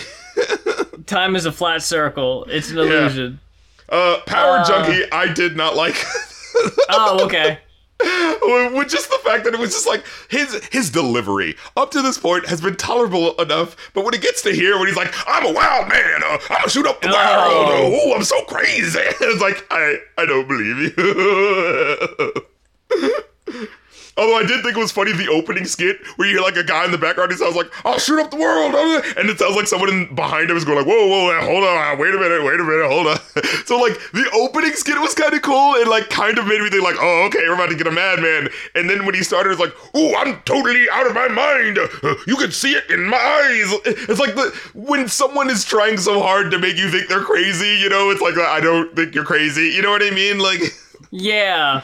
[1.06, 2.44] time is a flat circle.
[2.48, 3.40] It's an illusion.
[3.88, 5.96] uh, Power Junkie, I did not like.
[6.90, 7.58] Oh, okay.
[8.74, 12.16] with just the fact that it was just like his his delivery up to this
[12.18, 15.44] point has been tolerable enough, but when it gets to here, when he's like, "I'm
[15.46, 18.00] a wild man, uh, I'm gonna shoot up the world, Oh.
[18.06, 20.92] oh, I'm so crazy," it's like I I don't believe you.
[24.18, 26.64] Although I did think it was funny the opening skit where you hear like a
[26.64, 27.30] guy in the background.
[27.30, 28.74] He sounds like, "I'll shoot up the world,"
[29.16, 31.98] and it sounds like someone in, behind him is going like, "Whoa, whoa, hold on,
[31.98, 33.18] wait a minute, wait a minute, hold on."
[33.66, 36.68] so like the opening skit was kind of cool and like kind of made me
[36.68, 39.50] think like, "Oh, okay, we're about to get a madman." And then when he started,
[39.50, 41.78] it's like, "Oh, I'm totally out of my mind.
[42.26, 43.72] You can see it in my eyes."
[44.08, 47.78] It's like the when someone is trying so hard to make you think they're crazy,
[47.78, 49.68] you know, it's like I don't think you're crazy.
[49.68, 50.38] You know what I mean?
[50.38, 50.60] Like.
[51.10, 51.82] Yeah.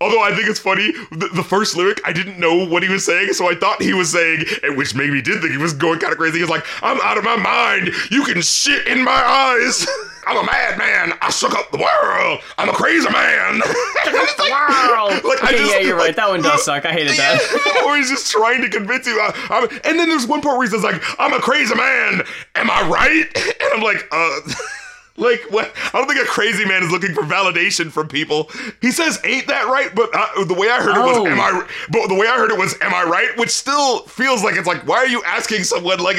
[0.00, 3.04] Although I think it's funny, the, the first lyric, I didn't know what he was
[3.06, 5.72] saying, so I thought he was saying, and which made me did think he was
[5.72, 6.36] going kind of crazy.
[6.36, 7.90] He was like, I'm out of my mind.
[8.10, 9.86] You can shit in my eyes.
[10.26, 11.16] I'm a madman.
[11.22, 12.40] I shook up the world.
[12.58, 13.62] I'm a crazy man.
[14.38, 15.08] Wow.
[15.24, 16.08] Like, I okay, just- yeah, you're right.
[16.08, 16.84] like, That one does suck.
[16.84, 17.82] I hated that.
[17.86, 19.18] or he's just trying to convince you.
[19.20, 22.22] I, I'm, and then there's one part where he says like, "I'm a crazy man.
[22.54, 24.40] Am I right?" And I'm like, uh.
[25.18, 25.72] Like what?
[25.94, 28.50] I don't think a crazy man is looking for validation from people.
[28.82, 31.26] He says, "Ain't that right?" But uh, the way I heard it was, Oh.
[31.26, 34.44] "Am I?" But the way I heard it was, "Am I right?" Which still feels
[34.44, 36.16] like it's like, why are you asking someone like,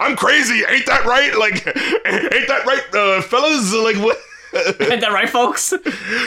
[0.00, 0.62] "I'm crazy"?
[0.68, 1.36] Ain't that right?
[1.36, 3.72] Like, ain't that right, uh, fellas?
[3.74, 4.16] Like what?
[4.80, 5.74] Ain't that right, folks?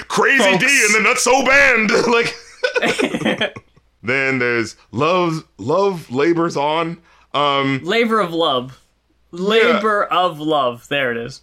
[0.07, 0.59] Crazy Folks.
[0.63, 1.91] D and the Nutso Band.
[2.11, 3.55] Like.
[4.03, 5.47] then there's love.
[5.57, 6.97] Love labors on.
[7.33, 7.79] Um.
[7.83, 8.79] Labor of love.
[9.31, 10.87] Labor of love.
[10.89, 11.41] There it is.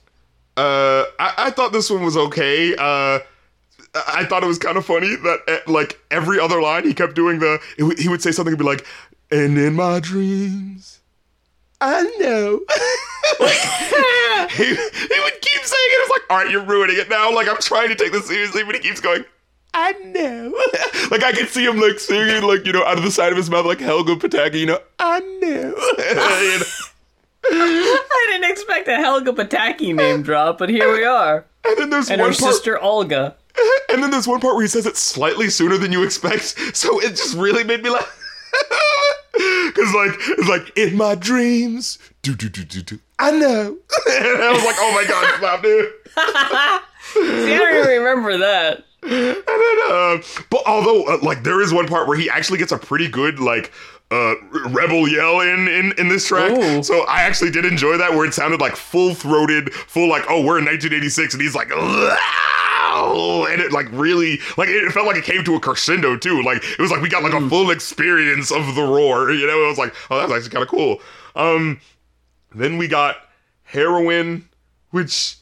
[0.56, 2.74] Uh, I, I thought this one was okay.
[2.74, 3.20] Uh,
[4.08, 7.14] I thought it was kind of funny that uh, like every other line he kept
[7.14, 7.60] doing the
[7.98, 8.86] he would say something and be like,
[9.30, 11.00] and in my dreams,
[11.80, 12.60] I know.
[14.50, 16.00] he, he would keep saying it.
[16.00, 17.34] It's like, all right, you're ruining it now.
[17.34, 19.24] Like I'm trying to take this seriously, but he keeps going.
[19.74, 20.54] I know.
[21.10, 23.36] like I could see him like singing like you know out of the side of
[23.36, 24.60] his mouth like Helga Pataki.
[24.60, 25.74] You know, I know.
[27.52, 31.44] I didn't expect a Helga Pataki name drop, but here we are.
[31.66, 32.54] And then there's And one her part.
[32.54, 33.34] sister Olga.
[33.88, 37.00] And then there's one part where he says it slightly sooner than you expect, so
[37.00, 38.22] it just really made me laugh.
[39.74, 42.98] Cause like it's like in my dreams, do do do do do.
[43.18, 43.76] I know.
[44.10, 45.92] and I was like, oh my god, stop, dude.
[47.44, 48.84] See, I don't even remember that.
[49.02, 50.18] And then, uh,
[50.50, 53.38] but although uh, like there is one part where he actually gets a pretty good
[53.38, 53.72] like
[54.10, 54.34] uh
[54.68, 56.52] rebel yell in in in this track.
[56.52, 56.82] Ooh.
[56.82, 60.40] So I actually did enjoy that where it sounded like full throated, full like oh
[60.44, 61.70] we're in 1986 and he's like.
[61.70, 66.42] "Wow," And it like really like it felt like it came to a crescendo too.
[66.42, 69.30] Like it was like we got like a full experience of the roar.
[69.36, 71.00] You know, it was like oh that's actually kind of cool.
[71.34, 71.80] Um,
[72.54, 73.16] then we got
[73.64, 74.48] heroin,
[74.90, 75.36] which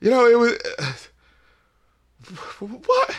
[0.00, 1.08] you know it was.
[2.60, 3.16] what?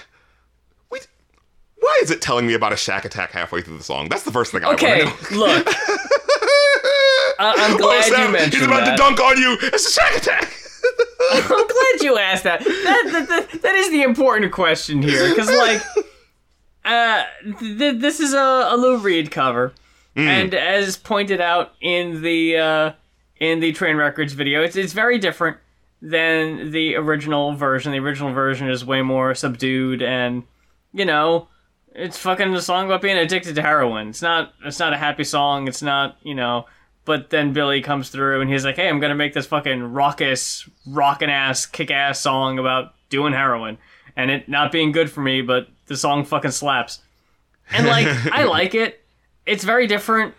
[1.83, 4.07] Why is it telling me about a shack attack halfway through the song?
[4.09, 5.39] That's the first thing I Okay, want to know.
[5.39, 5.67] look.
[7.39, 8.53] I- I'm Oh, glad snap, you mentioned that.
[8.53, 8.91] He's about that.
[8.91, 9.57] to dunk on you.
[9.61, 10.53] It's a shack attack.
[11.33, 12.59] I'm glad you asked that.
[12.63, 15.81] That, that, that, that is the important question here, because like,
[16.85, 17.23] uh,
[17.59, 18.37] th- this is a,
[18.71, 19.73] a Lou Reed cover,
[20.15, 22.91] and as pointed out in the uh,
[23.37, 25.57] in the Trainwreckords video, it's it's very different
[26.01, 27.91] than the original version.
[27.93, 30.43] The original version is way more subdued, and
[30.93, 31.47] you know,
[31.95, 34.09] it's fucking a song about being addicted to heroin.
[34.09, 35.67] It's not it's not a happy song.
[35.67, 36.65] It's not you know.
[37.05, 40.67] But then Billy comes through and he's like, "Hey, I'm gonna make this fucking raucous,
[40.87, 43.77] rockin' ass, kick ass song about doing heroin
[44.15, 46.99] and it not being good for me, but the song fucking slaps."
[47.71, 49.01] And like, I like it.
[49.45, 50.33] It's very different.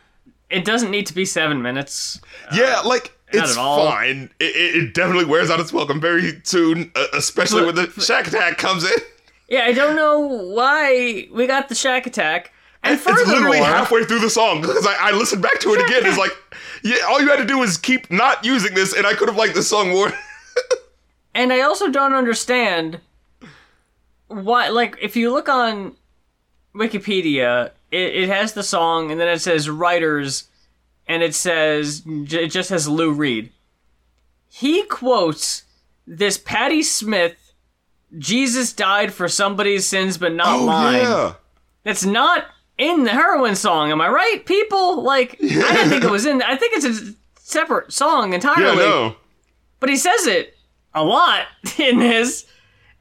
[0.51, 2.21] It doesn't need to be seven minutes.
[2.55, 4.31] yeah, like it's fine.
[4.39, 8.27] It, it, it definitely wears out its welcome very soon, uh, especially when the shack
[8.27, 8.97] attack comes in.
[9.49, 12.53] Yeah, I don't know why we got the Shack Attack.
[12.83, 16.05] And It's literally halfway through the song because I, I listened back to it again.
[16.05, 16.33] It's like,
[16.83, 19.39] yeah, all you had to do was keep not using this, and I could have
[19.39, 20.13] liked this song more.
[21.37, 23.01] And I also don't understand
[24.29, 24.69] why.
[24.69, 25.97] Like, if you look on
[26.75, 30.45] Wikipedia, it, it has the song, and then it says writers,
[31.09, 33.51] and it says it just has Lou Reed.
[34.49, 35.65] He quotes
[36.07, 37.35] this Patti Smith,
[38.19, 41.35] "Jesus died for somebody's sins, but not Oh, mine."
[41.85, 42.47] That's not
[42.79, 43.93] in the heroin song.
[43.93, 45.03] Am I right, people?
[45.03, 46.43] Like, I didn't think it was in.
[46.43, 49.17] I think it's a separate song entirely yeah, no.
[49.79, 50.57] but he says it
[50.95, 51.47] a lot
[51.79, 52.47] in this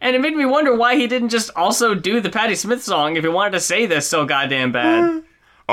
[0.01, 3.15] and it made me wonder why he didn't just also do the Patti Smith song
[3.15, 5.23] if he wanted to say this so goddamn bad.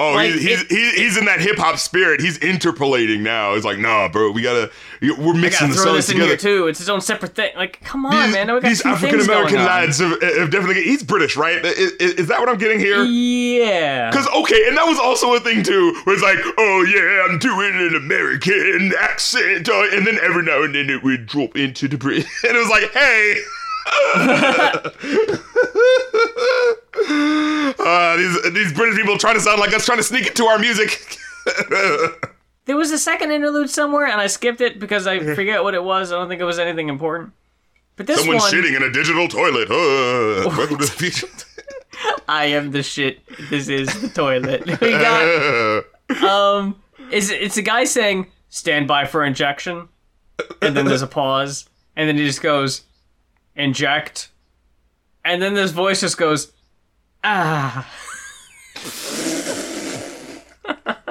[0.01, 2.21] Oh, Like, he's, he's, it- he- he's in that hip hop spirit.
[2.21, 3.55] He's interpolating now.
[3.55, 4.71] He's like, nah, bro, we gotta,
[5.03, 6.37] we're mixing the songs this together.
[6.37, 6.67] too.
[6.69, 7.51] It's his own separate thing.
[7.57, 8.47] Like, come on, These, man.
[8.47, 10.83] We got these African American lads have, have definitely.
[10.83, 11.63] He's British, right?
[11.65, 13.03] Is, is- that what I'm getting here?
[13.05, 14.11] Yeah.
[14.11, 17.39] Because okay, and that was also a thing too, where it's like, oh yeah, I'm
[17.39, 21.89] doing an American accent, uh, and then every now and then it would drop into
[21.89, 23.43] the Brit, and it was like, hey.
[27.09, 30.59] uh, these these British people trying to sound like us, trying to sneak into our
[30.59, 31.17] music.
[32.67, 35.83] There was a second interlude somewhere, and I skipped it because I forget what it
[35.83, 36.13] was.
[36.13, 37.33] I don't think it was anything important.
[37.97, 39.69] But this Someone's one, shitting in a digital toilet.
[39.69, 41.27] Uh, welcome to the future.
[42.29, 43.27] I am the shit.
[43.51, 44.67] This is the toilet.
[44.81, 45.85] We got
[46.23, 49.89] um, is it's a guy saying stand by for injection,
[50.63, 52.83] and then there's a pause, and then he just goes
[53.57, 54.31] inject,
[55.25, 56.53] and then this voice just goes
[57.25, 57.87] ah.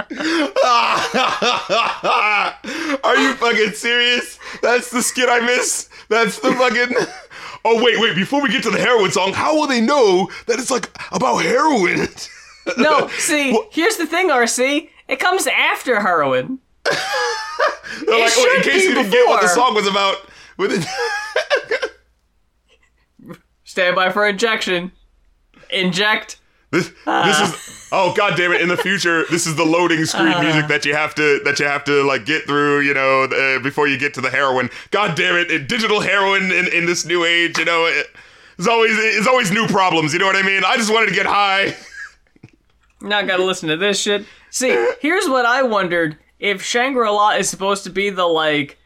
[3.03, 4.39] Are you fucking serious?
[4.61, 5.89] That's the skit I miss.
[6.09, 6.95] That's the fucking.
[7.65, 8.15] Oh wait, wait!
[8.15, 11.43] Before we get to the heroin song, how will they know that it's like about
[11.43, 12.07] heroin?
[12.77, 14.89] No, see, here's the thing, RC.
[15.07, 16.59] It comes after heroin.
[16.85, 16.93] They're
[18.19, 20.17] like, oh, in case you didn't get what the song was about.
[20.57, 20.85] With it.
[23.63, 24.91] Stand by for injection.
[25.69, 26.39] Inject.
[26.71, 28.61] This, this is oh god damn it!
[28.61, 31.65] In the future, this is the loading screen music that you have to that you
[31.65, 34.69] have to like get through, you know, uh, before you get to the heroin.
[34.91, 35.49] God damn it!
[35.49, 38.05] it digital heroin in, in this new age, you know, it,
[38.59, 40.13] it's always it's always new problems.
[40.13, 40.61] You know what I mean?
[40.63, 41.75] I just wanted to get high.
[43.01, 44.25] Now I gotta listen to this shit.
[44.51, 44.69] See,
[45.01, 48.77] here's what I wondered: if Shangri-La is supposed to be the like,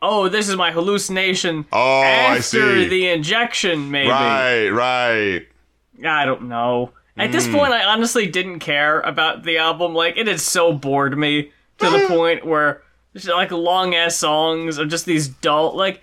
[0.00, 2.88] oh, this is my hallucination Oh, I after see.
[2.88, 4.10] the injection, maybe.
[4.10, 5.46] Right, right.
[6.04, 6.92] I don't know.
[7.16, 7.54] At this Hmm.
[7.56, 9.94] point, I honestly didn't care about the album.
[9.94, 12.82] Like, it had so bored me to the point where
[13.14, 16.02] just like long ass songs of just these dull, like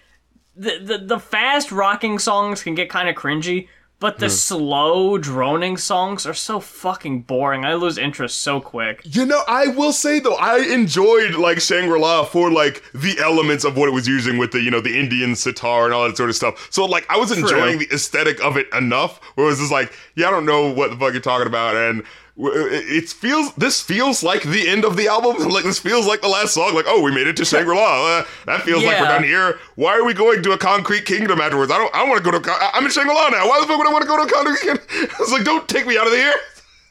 [0.55, 3.67] the the, the fast rocking songs can get kind of cringy.
[3.99, 4.31] But the hmm.
[4.31, 7.65] slow droning songs are so fucking boring.
[7.65, 9.01] I lose interest so quick.
[9.03, 13.65] You know, I will say though, I enjoyed like Shangri La for like the elements
[13.65, 16.15] of what it was using with the you know the Indian sitar and all that
[16.15, 16.67] sort of stuff.
[16.71, 19.19] So like, I was enjoying the aesthetic of it enough.
[19.35, 21.75] Where it was just like, yeah, I don't know what the fuck you're talking about,
[21.75, 22.03] and
[22.39, 25.35] it it feels this feels like the end of the album.
[25.49, 26.73] Like this feels like the last song.
[26.73, 28.19] Like, oh, we made it to Shangri La.
[28.19, 29.59] Uh, that feels like we're done here.
[29.75, 31.71] Why are we going to a concrete kingdom afterwards?
[31.71, 31.93] I don't.
[31.93, 32.39] I want to go to.
[32.39, 33.47] Con- I'm in Shangri La now.
[33.47, 34.85] Why the fuck would I want to go to a concrete kingdom?
[34.91, 36.33] I was like, don't take me out of here.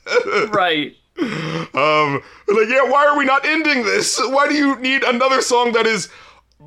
[0.49, 0.97] right.
[1.21, 4.21] Um, like, yeah, why are we not ending this?
[4.21, 6.09] Why do you need another song that is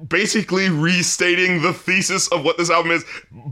[0.07, 3.03] basically restating the thesis of what this album is?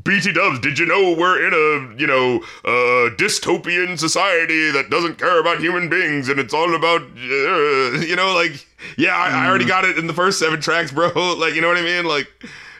[0.03, 5.17] BT Dubs, did you know we're in a, you know, uh, dystopian society that doesn't
[5.17, 8.65] care about human beings and it's all about, uh, you know, like,
[8.97, 11.09] yeah, I, I already got it in the first seven tracks, bro.
[11.37, 12.05] Like, you know what I mean?
[12.05, 12.27] Like,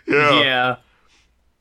[0.07, 0.41] yeah.
[0.41, 0.75] Yeah.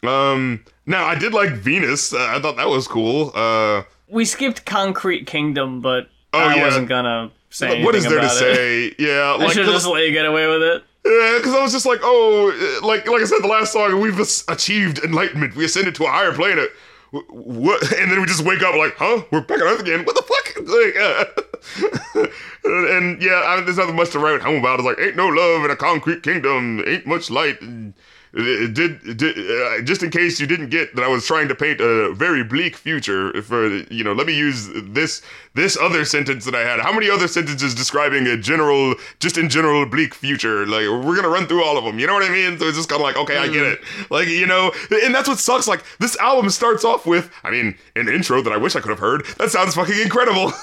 [0.04, 2.12] Um, now I did like Venus.
[2.14, 3.32] Uh, I thought that was cool.
[3.34, 6.62] Uh, We skipped Concrete Kingdom, but Oh, I yeah.
[6.64, 8.30] wasn't gonna say anything what is there to it.
[8.30, 8.94] say?
[8.98, 10.84] Yeah, I like, should 'cause- just let you get away with it.
[11.08, 13.72] Uh, yeah, because I was just like, oh, uh, like like I said, the last
[13.72, 14.18] song, we've
[14.48, 15.56] achieved enlightenment.
[15.56, 16.70] We ascended to a higher planet.
[17.14, 17.82] Uh, what?
[17.94, 19.22] And then we just wake up like, huh?
[19.32, 20.04] We're back on Earth again.
[20.04, 20.34] What the fuck?
[20.68, 22.26] Like, uh,
[22.64, 24.80] and, yeah, I there's nothing much to write home about.
[24.80, 26.82] It's like, ain't no love in a concrete kingdom.
[26.86, 27.62] Ain't much light.
[27.62, 27.94] And
[28.32, 31.48] It, did, it did uh, just in case you didn't get that I was trying
[31.48, 35.22] to paint a very bleak future for you know let me use this
[35.54, 39.48] this other sentence that I had how many other sentences describing a general just in
[39.48, 42.30] general bleak future like we're gonna run through all of them you know what I
[42.30, 43.80] mean so it's just kind of like okay I get it
[44.10, 47.76] like you know and that's what sucks like this album starts off with I mean
[47.96, 50.52] an intro that I wish I could have heard that sounds fucking incredible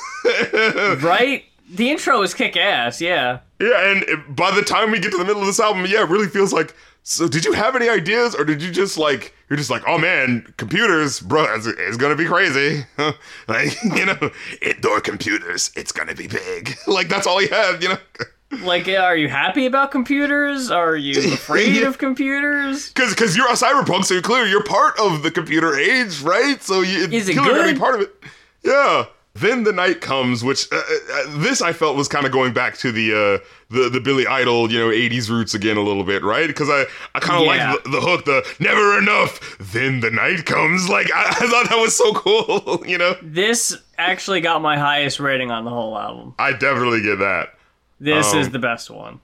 [1.02, 1.46] Right?
[1.70, 3.40] The intro is kick ass, yeah.
[3.60, 6.10] Yeah, and by the time we get to the middle of this album, yeah, it
[6.10, 6.76] really feels like.
[7.08, 10.00] So, did you have any ideas, or did you just like you're just like, oh
[10.00, 12.84] man, computers, bro, it's, it's gonna be crazy,
[13.48, 16.76] like you know, indoor computers, it's gonna be big.
[16.88, 17.98] like that's all you have, you know.
[18.64, 20.72] Like, are you happy about computers?
[20.72, 21.88] Are you afraid Yeah.
[21.88, 22.90] of computers?
[22.90, 26.60] Because because you're a cyberpunk, so you're clear you're part of the computer age, right?
[26.64, 28.16] So you, Is it clearly gonna be part of it.
[28.64, 29.06] Yeah.
[29.38, 32.78] Then the night comes, which uh, uh, this I felt was kind of going back
[32.78, 36.24] to the uh, the the Billy Idol, you know, '80s roots again a little bit,
[36.24, 36.48] right?
[36.48, 37.74] Because I I kind of Yeah.
[37.74, 39.58] like the, the hook, the never enough.
[39.60, 43.18] Then the night comes, like I, I thought that was so cool, you know.
[43.22, 46.34] This actually got my highest rating on the whole album.
[46.40, 47.56] I definitely get that.
[48.00, 49.20] This is Um, the best one.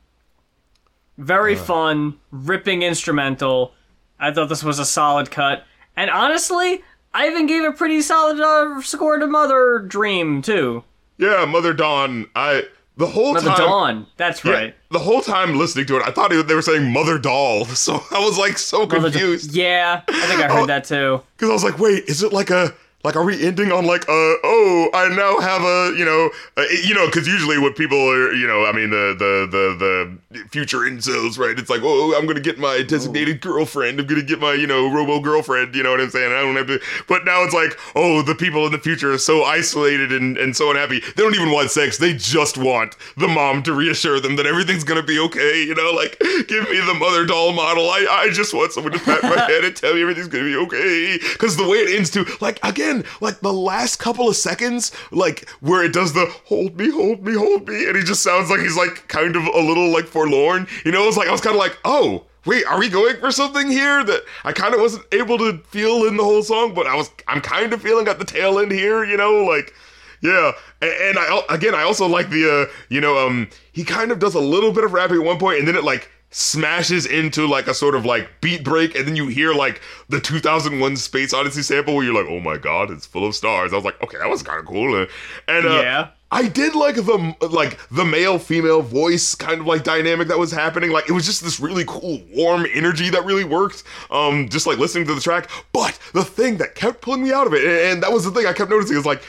[1.18, 3.74] Very fun, ripping instrumental.
[4.20, 5.66] I thought this was a solid cut.
[5.96, 6.84] And honestly,
[7.14, 10.84] I even gave a pretty solid uh, score to Mother Dream, too.
[11.18, 12.28] Yeah, Mother Dawn.
[12.36, 12.64] I
[12.98, 13.58] the whole Mother time.
[13.58, 14.08] Dawn.
[14.18, 14.76] That's Yeah, right.
[14.92, 18.20] The whole time listening to it, I thought they were saying Mother Doll, so I
[18.20, 19.54] was like so Mother Da- confused.
[19.56, 21.22] yeah, I think I heard that too.
[21.38, 22.74] Because I was like, wait, is it like a
[23.04, 24.08] like, are we ending on like, uh,
[24.44, 28.32] oh, I now have a, you know, uh, you know, because usually what people are,
[28.34, 30.18] you know, I mean, the the the the
[30.50, 31.58] future incels, right?
[31.58, 34.00] It's like, oh, I'm gonna get my designated girlfriend.
[34.00, 35.76] I'm gonna get my, you know, robo girlfriend.
[35.76, 36.32] You know what I'm saying?
[36.32, 36.80] I don't have to.
[37.08, 40.56] But now it's like, oh, the people in the future are so isolated and and
[40.56, 41.00] so unhappy.
[41.00, 41.98] They don't even want sex.
[41.98, 45.64] They just want the mom to reassure them that everything's gonna be okay.
[45.64, 46.18] You know, like,
[46.48, 47.90] give me the mother doll model.
[47.90, 50.56] I I just want someone to pat my head and tell me everything's gonna be
[50.56, 51.20] okay.
[51.34, 55.50] Because the way it ends too, like again, like the last couple of seconds, like
[55.60, 58.60] where it does the hold me, hold me, hold me, and he just sounds like
[58.62, 60.68] he's like kind of a little like forlorn.
[60.86, 62.26] You know, it's like I was kind of like, oh.
[62.44, 66.08] Wait, are we going for something here that I kind of wasn't able to feel
[66.08, 68.72] in the whole song, but I was, I'm kind of feeling at the tail end
[68.72, 69.76] here, you know, like,
[70.24, 74.12] yeah, and, and I again I also like the uh, you know um he kind
[74.12, 77.06] of does a little bit of rapping at one point and then it like smashes
[77.06, 80.96] into like a sort of like beat break and then you hear like the 2001
[80.98, 83.72] Space Odyssey sample where you're like oh my god it's full of stars.
[83.74, 85.08] I was like okay that was kind of cool and,
[85.48, 86.10] and uh, Yeah.
[86.32, 90.52] I did like the like the male female voice kind of like dynamic that was
[90.52, 90.92] happening.
[90.92, 93.84] Like it was just this really cool warm energy that really worked.
[94.10, 95.50] Um, just like listening to the track.
[95.74, 98.32] But the thing that kept pulling me out of it, and, and that was the
[98.32, 99.24] thing I kept noticing, is like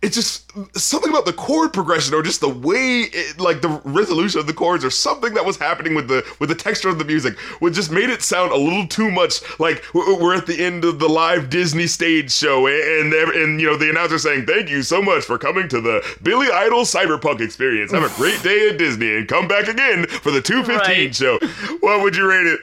[0.00, 4.38] it's just something about the chord progression or just the way it, like the resolution
[4.38, 7.04] of the chords or something that was happening with the with the texture of the
[7.04, 10.84] music which just made it sound a little too much like we're at the end
[10.84, 14.70] of the live Disney stage show and and, and you know the announcer saying thank
[14.70, 18.68] you so much for coming to the Billy Idol Cyberpunk experience have a great day
[18.68, 21.14] at Disney and come back again for the 215 Right.
[21.14, 21.38] show
[21.80, 22.60] what would you rate it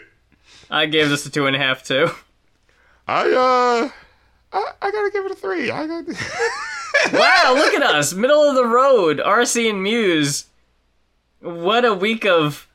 [0.72, 2.10] I gave this a two and a half too.
[3.10, 3.90] I uh
[4.54, 6.06] I, I gotta give it a three I got
[7.14, 10.46] Wow, look at us, middle of the road, RC and Muse.
[11.40, 12.68] What a week of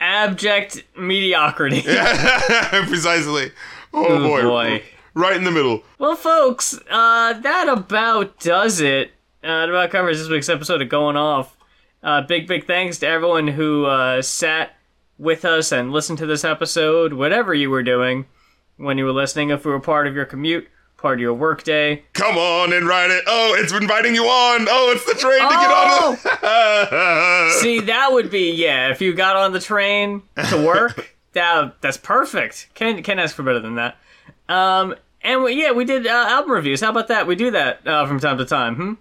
[0.00, 1.82] abject mediocrity.
[1.82, 3.52] precisely
[3.94, 4.42] oh, boy.
[4.42, 4.82] boy.
[5.14, 9.12] right in the middle Well, folks, uh, that about does it.
[9.42, 11.56] Uh, that about covers this week's episode of Going Off.
[12.02, 14.76] Uh, big, big thanks to everyone who uh, sat
[15.18, 18.26] with us and listened to this episode, whatever you were doing
[18.76, 20.68] when you were listening, if we were part of your commute,
[21.06, 22.02] part of your workday.
[22.14, 23.22] Come on and ride it.
[23.28, 24.66] Oh, it's inviting you on.
[24.68, 26.18] Oh, it's the train to Oh!
[26.20, 27.50] get on.
[27.60, 31.96] See, that would be, yeah, if you got on the train to work, that that's
[31.96, 32.70] perfect.
[32.74, 33.98] Can't, can't ask for better than that.
[34.48, 36.80] Um, and we, yeah, we did uh, album reviews.
[36.80, 37.28] How about that?
[37.28, 38.74] We do that uh, from time to time.
[38.74, 38.92] Hmm?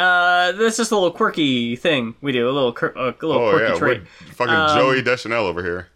[0.00, 2.48] Uh, that's just a little quirky thing we do.
[2.48, 4.00] A little, quir- a little oh quirky yeah, trait.
[4.02, 5.88] we're fucking Um, Zooey Deschanel over here.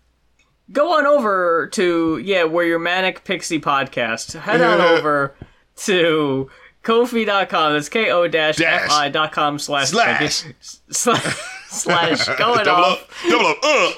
[0.73, 4.37] Go on over to yeah, where your manic pixie podcast.
[4.41, 5.37] Head on over
[5.77, 6.51] to
[6.83, 7.73] Ko-fi.com.
[7.75, 10.45] That's K O dash F I dot com slash Slash.
[10.91, 11.25] slash
[11.69, 13.03] slash going Double off.
[13.03, 13.57] up, double up.
[13.63, 13.93] Uh,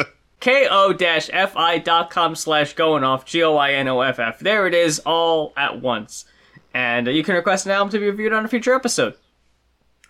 [0.00, 0.04] uh.
[0.40, 6.24] ko-fi.com slash going off g-o-i-n-o-f-f there it is all at once
[6.74, 9.14] and you can request an album to be reviewed on a future episode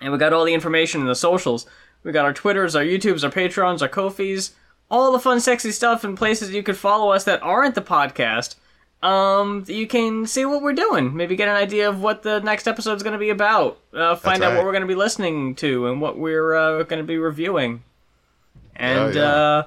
[0.00, 1.66] and we got all the information in the socials
[2.02, 4.50] we got our twitters our youtubes our patreons our kofis
[4.90, 8.56] all the fun sexy stuff and places you could follow us that aren't the podcast
[9.04, 11.14] um, you can see what we're doing.
[11.14, 13.78] Maybe get an idea of what the next episode's going to be about.
[13.92, 14.56] Uh, find out right.
[14.56, 17.82] what we're going to be listening to and what we're uh, going to be reviewing,
[18.74, 19.22] and yeah.
[19.22, 19.62] uh,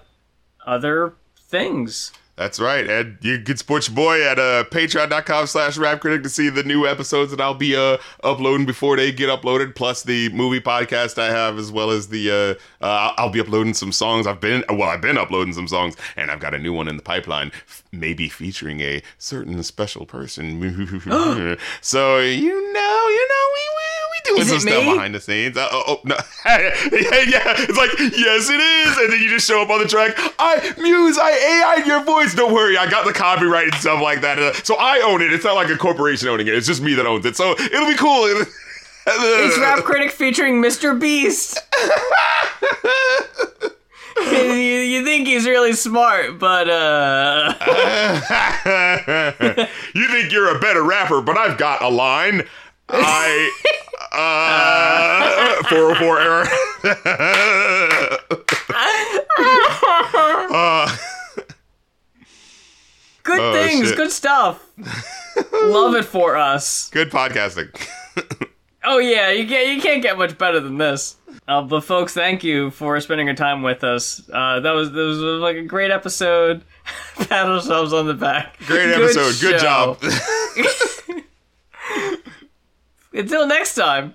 [0.66, 2.12] other things.
[2.38, 6.50] That's right, And You can support your boy at uh, patreon.com slash rapcritic to see
[6.50, 10.62] the new episodes that I'll be uh, uploading before they get uploaded, plus the movie
[10.62, 14.28] podcast I have, as well as the, uh, uh, I'll be uploading some songs.
[14.28, 16.96] I've been, well, I've been uploading some songs, and I've got a new one in
[16.96, 20.60] the pipeline, f- maybe featuring a certain special person.
[21.82, 23.87] so, you know, you know, we, we
[24.28, 24.94] doing Is some it stuff me?
[24.94, 25.58] behind the scenes.
[25.58, 26.16] Uh, oh, oh, no.
[26.46, 26.60] yeah,
[27.28, 27.56] yeah.
[27.58, 28.98] It's like, yes, it is.
[28.98, 30.14] And then you just show up on the track.
[30.40, 31.32] I, Muse, I
[31.78, 32.34] AI'd your voice.
[32.36, 32.78] Don't worry.
[32.78, 34.38] I got the copyright and stuff like that.
[34.40, 35.32] Uh, So I own it.
[35.34, 36.54] It's not like a corporation owning it.
[36.54, 37.36] It's just me that owns it.
[37.36, 38.28] So it'll be cool.
[39.10, 41.00] It's Rap Critic featuring Mr.
[41.00, 41.58] Beast.
[44.32, 47.54] you, you think he's really smart, but uh,
[49.94, 52.44] you think you're a better rapper, but I've got a line.
[52.90, 53.52] I
[54.12, 56.48] uh 404 error.
[60.50, 60.96] uh,
[63.24, 63.98] good Oh, things, shit.
[63.98, 64.64] good stuff.
[65.54, 66.90] Love it for us.
[66.90, 67.70] good podcasting.
[68.84, 71.16] Oh yeah, you can't you can't get much better than this.
[71.48, 74.22] Uh, but folks, thank you for spending your time with us.
[74.32, 76.64] Uh, that was that was like a great episode.
[77.16, 78.58] Pat ourselves on the back.
[78.66, 79.36] Great episode.
[79.42, 79.98] Good show.
[80.00, 80.02] job.
[83.18, 84.14] Until next time,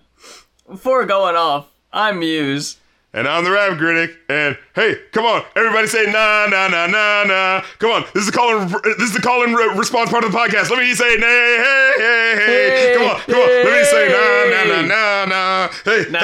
[0.69, 2.77] before going off, I'm Muse.
[3.13, 4.17] And I'm the rap critic.
[4.29, 7.63] And hey, come on, everybody say nah, nah, nah, nah, nah.
[7.81, 10.23] Come on, this is the call and this is the call and re- response part
[10.23, 10.71] of the podcast.
[10.71, 12.47] Let me say nay, hey, hey, hey.
[12.47, 13.49] Hey, come on, come on.
[13.49, 14.87] Let me say nah, nah, hey.
[14.87, 15.69] nah, nah, nah.
[15.85, 16.21] Hey, Nah,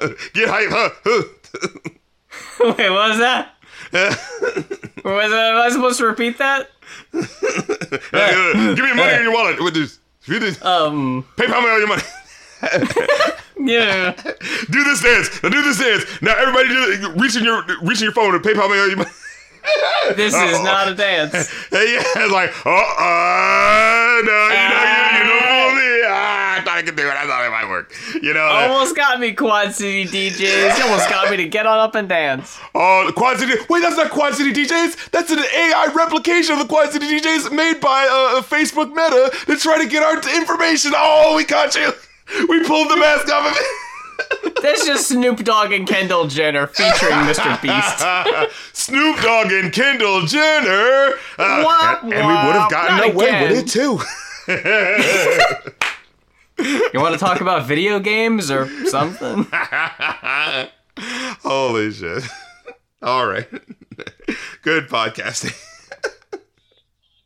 [0.00, 0.14] hey.
[0.32, 1.22] Get hype, huh?
[2.74, 3.54] Wait, what was that?
[5.04, 5.52] was that?
[5.52, 6.70] Am I supposed to repeat that?
[7.12, 7.22] Give
[8.84, 9.60] me money in your wallet.
[9.60, 9.98] What is?
[10.62, 11.24] Um.
[11.36, 12.02] PayPal me all your money.
[13.60, 14.12] Yeah.
[14.70, 15.42] Do this dance.
[15.42, 16.04] Now do this dance.
[16.22, 19.10] Now everybody do reaching your reaching your phone and PayPal me all your money.
[20.16, 21.34] This is not a dance.
[21.70, 25.44] Hey, yeah, it's like, uh, uh, no, you know, you, you don't fool me.
[25.44, 25.47] Ah,
[26.58, 27.14] I thought I could do it.
[27.14, 27.92] I thought it might work.
[28.22, 30.76] You know, that- Almost got me, Quad City DJs.
[30.78, 32.58] You almost got me to get on up and dance.
[32.74, 33.54] Oh, the Quad City.
[33.68, 35.10] Wait, that's not Quad City DJs.
[35.10, 39.56] That's an AI replication of the Quad City DJs made by uh, Facebook Meta to
[39.56, 40.92] try to get our information.
[40.94, 41.92] Oh, we caught you.
[42.48, 43.66] We pulled the mask off of it.
[44.62, 47.60] That's just Snoop Dogg and Kendall Jenner featuring Mr.
[47.62, 48.52] Beast.
[48.72, 51.14] Snoop Dogg and Kendall Jenner.
[51.38, 53.50] Uh, and, and we would have gotten away again.
[53.50, 53.98] with it too.
[56.92, 59.46] You want to talk about video games or something?
[61.42, 62.24] Holy shit.
[63.02, 63.48] All right.
[64.62, 65.54] Good podcasting.